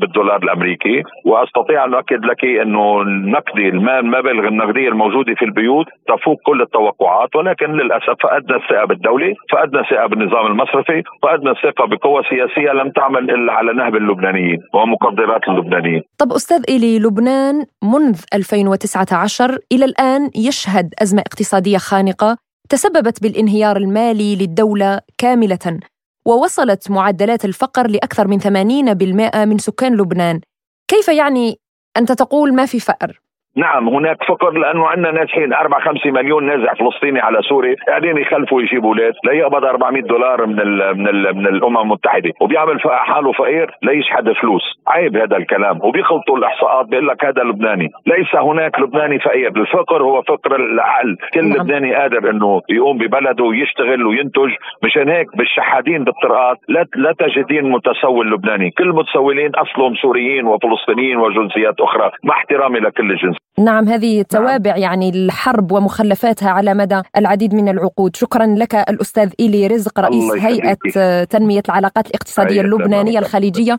بالدولار 0.00 0.42
الأمريكي 0.42 1.02
وأستطيع 1.26 1.84
أن 1.84 1.94
أؤكد 1.94 2.24
لك 2.24 2.44
إنه 2.44 3.02
النقدي 3.02 3.68
المبالغ 3.68 4.48
النقدية 4.48 4.88
الموجودة 4.88 5.34
في 5.34 5.44
البيوت 5.44 5.86
تفوق 6.08 6.36
كل 6.46 6.62
التوقعات 6.62 7.36
ولكن 7.36 7.72
للأسف 7.72 8.16
فقدنا 8.22 8.56
الثقة 8.56 8.84
بالدولة، 8.84 9.34
فقدنا 9.52 9.80
الثقة 9.80 10.06
بالنظام 10.06 10.46
المصرفي، 10.46 11.02
فقدنا 11.22 11.50
الثقة 11.50 11.86
بقوى 11.86 12.22
سياسية 12.30 12.72
لم 12.72 12.90
تعمل 12.90 13.30
إلا 13.30 13.52
على 13.52 13.72
نهب 13.72 13.96
اللبنانيين 13.96 14.58
ومقدرات 14.74 15.48
اللبنانيين. 15.48 16.02
طب 16.18 16.32
أستاذ 16.32 16.62
الي 16.68 16.98
لبنان 16.98 17.54
منذ 17.82 18.20
2019 18.34 19.58
إلى 19.72 19.84
الآن 19.84 20.30
يشهد 20.48 20.94
أزمة 21.02 21.20
اقتصادية 21.20 21.78
خانقة 21.78 22.45
تسببت 22.68 23.22
بالانهيار 23.22 23.76
المالي 23.76 24.36
للدولة 24.36 25.00
كاملة 25.18 25.80
ووصلت 26.26 26.90
معدلات 26.90 27.44
الفقر 27.44 27.86
لأكثر 27.86 28.28
من 28.28 28.40
80% 28.40 29.36
من 29.36 29.58
سكان 29.58 29.96
لبنان. 29.96 30.40
كيف 30.88 31.08
يعني 31.08 31.60
أنت 31.96 32.12
تقول 32.12 32.54
ما 32.54 32.66
في 32.66 32.80
فقر؟ 32.80 33.20
نعم 33.56 33.88
هناك 33.88 34.22
فقر 34.28 34.50
لأنه 34.50 34.86
عندنا 34.86 35.10
نازحين 35.10 35.52
4 35.52 35.80
5 35.80 36.10
مليون 36.10 36.46
نازح 36.46 36.74
فلسطيني 36.74 37.20
على 37.20 37.42
سوريا 37.42 37.76
قاعدين 37.88 38.18
يخلفوا 38.18 38.62
يجيبوا 38.62 38.88
أولاد 38.88 39.14
ليقبض 39.24 39.64
400 39.64 40.02
دولار 40.02 40.46
من 40.46 40.60
ال 40.60 40.98
من 40.98 41.08
ال 41.08 41.36
من 41.36 41.46
الأمم 41.46 41.78
المتحدة 41.78 42.32
وبيعمل 42.40 42.80
حاله 42.80 43.32
فقير 43.32 43.70
ليشحد 43.82 44.32
فلوس 44.32 44.62
عيب 44.88 45.16
هذا 45.16 45.36
الكلام 45.36 45.78
وبيخلطوا 45.82 46.38
الإحصاءات 46.38 46.86
بيقول 46.86 47.06
لك 47.06 47.24
هذا 47.24 47.42
لبناني 47.42 47.88
ليس 48.06 48.34
هناك 48.34 48.80
لبناني 48.80 49.18
فقير 49.18 49.48
الفقر 49.56 50.02
هو 50.02 50.22
فقر 50.22 50.56
العقل 50.56 51.16
كل 51.34 51.48
نعم. 51.48 51.56
لبناني 51.56 51.94
قادر 51.94 52.30
إنه 52.30 52.60
يقوم 52.68 52.98
ببلده 52.98 53.44
ويشتغل 53.44 54.06
وينتج 54.06 54.50
مشان 54.84 55.08
هيك 55.08 55.36
بالشحادين 55.36 56.04
بالطرقات 56.04 56.56
لا 56.68 56.86
لا 56.96 57.12
تجدين 57.12 57.70
متسول 57.70 58.30
لبناني 58.30 58.70
كل 58.70 58.84
المتسولين 58.84 59.50
أصلهم 59.54 59.94
سوريين 59.94 60.46
وفلسطينيين 60.46 61.16
وجنسيات 61.16 61.80
أخرى 61.80 62.10
مع 62.24 62.34
احترامي 62.34 62.78
لكل 62.78 63.10
الجنس 63.10 63.45
نعم 63.58 63.88
هذه 63.88 64.22
توابع 64.22 64.70
نعم. 64.70 64.80
يعني 64.80 65.08
الحرب 65.10 65.72
ومخلفاتها 65.72 66.50
على 66.50 66.74
مدى 66.74 67.02
العديد 67.16 67.54
من 67.54 67.68
العقود. 67.68 68.16
شكرا 68.16 68.46
لك 68.46 68.74
الأستاذ 68.74 69.30
إيلي 69.40 69.66
رزق 69.66 70.00
رئيس 70.00 70.32
هيئة 70.32 70.76
تنمية 71.24 71.62
العلاقات 71.68 72.06
الاقتصادية 72.06 72.60
اللبنانية 72.60 73.18
الخليجية. 73.18 73.78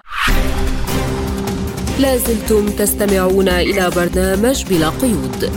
لازلتم 1.99 2.65
تستمعون 2.65 3.49
إلى 3.49 3.89
برنامج 3.95 4.65
بلا 4.69 4.89
قيود. 4.89 5.51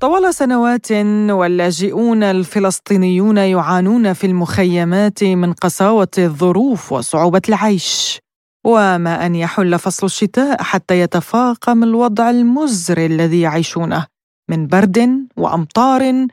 طوال 0.00 0.34
سنوات 0.34 0.92
واللاجئون 1.30 2.22
الفلسطينيون 2.22 3.36
يعانون 3.36 4.12
في 4.12 4.26
المخيمات 4.26 5.24
من 5.24 5.52
قساوة 5.52 6.08
الظروف 6.18 6.92
وصعوبة 6.92 7.42
العيش. 7.48 8.20
وما 8.64 9.26
أن 9.26 9.34
يحل 9.34 9.78
فصل 9.78 10.06
الشتاء 10.06 10.62
حتى 10.62 11.00
يتفاقم 11.00 11.82
الوضع 11.82 12.30
المزري 12.30 13.06
الذي 13.06 13.40
يعيشونه 13.40 14.06
من 14.50 14.66
برد 14.66 15.28
وأمطار 15.36 16.26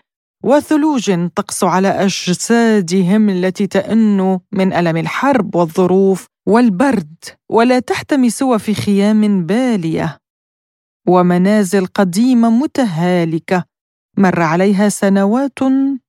وثلوج 0.43 1.29
تقسو 1.35 1.67
على 1.67 1.87
أجسادهم 1.87 3.29
التي 3.29 3.67
تئن 3.67 4.39
من 4.51 4.73
ألم 4.73 4.97
الحرب 4.97 5.55
والظروف 5.55 6.25
والبرد 6.47 7.15
ولا 7.49 7.79
تحتمي 7.79 8.29
سوى 8.29 8.59
في 8.59 8.73
خيام 8.73 9.45
بالية. 9.45 10.17
ومنازل 11.07 11.85
قديمة 11.85 12.49
متهالكة 12.49 13.63
مر 14.17 14.41
عليها 14.41 14.89
سنوات 14.89 15.59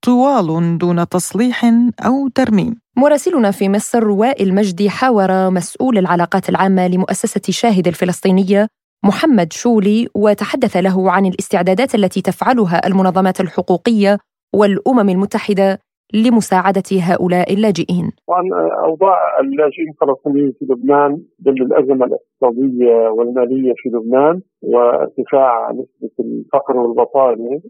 طوال 0.02 0.78
دون 0.78 1.08
تصليح 1.08 1.64
أو 2.00 2.28
ترميم. 2.28 2.80
مراسلنا 3.00 3.50
في 3.50 3.68
مصر 3.68 4.08
وائل 4.08 4.54
مجدي 4.54 4.90
حاور 4.90 5.50
مسؤول 5.50 5.98
العلاقات 5.98 6.48
العامة 6.48 6.88
لمؤسسة 6.88 7.40
شاهد 7.50 7.86
الفلسطينية 7.86 8.66
محمد 9.04 9.52
شولي 9.52 10.08
وتحدث 10.14 10.76
له 10.76 11.10
عن 11.10 11.26
الاستعدادات 11.26 11.94
التي 11.94 12.20
تفعلها 12.22 12.86
المنظمات 12.86 13.40
الحقوقية 13.40 14.18
والأمم 14.54 15.08
المتحدة 15.08 15.78
لمساعدة 16.14 16.82
هؤلاء 16.92 17.52
اللاجئين. 17.52 18.10
طبعا 18.28 18.42
أوضاع 18.84 19.18
اللاجئين 19.40 19.88
الفلسطينيين 19.92 20.52
في 20.58 20.64
لبنان 20.64 21.22
ضمن 21.44 21.62
الأزمة 21.62 22.06
الاقتصادية 22.42 23.08
والمالية 23.08 23.72
في 23.76 23.88
لبنان 23.88 24.40
وارتفاع 24.62 25.70
نسبة 25.70 26.10
الفقر 26.20 26.76
والبطالة 26.76 27.60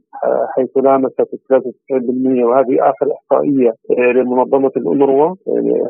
حيث 0.57 0.77
لامست 0.77 1.21
93% 1.21 2.45
وهذه 2.45 2.77
آخر 2.81 3.13
إحصائية 3.13 3.75
لمنظمة 4.15 4.71
الأونروا 4.77 5.35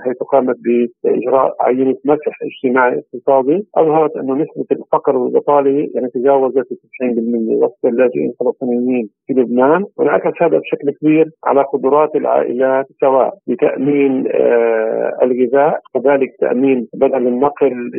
حيث 0.05 0.17
قامت 0.17 0.57
بإجراء 1.05 1.55
عينة 1.61 1.97
مسح 2.05 2.39
اجتماعي 2.43 2.99
اقتصادي 2.99 3.67
أظهرت 3.77 4.17
أن 4.17 4.33
نسبة 4.33 4.67
الفقر 4.73 5.17
والبطالة 5.17 5.89
يعني 5.95 6.09
تجاوزت 6.15 6.57
90% 6.57 7.63
وسط 7.63 7.85
اللاجئين 7.85 8.31
الفلسطينيين 8.31 9.09
في 9.27 9.33
لبنان. 9.33 9.85
وانعكس 9.99 10.43
هذا 10.43 10.59
بشكل 10.59 10.91
كبير 11.01 11.31
على 11.45 11.63
قدرات 11.63 12.17
العائلات 12.17 12.87
سواء 13.01 13.35
بتأمين 13.47 14.25
آه، 14.35 15.19
الغذاء 15.23 15.81
كذلك 15.95 16.29
تأمين 16.41 16.89
بدل 16.95 17.27
النقل 17.27 17.91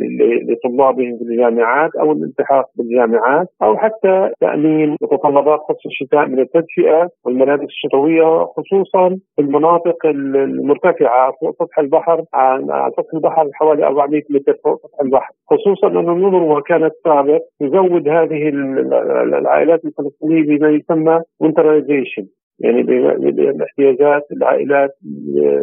لطلابهم 0.72 1.16
في 1.18 1.24
الجامعات 1.24 1.96
أو 1.96 2.12
الالتحاق 2.12 2.64
بالجامعات 2.76 3.48
أو 3.62 3.76
حتى 3.76 4.30
تأمين 4.40 4.96
متطلبات 5.02 5.60
فصل 5.68 5.86
الشتاء 5.86 6.26
من 6.26 6.40
التدفئة 6.40 7.08
والملابس 7.24 7.64
الشتوية 7.64 8.44
خصوصا 8.44 9.08
في 9.36 9.42
المناطق 9.42 10.06
المرتفعة 10.06 11.32
فوق 11.40 11.54
سطح 11.54 11.78
البحر 11.78 12.24
عن 12.34 12.90
سطح 12.96 13.14
البحر 13.14 13.48
حوالي 13.52 13.86
400 13.86 14.22
متر 14.30 14.54
فوق 14.64 14.82
سطح 14.82 15.00
البحر. 15.00 15.32
خصوصا 15.50 15.86
أن 15.86 16.08
النظر 16.08 16.60
كانت 16.60 16.92
سابق 17.04 17.40
تزود 17.60 18.08
هذه 18.08 18.48
العائلات 19.38 19.84
الفلسطينية 19.84 20.42
بما 20.42 20.68
يسمى 20.68 21.20
winterization. 21.44 22.41
يعني 22.62 22.82
باحتياجات 23.52 24.22
العائلات 24.32 24.90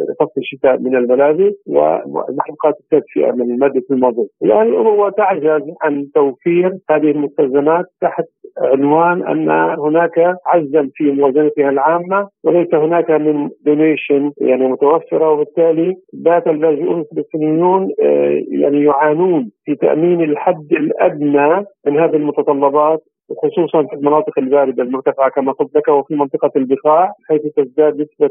لفصل 0.08 0.40
الشتاء 0.40 0.78
من 0.78 0.96
الملابس 0.96 1.54
ومحروقات 1.66 2.74
التدفئه 2.80 3.32
من 3.32 3.58
ماده 3.58 3.82
الماضي. 3.90 4.28
يعني 4.40 4.70
هو 4.70 5.08
تعجز 5.08 5.62
عن 5.82 6.06
توفير 6.14 6.72
هذه 6.90 7.10
المستلزمات 7.10 7.84
تحت 8.00 8.24
عنوان 8.58 9.26
أن 9.26 9.50
هناك 9.80 10.36
عجزا 10.46 10.88
في 10.94 11.10
موازنتها 11.10 11.70
العامة 11.70 12.28
وليس 12.44 12.74
هناك 12.74 13.10
من 13.10 13.48
دونيشن 13.66 14.32
يعني 14.40 14.68
متوفرة 14.68 15.30
وبالتالي 15.30 15.94
بات 16.12 16.46
اللاجئون 16.46 17.00
الفلسطينيون 17.00 17.88
آه، 18.02 18.42
يعني 18.48 18.84
يعانون 18.84 19.50
في 19.64 19.74
تأمين 19.74 20.20
الحد 20.20 20.72
الأدنى 20.72 21.66
من 21.86 21.98
هذه 22.00 22.16
المتطلبات 22.16 23.02
خصوصا 23.42 23.82
في 23.86 23.94
المناطق 23.94 24.38
الباردة 24.38 24.82
المرتفعة 24.82 25.30
كما 25.30 25.52
قلت 25.52 25.76
لك 25.76 25.88
وفي 25.88 26.14
منطقة 26.14 26.50
البقاع 26.56 27.12
حيث 27.28 27.40
تزداد 27.56 27.94
نسبة 27.94 28.30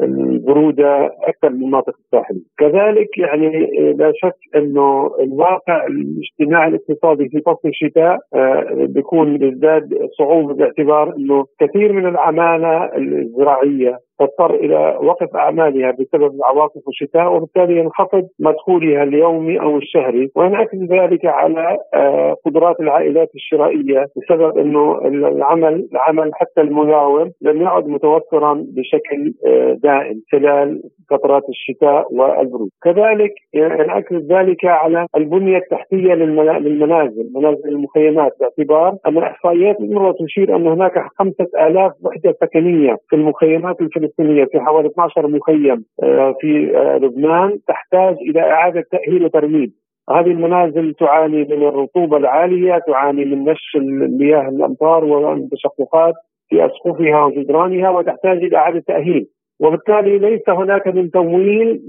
البرودة 0.00 1.06
أكثر 1.06 1.50
من 1.50 1.62
المناطق 1.62 1.94
الساحليه. 2.04 2.40
كذلك 2.58 3.18
يعني 3.18 3.66
لا 3.92 4.12
شك 4.14 4.56
إنه 4.56 5.10
الواقع 5.20 5.86
الاجتماعي 5.86 6.68
الاقتصادي 6.68 7.28
في 7.28 7.40
فصل 7.46 7.68
الشتاء 7.68 8.18
آه، 8.34 8.86
بيكون 8.88 9.38
بيزداد 9.38 10.08
صعوبة 10.18 10.54
باعتبار 10.54 11.16
إنه 11.16 11.44
كثير 11.60 11.92
من 11.92 12.06
العماله 12.06 12.90
الزراعية 12.96 13.98
تضطر 14.20 14.54
إلى 14.54 14.98
وقف 15.02 15.36
أعمالها 15.36 15.90
بسبب 15.90 16.32
عواصف 16.42 16.88
الشتاء 16.88 17.32
وبالتالي 17.32 17.78
ينخفض 17.78 18.28
مدخولها 18.40 19.02
اليومي 19.02 19.60
أو 19.60 19.76
الشهري. 19.76 20.30
وينعكس 20.36 20.74
ذلك 20.74 21.24
على 21.24 21.78
آه، 21.94 22.36
قدرات 22.46 22.80
العائلات 22.80 23.30
الشرائية 23.34 24.06
بسبب 24.16 24.58
إنه 24.58 24.98
العمل 25.04 25.88
العمل 25.92 26.30
حتى 26.34 26.60
المياوم 26.60 27.30
لم 27.42 27.62
يعد 27.62 27.86
متوفرا 27.86 28.64
بشكل 28.68 29.34
آه، 29.46 29.76
دائم 29.82 30.22
خلال 30.32 30.82
فترات 31.10 31.42
الشتاء 31.48 32.14
والبرود. 32.14 32.68
كذلك 32.84 33.32
ينعكس 33.54 34.12
ذلك 34.12 34.64
على 34.64 35.06
البنية 35.16 35.56
التحتية 35.56 36.14
للمنازل 36.14 37.32
منازل 37.34 37.68
المخيمات 37.68 38.32
باعتبار 38.40 38.96
أن 39.06 39.18
إحصائيات 39.18 39.80
المره 39.80 40.14
تشير 40.24 40.56
أن 40.56 40.66
هناك 40.66 40.92
5000 41.18 41.92
وحدة 42.02 42.34
سكنية 42.40 42.96
في 43.08 43.16
المخيمات 43.16 43.80
الفلسطينية. 43.80 44.03
الفلسطينية 44.04 44.44
في 44.44 44.60
حوالي 44.60 44.88
12 44.88 45.26
مخيم 45.28 45.84
آه، 46.02 46.34
في 46.40 46.76
آه، 46.76 46.98
لبنان 46.98 47.58
تحتاج 47.68 48.16
إلى 48.20 48.40
إعادة 48.40 48.84
تأهيل 48.90 49.24
وترميم. 49.24 49.72
هذه 50.10 50.26
المنازل 50.26 50.94
تعاني 50.94 51.44
من 51.44 51.68
الرطوبة 51.68 52.16
العالية، 52.16 52.78
تعاني 52.78 53.24
من 53.24 53.44
نش 53.44 53.76
المياه 53.76 54.48
الأمطار 54.48 55.04
والتشققات 55.04 56.14
في 56.48 56.66
أسقفها 56.66 57.24
وجدرانها 57.24 57.90
وتحتاج 57.90 58.36
إلى 58.36 58.56
إعادة 58.56 58.82
تأهيل، 58.86 59.26
وبالتالي 59.60 60.18
ليس 60.18 60.48
هناك 60.48 60.86
من 60.86 61.10
تمويل 61.10 61.82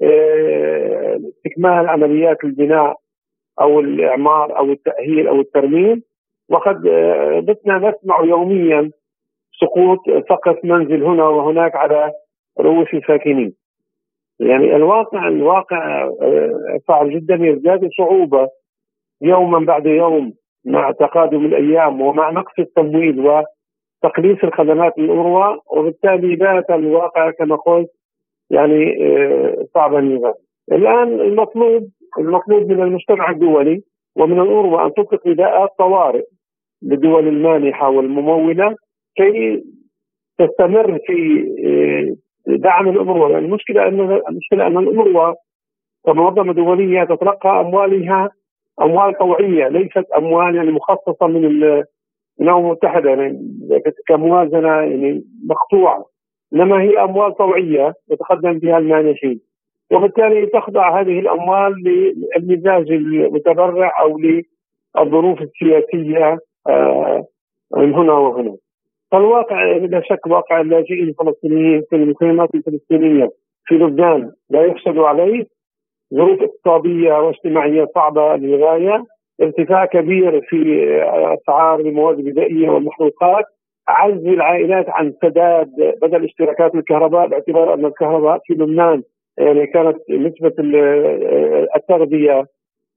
لاستكمال 0.00 1.86
آه، 1.86 1.90
عمليات 1.90 2.44
البناء 2.44 2.96
أو 3.60 3.80
الإعمار 3.80 4.58
أو 4.58 4.72
التأهيل 4.72 5.28
أو 5.28 5.40
الترميم. 5.40 6.02
وقد 6.50 6.80
بتنا 7.44 7.78
نسمع 7.78 8.24
يوميا 8.24 8.90
سقوط 9.60 9.98
سقف 10.28 10.64
منزل 10.64 11.04
هنا 11.04 11.24
وهناك 11.24 11.76
على 11.76 12.12
رؤوس 12.60 12.88
الساكنين. 12.94 13.54
يعني 14.40 14.76
الواقع 14.76 15.28
الواقع 15.28 16.04
آه، 16.22 16.78
صعب 16.88 17.08
جدا 17.08 17.34
يزداد 17.34 17.88
صعوبة 17.98 18.48
يوما 19.22 19.58
بعد 19.58 19.86
يوم 19.86 20.32
مع 20.64 20.90
تقادم 20.90 21.44
الأيام 21.44 22.00
ومع 22.00 22.30
نقص 22.30 22.52
التمويل 22.58 23.20
وتقليص 23.20 24.38
الخدمات 24.44 24.98
الأروى 24.98 25.60
وبالتالي 25.72 26.36
بات 26.36 26.70
الواقع 26.70 27.30
كما 27.30 27.56
قلت 27.56 27.88
يعني 28.50 29.06
آه، 29.06 29.66
صعبا 29.74 30.00
جدا. 30.00 30.34
الآن 30.72 31.20
المطلوب 31.20 31.88
المطلوب 32.18 32.72
من 32.72 32.82
المجتمع 32.82 33.30
الدولي 33.30 33.82
ومن 34.16 34.40
الأوروى 34.40 34.84
أن 34.84 34.92
تطلق 34.94 35.26
نداءات 35.26 35.68
طوارئ 35.78 36.24
للدول 36.82 37.28
المانحة 37.28 37.90
والممولة 37.90 38.74
كي 39.16 39.64
تستمر 40.38 40.98
في 41.06 41.44
آه، 41.66 42.56
دعم 42.56 42.88
الأمروة 42.88 43.38
المشكلة 43.38 43.88
أن 43.88 44.00
المشكلة 44.28 44.66
أن 44.66 44.78
الأمروة 44.78 45.36
كمنظمة 46.06 46.52
دولية 46.52 47.04
تتلقى 47.04 47.60
أموالها 47.60 48.30
أموال 48.82 49.18
طوعية 49.18 49.68
ليست 49.68 50.04
أموال 50.16 50.54
يعني 50.54 50.70
مخصصة 50.70 51.26
من 51.26 51.44
الأمم 51.44 52.66
المتحدة 52.66 53.10
يعني 53.10 53.38
كموازنة 54.08 54.68
يعني 54.68 55.24
مقطوعة. 55.48 56.04
إنما 56.54 56.82
هي 56.82 56.98
أموال 57.04 57.36
طوعية 57.36 57.94
يتقدم 58.10 58.58
بها 58.58 58.78
المانحين 58.78 59.40
وبالتالي 59.92 60.46
تخضع 60.46 61.00
هذه 61.00 61.18
الأموال 61.18 61.74
للمزاج 61.82 62.90
المتبرع 62.90 64.00
أو 64.00 64.18
للظروف 64.18 65.38
السياسية 65.42 66.38
آه، 66.68 67.24
من 67.76 67.94
هنا 67.94 68.12
وهنا. 68.12 68.56
فالواقع 69.12 69.64
لا 69.76 70.02
شك 70.04 70.26
واقع 70.26 70.60
اللاجئين 70.60 71.08
الفلسطينيين 71.08 71.82
في 71.90 71.96
المخيمات 71.96 72.54
الفلسطينية 72.54 73.30
في 73.64 73.74
لبنان 73.74 74.32
لا 74.50 74.64
يحسد 74.64 74.98
عليه 74.98 75.44
ظروف 76.14 76.42
اقتصادية 76.42 77.12
واجتماعية 77.12 77.86
صعبة 77.94 78.36
للغاية 78.36 79.04
ارتفاع 79.42 79.84
كبير 79.84 80.40
في 80.40 80.58
أسعار 81.34 81.80
المواد 81.80 82.18
الغذائية 82.18 82.68
والمحروقات 82.70 83.44
عجز 83.88 84.26
العائلات 84.26 84.86
عن 84.88 85.12
سداد 85.22 85.70
بدل 86.02 86.24
اشتراكات 86.24 86.74
الكهرباء 86.74 87.28
باعتبار 87.28 87.74
أن 87.74 87.84
الكهرباء 87.84 88.40
في 88.44 88.54
لبنان 88.54 89.02
يعني 89.38 89.66
كانت 89.66 89.96
نسبة 90.10 90.54
التغذية 91.76 92.44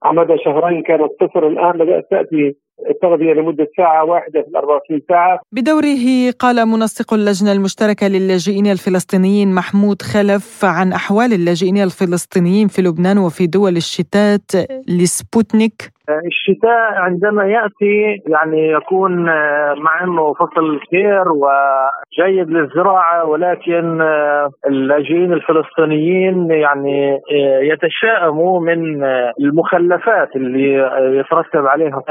على 0.04 0.18
مدى 0.22 0.38
شهرين 0.38 0.82
كانت 0.82 1.12
صفر 1.24 1.48
الآن 1.48 1.72
بدأت 1.72 2.08
تأتي 2.12 2.56
التغذية 2.90 3.34
لمدة 3.34 3.68
ساعة 3.78 4.04
واحدة 4.06 4.42
في 4.42 4.48
ال 4.48 4.56
24 4.56 5.02
ساعة. 5.10 5.40
بدوره 5.52 6.32
قال 6.40 6.66
منسق 6.66 7.14
اللجنة 7.14 7.52
المشتركة 7.52 8.08
للاجئين 8.08 8.68
الفلسطينيين 8.68 9.56
محمود 9.56 10.02
خلف 10.02 10.66
عن 10.66 10.94
أحوال 10.94 11.34
اللاجئين 11.34 11.78
الفلسطينيين 11.78 12.68
في 12.68 12.82
لبنان 12.82 13.18
وفي 13.18 13.48
دول 13.48 13.78
الشتات 13.78 14.52
لسبوتنيك. 14.88 15.92
الشتاء 16.26 16.94
عندما 16.94 17.46
يأتي 17.46 18.22
يعني 18.28 18.68
يكون 18.72 19.30
آه، 19.30 19.74
مع 19.74 20.04
إنه 20.04 20.34
فصل 20.34 20.80
خير 20.92 21.26
وجيد 21.32 22.50
للزراعة 22.50 23.26
ولكن 23.26 24.02
آه، 24.02 24.50
اللاجئين 24.68 25.34
الفلسطينيين 25.34 26.52
يعني 26.52 27.14
آه، 27.14 27.60
يتشائموا 27.60 28.60
من 28.60 29.04
المخلفات 29.40 30.36
اللي 30.36 30.74
يترتب 31.20 31.66
عليها 31.68 32.02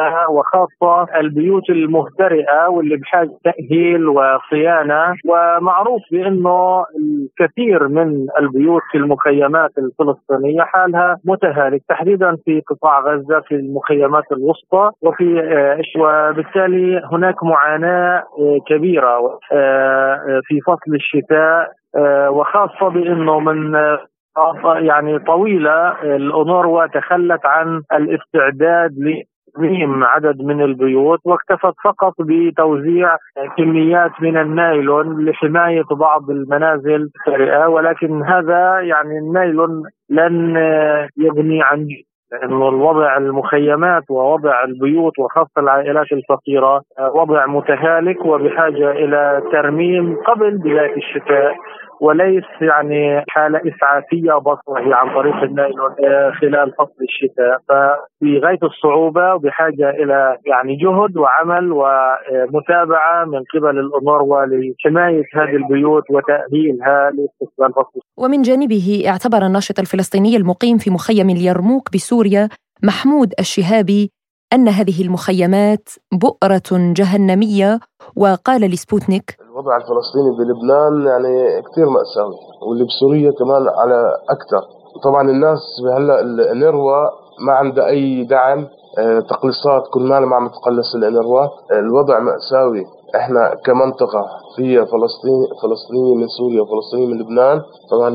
وخاصه 0.66 1.20
البيوت 1.20 1.70
المهترئه 1.70 2.68
واللي 2.68 2.96
بحاجة 2.96 3.30
تأهيل 3.44 4.08
وصيانه 4.08 5.14
ومعروف 5.24 6.02
بأنه 6.12 6.84
الكثير 6.98 7.88
من 7.88 8.26
البيوت 8.38 8.82
في 8.92 8.98
المخيمات 8.98 9.70
الفلسطينية 9.78 10.62
حالها 10.62 11.16
متهالك 11.24 11.82
تحديدا 11.88 12.36
في 12.44 12.60
قطاع 12.66 13.00
غزة 13.00 13.40
في 13.40 13.54
المخيمات 13.54 14.24
الوسطى 14.32 14.90
وفي 15.02 15.40
آه، 15.40 16.00
وبالتالي 16.00 17.02
هناك 17.12 17.44
معاناة 17.44 18.24
آه، 18.38 18.58
كبيرة 18.66 19.38
آه، 19.52 20.40
في 20.44 20.60
فصل 20.60 20.94
الشتاء 20.94 21.70
وخاصة 22.30 22.88
بأنه 22.88 23.40
من 23.40 23.74
يعني 24.80 25.18
طويلة 25.18 26.02
الأونروا 26.02 26.86
تخلت 26.86 27.46
عن 27.46 27.82
الاستعداد 27.92 28.90
ترميم 29.56 30.04
عدد 30.04 30.42
من 30.42 30.62
البيوت 30.62 31.18
واكتفت 31.24 31.74
فقط 31.84 32.14
بتوزيع 32.20 33.16
كميات 33.56 34.10
من 34.20 34.36
النايلون 34.36 35.24
لحماية 35.24 35.84
بعض 35.90 36.30
المنازل 36.30 37.10
السريئه 37.16 37.66
ولكن 37.66 38.22
هذا 38.22 38.80
يعني 38.80 39.18
النايلون 39.18 39.82
لن 40.10 40.56
يغني 41.16 41.62
عن 41.62 41.86
لأنه 42.32 42.68
الوضع 42.68 43.16
المخيمات 43.16 44.02
ووضع 44.10 44.64
البيوت 44.64 45.18
وخاصة 45.18 45.50
العائلات 45.58 46.12
الفقيرة 46.12 46.82
وضع 47.14 47.46
متهالك 47.46 48.24
وبحاجة 48.24 48.90
إلى 48.90 49.42
ترميم 49.52 50.16
قبل 50.26 50.58
بداية 50.58 50.96
الشتاء. 50.96 51.54
وليس 52.00 52.44
يعني 52.60 53.24
حالة 53.28 53.58
إسعافية 53.58 54.32
بصرة 54.32 54.94
عن 54.94 55.14
طريق 55.14 55.36
النايلون 55.42 55.90
آه، 56.04 56.30
خلال 56.40 56.72
فصل 56.78 57.02
الشتاء. 57.02 57.58
ففي 57.68 58.38
غاية 58.38 58.58
الصعوبة 58.62 59.34
وبحاجة 59.34 59.90
إلى 59.90 60.36
يعني 60.46 60.76
جهد 60.76 61.16
وعمل 61.16 61.72
ومتابعة 61.72 63.24
من 63.24 63.42
قبل 63.54 63.78
الأونروا 63.78 64.46
لحماية 64.46 65.24
هذه 65.34 65.56
البيوت 65.56 66.04
وتأهيلها 66.10 67.10
لاستقبال 67.10 67.72
فصل 67.72 68.00
ومن 68.16 68.42
جانبه 68.42 69.04
اعتبر 69.06 69.46
الناشط 69.46 69.78
الفلسطيني 69.78 70.36
المقيم 70.36 70.78
في 70.78 70.90
مخيم 70.90 71.30
اليرموك 71.30 71.92
بسوريا 71.94 72.48
محمود 72.82 73.32
الشهابي 73.40 74.10
أن 74.52 74.68
هذه 74.68 75.02
المخيمات 75.02 75.88
بؤرة 76.12 76.92
جهنمية 76.96 77.80
وقال 78.16 78.60
لسبوتنيك 78.60 79.36
الوضع 79.60 79.76
الفلسطيني 79.76 80.30
بلبنان 80.38 81.06
يعني 81.06 81.62
كثير 81.62 81.88
مأساوي 81.90 82.34
واللي 82.68 82.84
بسوريا 82.84 83.30
كمان 83.38 83.68
على 83.68 84.16
أكثر. 84.30 84.62
طبعا 85.04 85.30
الناس 85.30 85.60
هلأ 85.96 86.20
الإنروا 86.20 86.96
ما 87.46 87.52
عندها 87.52 87.86
أي 87.86 88.24
دعم 88.24 88.66
آه، 88.98 89.20
تقليصات 89.20 89.82
كل 89.92 90.02
ما 90.02 90.36
عم 90.36 90.48
تقلص 90.48 90.94
الإنروا. 90.94 91.46
الوضع 91.72 92.18
مأساوي. 92.18 92.84
إحنا 93.16 93.54
كمنطقة 93.64 94.22
فيها 94.56 94.84
فلسطين 94.84 95.40
فلسطينية 95.62 96.14
من 96.14 96.26
سوريا 96.38 96.60
وفلسطينية 96.62 97.06
من 97.06 97.20
لبنان. 97.20 97.62
طبعا 97.90 98.10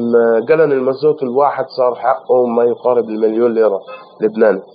قلن 0.49 0.71
آه، 0.71 0.75
المازوت 0.75 1.23
الواحد 1.23 1.65
صار 1.77 1.95
حقه 1.95 2.45
ما 2.45 2.63
يقارب 2.63 3.09
المليون 3.09 3.53
ليرة 3.53 3.79
لبناني. 4.21 4.59
آه، 4.59 4.74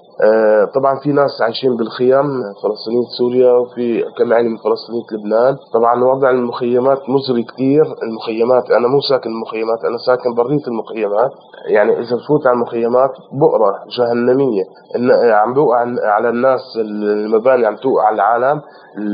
طبعا 0.75 0.99
في 1.03 1.13
ناس 1.13 1.43
عايشين 1.43 1.77
بالخيام 1.77 2.27
فلسطينية 2.63 3.07
سوريا 3.19 3.53
وفي 3.53 4.05
كم 4.19 4.33
يعني 4.33 4.49
من 4.49 4.57
فلسطينية 4.57 5.05
لبنان. 5.13 5.57
طبعا 5.75 6.05
وضع 6.05 6.31
المخيمات 6.31 6.99
مزري 7.09 7.43
كثير 7.43 7.85
المخيمات 8.03 8.71
أنا 8.71 8.89
مو 8.89 9.01
ساكن 9.01 9.31
المخيمات 9.31 9.85
أنا 9.85 9.99
ساكن 10.07 10.35
برية 10.35 10.67
المخيمات. 10.69 11.31
يعني 11.69 11.93
إذا 11.93 12.17
بفوت 12.17 12.47
على 12.47 12.55
المخيمات 12.55 13.11
بؤرة 13.33 13.79
جهنمية. 13.99 14.65
عم 15.35 15.55
بوقع 15.55 15.87
على 16.03 16.29
الناس 16.29 16.61
المباني 16.77 17.67
عم 17.67 17.77
توقع 17.77 18.07
على 18.07 18.15
العالم. 18.15 18.61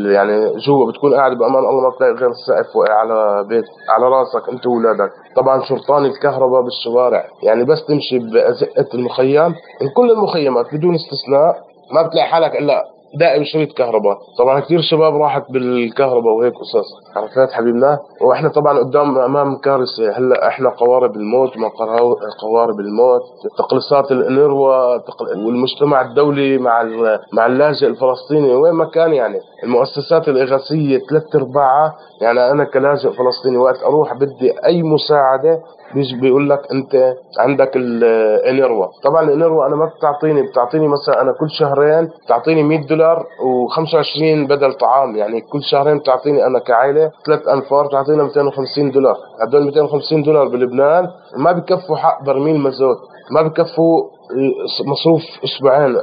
يعني 0.06 0.56
جوا 0.56 0.90
بتكون 0.90 1.14
قاعد 1.14 1.38
بأمان 1.38 1.64
الله 1.64 1.80
ما 1.80 1.88
بتلاقي 1.88 2.12
غير 2.12 2.30
السقف 2.30 2.76
واقع 2.76 2.94
على 2.94 3.44
بيت 3.48 3.64
على 3.88 4.08
راسك 4.08 4.48
أنت 4.52 4.66
واولادك 4.66 5.12
طبعا 5.36 5.62
شرطان 5.62 6.04
الكهرباء 6.04 6.62
بالشوارع. 6.62 7.24
يعني 7.42 7.64
بس 7.64 7.84
تمشي 7.88 8.18
بأزقة 8.18 8.86
المخيم. 8.94 9.54
كل 9.96 10.10
المخيمات 10.10 10.74
بدون 10.74 10.95
استثناء 10.96 11.56
ما 11.94 12.02
بتلاقي 12.02 12.28
حالك 12.28 12.56
إلا 12.56 12.84
دائم 13.18 13.44
شريط 13.44 13.72
كهرباء. 13.72 14.16
طبعا 14.38 14.60
كثير 14.60 14.80
شباب 14.80 15.16
راحت 15.16 15.50
بالكهرباء 15.50 16.32
وهيك 16.34 16.54
قصص. 16.54 16.88
عرفت 17.16 17.52
حبيبنا؟ 17.52 17.98
وإحنا 18.20 18.48
طبعا 18.48 18.78
قدام 18.78 19.18
أمام 19.18 19.56
كارثة. 19.58 20.18
هلأ 20.18 20.48
إحنا 20.48 20.70
قوارب 20.70 21.16
الموت 21.16 21.56
ما 21.56 21.70
قوارب 22.42 22.80
الموت. 22.80 23.22
تقليصات 23.58 24.12
الإنروا 24.12 24.98
والمجتمع 25.46 26.00
الدولي 26.00 26.58
مع 26.58 26.82
مع 27.32 27.46
اللاجئ 27.46 27.86
الفلسطيني 27.86 28.54
وين 28.54 28.72
ما 28.72 28.84
كان 28.84 29.12
يعني. 29.12 29.38
المؤسسات 29.64 30.28
الإغاثية 30.28 30.98
ثلاث 31.10 31.36
أرباعها 31.36 31.94
يعني 32.20 32.50
أنا 32.50 32.64
كلاجئ 32.64 33.10
فلسطيني 33.10 33.56
وقت 33.56 33.82
أروح 33.82 34.14
بدي 34.14 34.66
أي 34.66 34.82
مساعدة 34.82 35.60
بيقول 36.20 36.50
لك 36.50 36.60
انت 36.72 37.14
عندك 37.38 37.70
الانروا 37.76 38.86
طبعا 39.04 39.22
الانروا 39.22 39.66
أنا 39.66 39.76
ما 39.76 39.84
بتعطيني 39.98 40.42
بتعطيني 40.42 40.88
مثلا 40.88 41.22
أنا 41.22 41.32
كل 41.32 41.50
شهرين 41.50 42.10
بتعطيني 42.24 42.62
100 42.62 42.86
دولار 42.86 43.18
و25 43.20 44.48
بدل 44.48 44.72
طعام. 44.72 45.16
يعني 45.16 45.40
كل 45.40 45.62
شهرين 45.62 45.98
بتعطيني 45.98 46.46
أنا 46.46 46.58
كعائلة 46.58 47.10
ثلاث 47.26 47.48
أنفار 47.48 47.86
بتعطينا 47.86 48.22
250 48.22 48.90
دولار. 48.90 49.16
هدول 49.42 49.64
250 49.64 50.22
دولار 50.22 50.48
بلبنان 50.48 51.08
ما 51.36 51.52
بكفوا 51.52 51.96
حق 51.96 52.22
برميل 52.24 52.58
مازوت 52.60 52.98
ما 53.30 53.42
بكفوا 53.42 54.02
مصروف 54.86 55.22
أسبوعين 55.44 55.96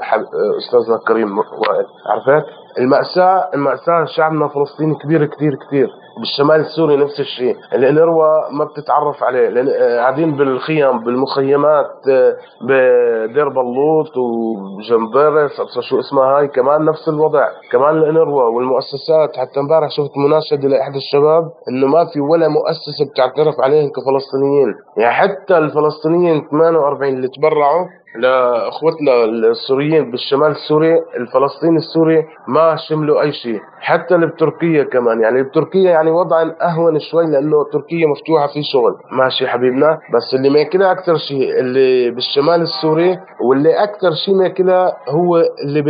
استاذنا 0.58 0.96
الكريم 0.96 1.38
وائل. 1.38 1.86
عرفت؟ 2.10 2.46
المأساة 2.80 3.50
المأساة 3.54 4.06
شعبنا 4.06 4.46
الفلسطيني 4.46 4.96
كبير 4.96 5.26
كثير 5.26 5.56
كثير 5.68 5.90
بالشمال 6.20 6.60
السوري 6.60 6.96
نفس 6.96 7.20
الشيء. 7.20 7.56
الانروا 7.74 8.50
ما 8.52 8.66
بتتعرف 8.66 9.24
عليه 9.24 9.50
لأن 9.50 9.68
آه، 9.68 9.98
قاعدين 10.00 10.36
بالخيم 10.36 11.04
بالمخيمات 11.04 11.92
آه، 12.10 12.36
بدير 12.62 13.50
بلوط 13.50 14.18
وجنبرس 14.18 15.52
شو 15.90 16.00
اسمها 16.00 16.38
هاي 16.38 16.48
كمان 16.48 16.86
نفس 16.86 17.08
الوضع. 17.10 17.48
كمان 17.72 17.98
الانروا 17.98 18.44
والمؤسسات 18.44 19.38
حتى 19.38 19.60
امبارح 19.60 19.90
شفت 19.90 20.12
مناشدة 20.18 20.70
لاحد 20.70 20.96
الشباب 20.96 21.44
إنه 21.70 21.88
ما 21.88 22.06
في 22.14 22.20
ولا 22.20 22.48
مؤسسة 22.48 23.06
بتعترف 23.12 23.60
عليهم 23.60 23.90
كفلسطينيين. 23.90 24.74
يعني 24.98 25.14
حتى 25.14 25.58
الفلسطينيين 25.58 26.48
48 26.52 27.14
اللي 27.14 27.28
تبرعوا 27.28 27.86
لاخوتنا 28.16 29.24
السوريين 29.24 30.12
بالشمال 30.12 30.52
السوري 30.52 30.94
الفلسطيني 31.18 31.78
السوري 31.78 32.26
ما 32.48 32.76
شملوا 32.76 33.22
أي 33.22 33.32
شيء 33.32 33.60
حتى 33.80 34.16
اللي 34.16 34.28
بتركيا 34.28 34.84
كمان. 34.84 35.22
يعني 35.22 35.44
بتركيا 35.44 35.92
يعني 35.92 36.12
وضعا 36.12 36.56
أهون 36.62 37.00
شوي 37.00 37.26
لأنه 37.26 37.64
تركيا 37.74 38.08
مفتوحة 38.08 38.48
في 38.48 38.64
شغل. 38.64 38.96
ماشي 39.12 39.48
حبيبنا. 39.48 40.00
بس 40.14 40.34
اللي 40.34 40.50
ماكلها 40.50 40.92
أكثر 40.92 41.18
شيء 41.18 41.60
اللي 41.60 42.12
بالشمال 42.12 42.62
السوري 42.62 43.20
واللي 43.42 43.84
أكثر 43.84 44.12
شيء 44.26 44.36
ماكلها 44.36 44.98
هو 45.10 45.42
اللي 45.66 45.82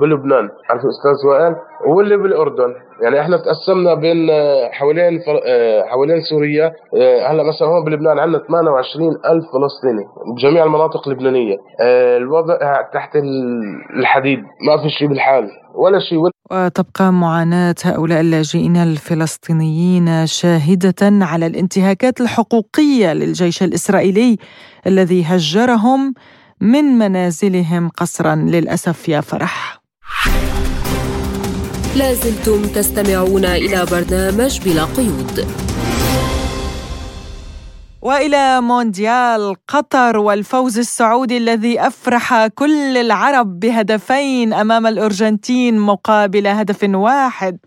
بلبنان. 0.00 0.48
عارف 0.70 0.82
أستاذ 0.86 1.28
وائل؟ 1.28 1.56
واللي 1.86 2.16
بالأردن. 2.16 2.74
يعني 3.02 3.20
إحنا 3.20 3.36
تقسمنا 3.36 3.94
بين 3.94 4.30
آه، 4.30 4.70
حوالين 4.72 5.20
آه، 5.46 5.82
حوالين 5.86 6.20
سوريا 6.20 6.72
آه، 6.96 7.30
هلا 7.30 7.42
مثلا 7.42 7.68
هون 7.68 7.84
بلبنان 7.84 8.18
عندنا 8.18 8.38
28 8.48 9.08
ألف 9.08 9.44
فلسطيني 9.52 10.04
بجميع 10.36 10.64
المناطق 10.64 11.08
اللبنانية. 11.08 11.56
الوضع 12.16 12.82
تحت 12.94 13.10
الحديد 13.98 14.38
ما 14.38 14.82
في 14.82 14.90
شيء 14.90 15.08
بالحال 15.08 15.48
ولا 15.74 15.98
شيء 15.98 16.18
وتبقى 16.50 17.12
معاناة 17.12 17.74
هؤلاء 17.84 18.20
اللاجئين 18.20 18.76
الفلسطينيين 18.76 20.26
شاهدة 20.26 21.24
على 21.26 21.46
الانتهاكات 21.46 22.20
الحقوقية 22.20 23.12
للجيش 23.12 23.62
الإسرائيلي 23.62 24.38
الذي 24.86 25.24
هجرهم 25.24 26.14
من 26.60 26.84
منازلهم 26.84 27.88
قسرا 27.88 28.34
للأسف 28.34 29.08
يا 29.08 29.20
فرح. 29.20 29.82
لازلتم 31.96 32.62
تستمعون 32.62 33.44
إلى 33.44 33.86
برنامج 33.90 34.60
بلا 34.60 34.84
قيود. 34.84 35.46
وإلى 38.02 38.60
مونديال 38.60 39.54
قطر 39.68 40.18
والفوز 40.18 40.78
السعودي 40.78 41.36
الذي 41.36 41.80
أفرح 41.80 42.46
كل 42.46 42.96
العرب 42.96 43.60
بهدفين 43.60 44.52
أمام 44.52 44.86
الأرجنتين 44.86 45.78
مقابل 45.78 46.46
هدف 46.46 46.84
واحد. 46.84 47.58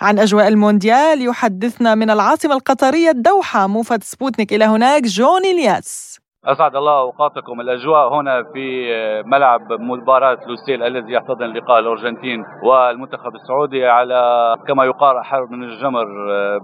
عن 0.00 0.18
أجواء 0.18 0.48
المونديال 0.48 1.22
يحدثنا 1.22 1.94
من 1.94 2.10
العاصمة 2.10 2.54
القطرية 2.54 3.10
الدوحة 3.10 3.66
موفد 3.66 4.04
سبوتنيك. 4.04 4.52
إلى 4.52 4.64
هناك 4.64 5.02
جوني 5.02 5.50
الياس. 5.50 6.18
أسعد 6.46 6.76
الله 6.76 6.98
أوقاتكم. 7.00 7.60
الأجواء 7.60 8.14
هنا 8.14 8.42
في 8.52 8.92
ملعب 9.26 9.60
مباراة 9.72 10.38
لوسيل 10.46 10.82
الذي 10.82 11.12
يحتضن 11.12 11.46
لقاء 11.46 11.78
الأرجنتين 11.78 12.44
والمنتخب 12.62 13.34
السعودي 13.34 13.86
على 13.86 14.54
كما 14.68 14.84
يقال 14.84 15.24
حر 15.24 15.46
من 15.50 15.64
الجمر 15.64 16.04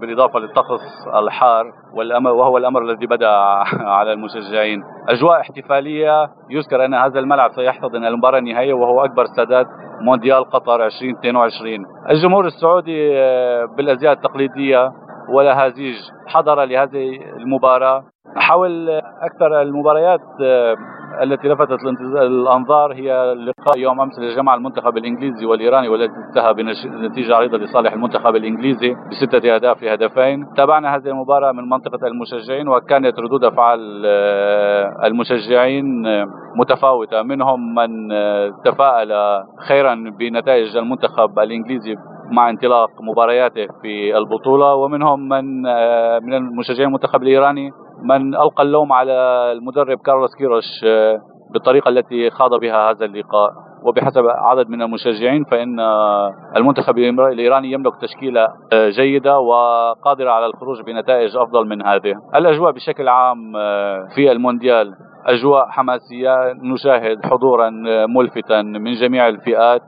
بالإضافة 0.01 0.39
للطقس 0.39 0.81
الحار 1.15 1.65
وهو 2.25 2.57
الأمر 2.57 2.81
الذي 2.81 3.05
بدأ 3.05 3.29
على 3.97 4.13
المشجعين. 4.13 4.83
أجواء 5.09 5.39
احتفالية. 5.39 6.27
يذكر 6.49 6.85
أن 6.85 6.93
هذا 6.93 7.19
الملعب 7.19 7.51
سيحتضن 7.51 8.05
المباراة 8.05 8.39
النهائية 8.39 8.73
وهو 8.73 9.05
أكبر 9.05 9.23
استادات 9.23 9.67
مونديال 10.01 10.49
قطر 10.49 10.85
2022 10.85 11.85
الجمهور 12.09 12.45
السعودي 12.45 13.09
بالأزياء 13.77 14.13
التقليديه 15.21 15.35
والهازيج 15.35 15.95
حضر 16.27 16.63
لهذه 16.65 17.19
المباراة. 17.37 18.03
حول 18.35 18.89
أكثر 19.21 19.61
المباريات 19.61 20.21
آه، 20.41 20.75
التي 21.23 21.47
لفتت 21.47 21.79
الأنظار 22.21 22.93
هي 22.93 23.33
لقاء 23.33 23.79
يوم 23.79 24.01
أمس 24.01 24.19
لجمع 24.19 24.55
المنتخب 24.55 24.97
الإنجليزي 24.97 25.45
والإيراني 25.45 25.89
والتي 25.89 26.13
انتهى 26.29 26.53
بنتيجه 26.53 27.35
عريضة 27.35 27.57
لصالح 27.57 27.93
المنتخب 27.93 28.35
الإنجليزي 28.35 28.95
بستة 29.11 29.55
أهداف 29.55 29.83
لهدفين. 29.83 30.53
تابعنا 30.57 30.95
هذه 30.95 31.07
المباراة 31.07 31.51
من 31.51 31.69
منطقة 31.69 32.07
المشجعين 32.07 32.67
وكانت 32.67 33.19
ردود 33.19 33.43
أفعال 33.43 34.03
آه، 34.05 35.07
المشجعين 35.07 36.07
آه، 36.07 36.25
متفاوتة. 36.55 37.23
منهم 37.23 37.75
من 37.75 38.09
تفاءل 38.65 39.43
خيرا 39.67 39.95
بنتائج 40.19 40.77
المنتخب 40.77 41.39
الإنجليزي 41.39 41.95
مع 42.31 42.49
انطلاق 42.49 42.89
مبارياته 43.01 43.67
في 43.81 44.17
البطولة. 44.17 44.75
ومنهم 44.75 45.29
من 45.29 45.61
من 46.25 46.33
المشجعين 46.33 46.87
المنتخب 46.87 47.23
الإيراني 47.23 47.71
من 48.03 48.35
ألقى 48.35 48.63
اللوم 48.63 48.93
على 48.93 49.11
المدرب 49.51 49.97
كارلوس 49.97 50.35
كيروش 50.37 50.65
آه، 50.85 51.21
بالطريقة 51.53 51.89
التي 51.89 52.29
خاض 52.29 52.59
بها 52.59 52.89
هذا 52.91 53.05
اللقاء. 53.05 53.70
وبحسب 53.83 54.23
عدد 54.27 54.69
من 54.69 54.81
المشجعين 54.81 55.43
فإن 55.43 55.79
المنتخب 56.57 56.97
الإيراني 56.97 57.71
يملك 57.71 57.93
تشكيلة 58.01 58.47
جيدة 58.73 59.39
وقادرة 59.39 60.31
على 60.31 60.45
الخروج 60.45 60.81
بنتائج 60.81 61.35
أفضل 61.35 61.67
من 61.67 61.85
هذه 61.85 62.13
الأجواء 62.35 62.71
بشكل 62.71 63.07
عام 63.07 63.53
في 64.15 64.31
المونديال 64.31 64.93
أجواء 65.25 65.67
حماسية 65.69 66.53
نشاهد 66.63 67.25
حضورا 67.25 67.69
ملفتا 68.15 68.61
من 68.61 68.93
جميع 68.93 69.27
الفئات 69.27 69.81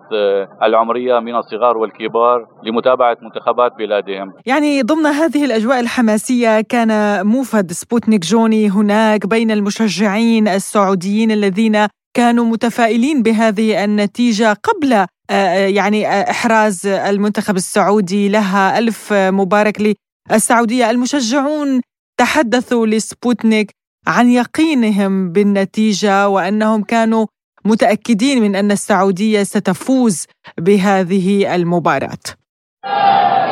العمرية 0.64 1.20
من 1.20 1.36
الصغار 1.36 1.78
والكبار 1.78 2.46
لمتابعة 2.64 3.18
منتخبات 3.22 3.72
بلادهم. 3.80 4.34
يعني 4.46 4.82
ضمن 4.82 5.06
هذه 5.06 5.46
الأجواء 5.46 5.80
الحماسية 5.80 6.62
كان 6.62 6.92
موفد 7.28 7.72
سبوتنيك 7.72 8.22
جوني 8.22 8.70
هناك 8.70 9.28
بين 9.28 9.52
المشجعين 9.52 10.48
السعوديين 10.48 11.32
الذين 11.32 11.88
كانوا 12.14 12.46
متفائلين 12.46 13.24
بهذه 13.24 13.84
النتيجة 13.84 14.54
قبل 14.54 14.94
آه، 14.94 15.08
آه، 15.30 15.68
يعني 15.68 16.30
إحراز 16.32 16.88
المنتخب 16.88 17.56
السعودي 17.56 18.30
لها. 18.30 18.80
ألف 18.80 19.14
مبارك 19.14 19.96
للسعودية. 20.32 20.90
المشجعون 20.90 21.82
تحدثوا 22.18 22.88
لسبوتنيك 22.88 23.72
عن 24.08 24.30
يقينهم 24.30 25.32
بالنتيجة 25.32 26.30
وأنهم 26.30 26.84
كانوا 26.84 27.26
متأكدين 27.66 28.42
من 28.42 28.56
أن 28.56 28.72
السعودية 28.72 29.44
ستفوز 29.44 30.26
بهذه 30.58 31.56
المباراة. 31.56 32.26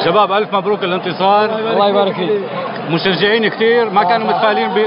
شباب 0.06 0.32
ألف 0.32 0.54
مبروك 0.54 0.84
الانتصار 0.84 1.60
الله 1.74 1.90
يبارك 1.90 2.16
فيك. 2.16 2.30
مشجعين 2.90 3.48
كثير 3.48 3.90
ما 3.90 4.04
كانوا 4.04 4.28
متفائلين 4.28 4.70
ب... 4.70 4.78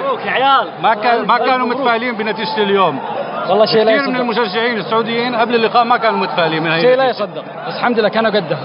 ما 0.83 0.95
كان 0.95 1.27
ما 1.27 1.39
كانوا 1.39 1.67
متفائلين 1.67 2.17
بنتيجة 2.17 2.63
اليوم. 2.63 3.01
والله 3.49 3.67
شيء 3.67 3.85
لا 3.85 3.93
يصدق 3.93 4.11
كثير 4.11 4.15
من 4.15 4.21
المشجعين 4.21 4.79
السعوديين 4.79 5.37
قبل 5.37 5.55
اللقاء 5.55 5.85
ما 5.85 5.97
كانوا 5.97 6.19
متفائلين 6.19 6.63
من 6.63 6.71
هي 6.71 6.81
شيء 6.81 6.97
لا 6.97 7.11
يصدق. 7.11 7.45
بس 7.69 7.75
الحمد 7.77 7.99
لله 7.99 8.09
كانوا 8.09 8.31
قدها. 8.31 8.59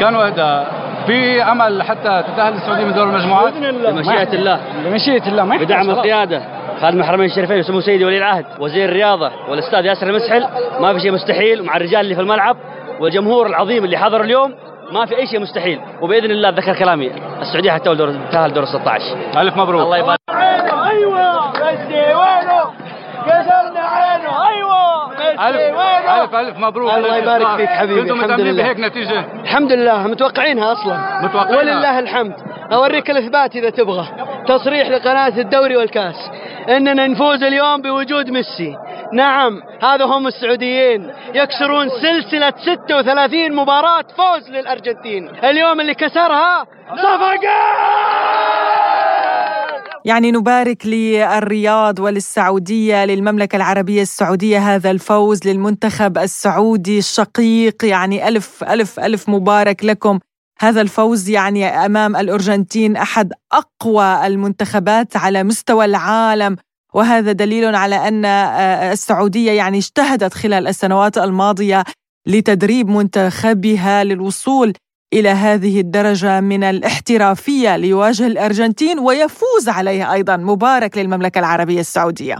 كانوا 0.00 0.24
قدها. 0.24 0.66
في 1.06 1.42
أمل 1.42 1.82
حتى 1.82 2.24
تتأهل 2.28 2.54
السعودية 2.54 2.84
من 2.84 2.94
دور 2.94 3.04
المجموعات؟ 3.04 3.52
بإذن 3.52 3.64
الله. 3.64 3.90
بمشيئة 3.90 4.32
الله. 4.32 4.60
بمشيئة 4.84 5.28
الله. 5.28 5.44
ما 5.44 5.56
بدعم 5.56 5.90
القيادة. 5.90 6.42
خادم 6.80 7.00
الحرمين 7.00 7.30
الشريفين 7.30 7.58
وسمو 7.58 7.80
سيدي 7.80 8.04
ولي 8.04 8.18
العهد 8.18 8.44
وزير 8.60 8.88
الرياضة 8.88 9.30
والأستاذ 9.48 9.84
ياسر 9.84 10.06
المسحل. 10.06 10.46
ما 10.80 10.92
في 10.92 11.00
شيء 11.00 11.12
مستحيل 11.12 11.60
ومع 11.60 11.76
الرجال 11.76 12.00
اللي 12.00 12.14
في 12.14 12.20
الملعب 12.20 12.56
والجمهور 13.00 13.46
العظيم 13.46 13.84
اللي 13.84 13.98
حضر 13.98 14.20
اليوم. 14.20 14.54
ما 14.92 15.06
في 15.06 15.16
أي 15.16 15.26
شيء 15.26 15.40
مستحيل. 15.40 15.80
وبإذن 16.02 16.30
الله 16.30 16.48
اتذكر 16.48 16.74
كلامي. 16.74 17.10
السعودية 17.40 17.70
حتى 17.70 17.94
دور 17.94 18.14
تأهل 18.32 18.52
دور 18.52 18.64
16 18.64 19.16
ألف 19.36 19.56
مبروك. 19.56 19.82
الله 19.82 19.96
يبارك. 19.96 20.18
أيوه 20.90 21.50
بس 21.52 21.86
وينه؟ 21.92 22.86
كسرنا 23.26 23.56
عينه 23.56 23.65
أيوه 25.40 25.98
الف 25.98 26.34
ألف 26.34 26.34
ألف 26.34 26.58
مبروك. 26.58 26.94
الله 26.94 27.16
يبارك 27.16 27.56
فيك 27.56 27.68
حبيبي 27.68 28.10
كنتم 28.10 28.34
لله. 28.34 28.62
بهيك 28.62 28.80
نتيجة؟ 28.80 29.24
الحمد 29.42 29.72
لله 29.72 30.06
متوقعينها 30.06 30.72
أصلا. 30.72 31.20
متوقعينها. 31.22 31.58
ولله 31.58 31.98
الحمد. 31.98 32.34
أوريك 32.72 33.10
الإثبات 33.10 33.56
إذا 33.56 33.70
تبغى. 33.70 34.06
تصريح 34.48 34.88
لقناة 34.88 35.38
الدوري 35.38 35.76
والكأس. 35.76 36.30
إننا 36.68 37.06
نفوز 37.06 37.42
اليوم 37.42 37.82
بوجود 37.82 38.30
ميسي. 38.30 38.76
نعم 39.12 39.62
هذا 39.82 40.04
هم 40.04 40.26
السعوديين. 40.26 41.12
يكسرون 41.34 41.88
سلسلة 41.88 42.52
36 42.56 43.52
مباراة 43.52 44.04
فوز 44.16 44.50
للأرجنتين. 44.50 45.30
اليوم 45.44 45.80
اللي 45.80 45.94
كسرها؟ 45.94 46.66
صفقات 46.96 47.40
يعني 50.04 50.32
نبارك 50.32 50.86
للرياض 50.86 51.98
وللسعودية 51.98 53.04
للمملكة 53.04 53.56
العربية 53.56 54.02
السعودية 54.02 54.58
هذا 54.58 54.90
الفوز 54.90 55.48
للمنتخب 55.48 56.18
السعودي 56.18 56.98
الشقيق. 56.98 57.84
يعني 57.84 58.28
ألف 58.28 58.64
ألف 58.64 59.00
ألف 59.00 59.28
مبارك 59.28 59.84
لكم. 59.84 60.18
هذا 60.58 60.80
الفوز 60.80 61.28
يعني 61.28 61.66
أمام 61.66 62.16
الأرجنتين 62.16 62.96
أحد 62.96 63.32
أقوى 63.52 64.26
المنتخبات 64.26 65.16
على 65.16 65.42
مستوى 65.42 65.84
العالم. 65.84 66.56
وهذا 66.94 67.32
دليل 67.32 67.74
على 67.74 68.08
أن 68.08 68.24
آه، 68.24 68.92
السعودية 68.92 69.52
يعني 69.52 69.78
اجتهدت 69.78 70.34
خلال 70.34 70.66
السنوات 70.66 71.18
الماضية 71.18 71.84
لتدريب 72.26 72.88
منتخبها 72.88 74.04
للوصول 74.04 74.72
إلى 75.12 75.28
هذه 75.28 75.80
الدرجة 75.80 76.40
من 76.40 76.64
الاحترافية 76.64 77.76
ليواجه 77.76 78.26
الأرجنتين 78.26 78.98
ويفوز 78.98 79.68
عليها 79.68 80.12
أيضا 80.12 80.36
مبارك 80.36 80.98
للمملكة 80.98 81.38
العربية 81.38 81.80
السعودية. 81.80 82.36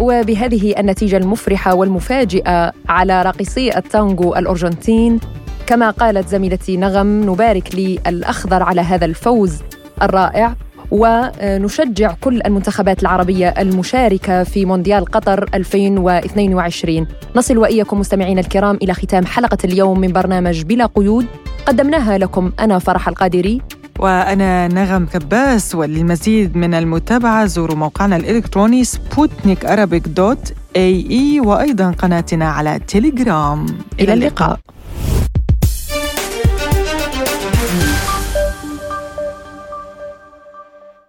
وبهذه 0.00 0.74
النتيجة 0.78 1.16
المفرحة 1.16 1.74
والمفاجئة 1.74 2.72
على 2.88 3.22
راقصي 3.22 3.76
التانغو 3.76 4.36
الأرجنتين 4.36 5.20
كما 5.66 5.90
قالت 5.90 6.28
زميلتي 6.28 6.76
نغم 6.76 7.30
نبارك 7.30 7.74
للأخضر 7.74 8.62
على 8.62 8.80
هذا 8.80 9.04
الفوز 9.04 9.62
الرائع. 10.02 10.54
ونشجع 10.92 12.14
كل 12.20 12.42
المنتخبات 12.46 13.02
العربية 13.02 13.48
المشاركة 13.48 14.42
في 14.42 14.64
مونديال 14.64 15.04
قطر 15.04 15.48
2022 15.54 17.06
نصل 17.36 17.58
وإياكم 17.58 18.00
مستمعين 18.00 18.38
الكرام 18.38 18.78
إلى 18.82 18.94
ختام 18.94 19.26
حلقة 19.26 19.58
اليوم 19.64 20.00
من 20.00 20.12
برنامج 20.12 20.62
بلا 20.62 20.86
قيود. 20.86 21.26
قدمناها 21.66 22.18
لكم 22.18 22.52
أنا 22.60 22.78
فرح 22.78 23.08
القادري. 23.08 23.60
وأنا 23.98 24.68
نغم 24.68 25.06
كباس 25.06 25.74
وللمزيد 25.74 26.56
من 26.56 26.74
المتابعة 26.74 27.46
زوروا 27.46 27.76
موقعنا 27.76 28.16
الإلكتروني 28.16 28.84
سبوتنيك 28.84 29.64
Arabic 29.64 30.08
dot 30.08 30.52
ae 30.76 31.40
وأيضا 31.40 31.90
قناتنا 31.90 32.48
على 32.48 32.80
تيليجرام. 32.88 33.66
إلى 34.00 34.12
اللقاء. 34.12 34.58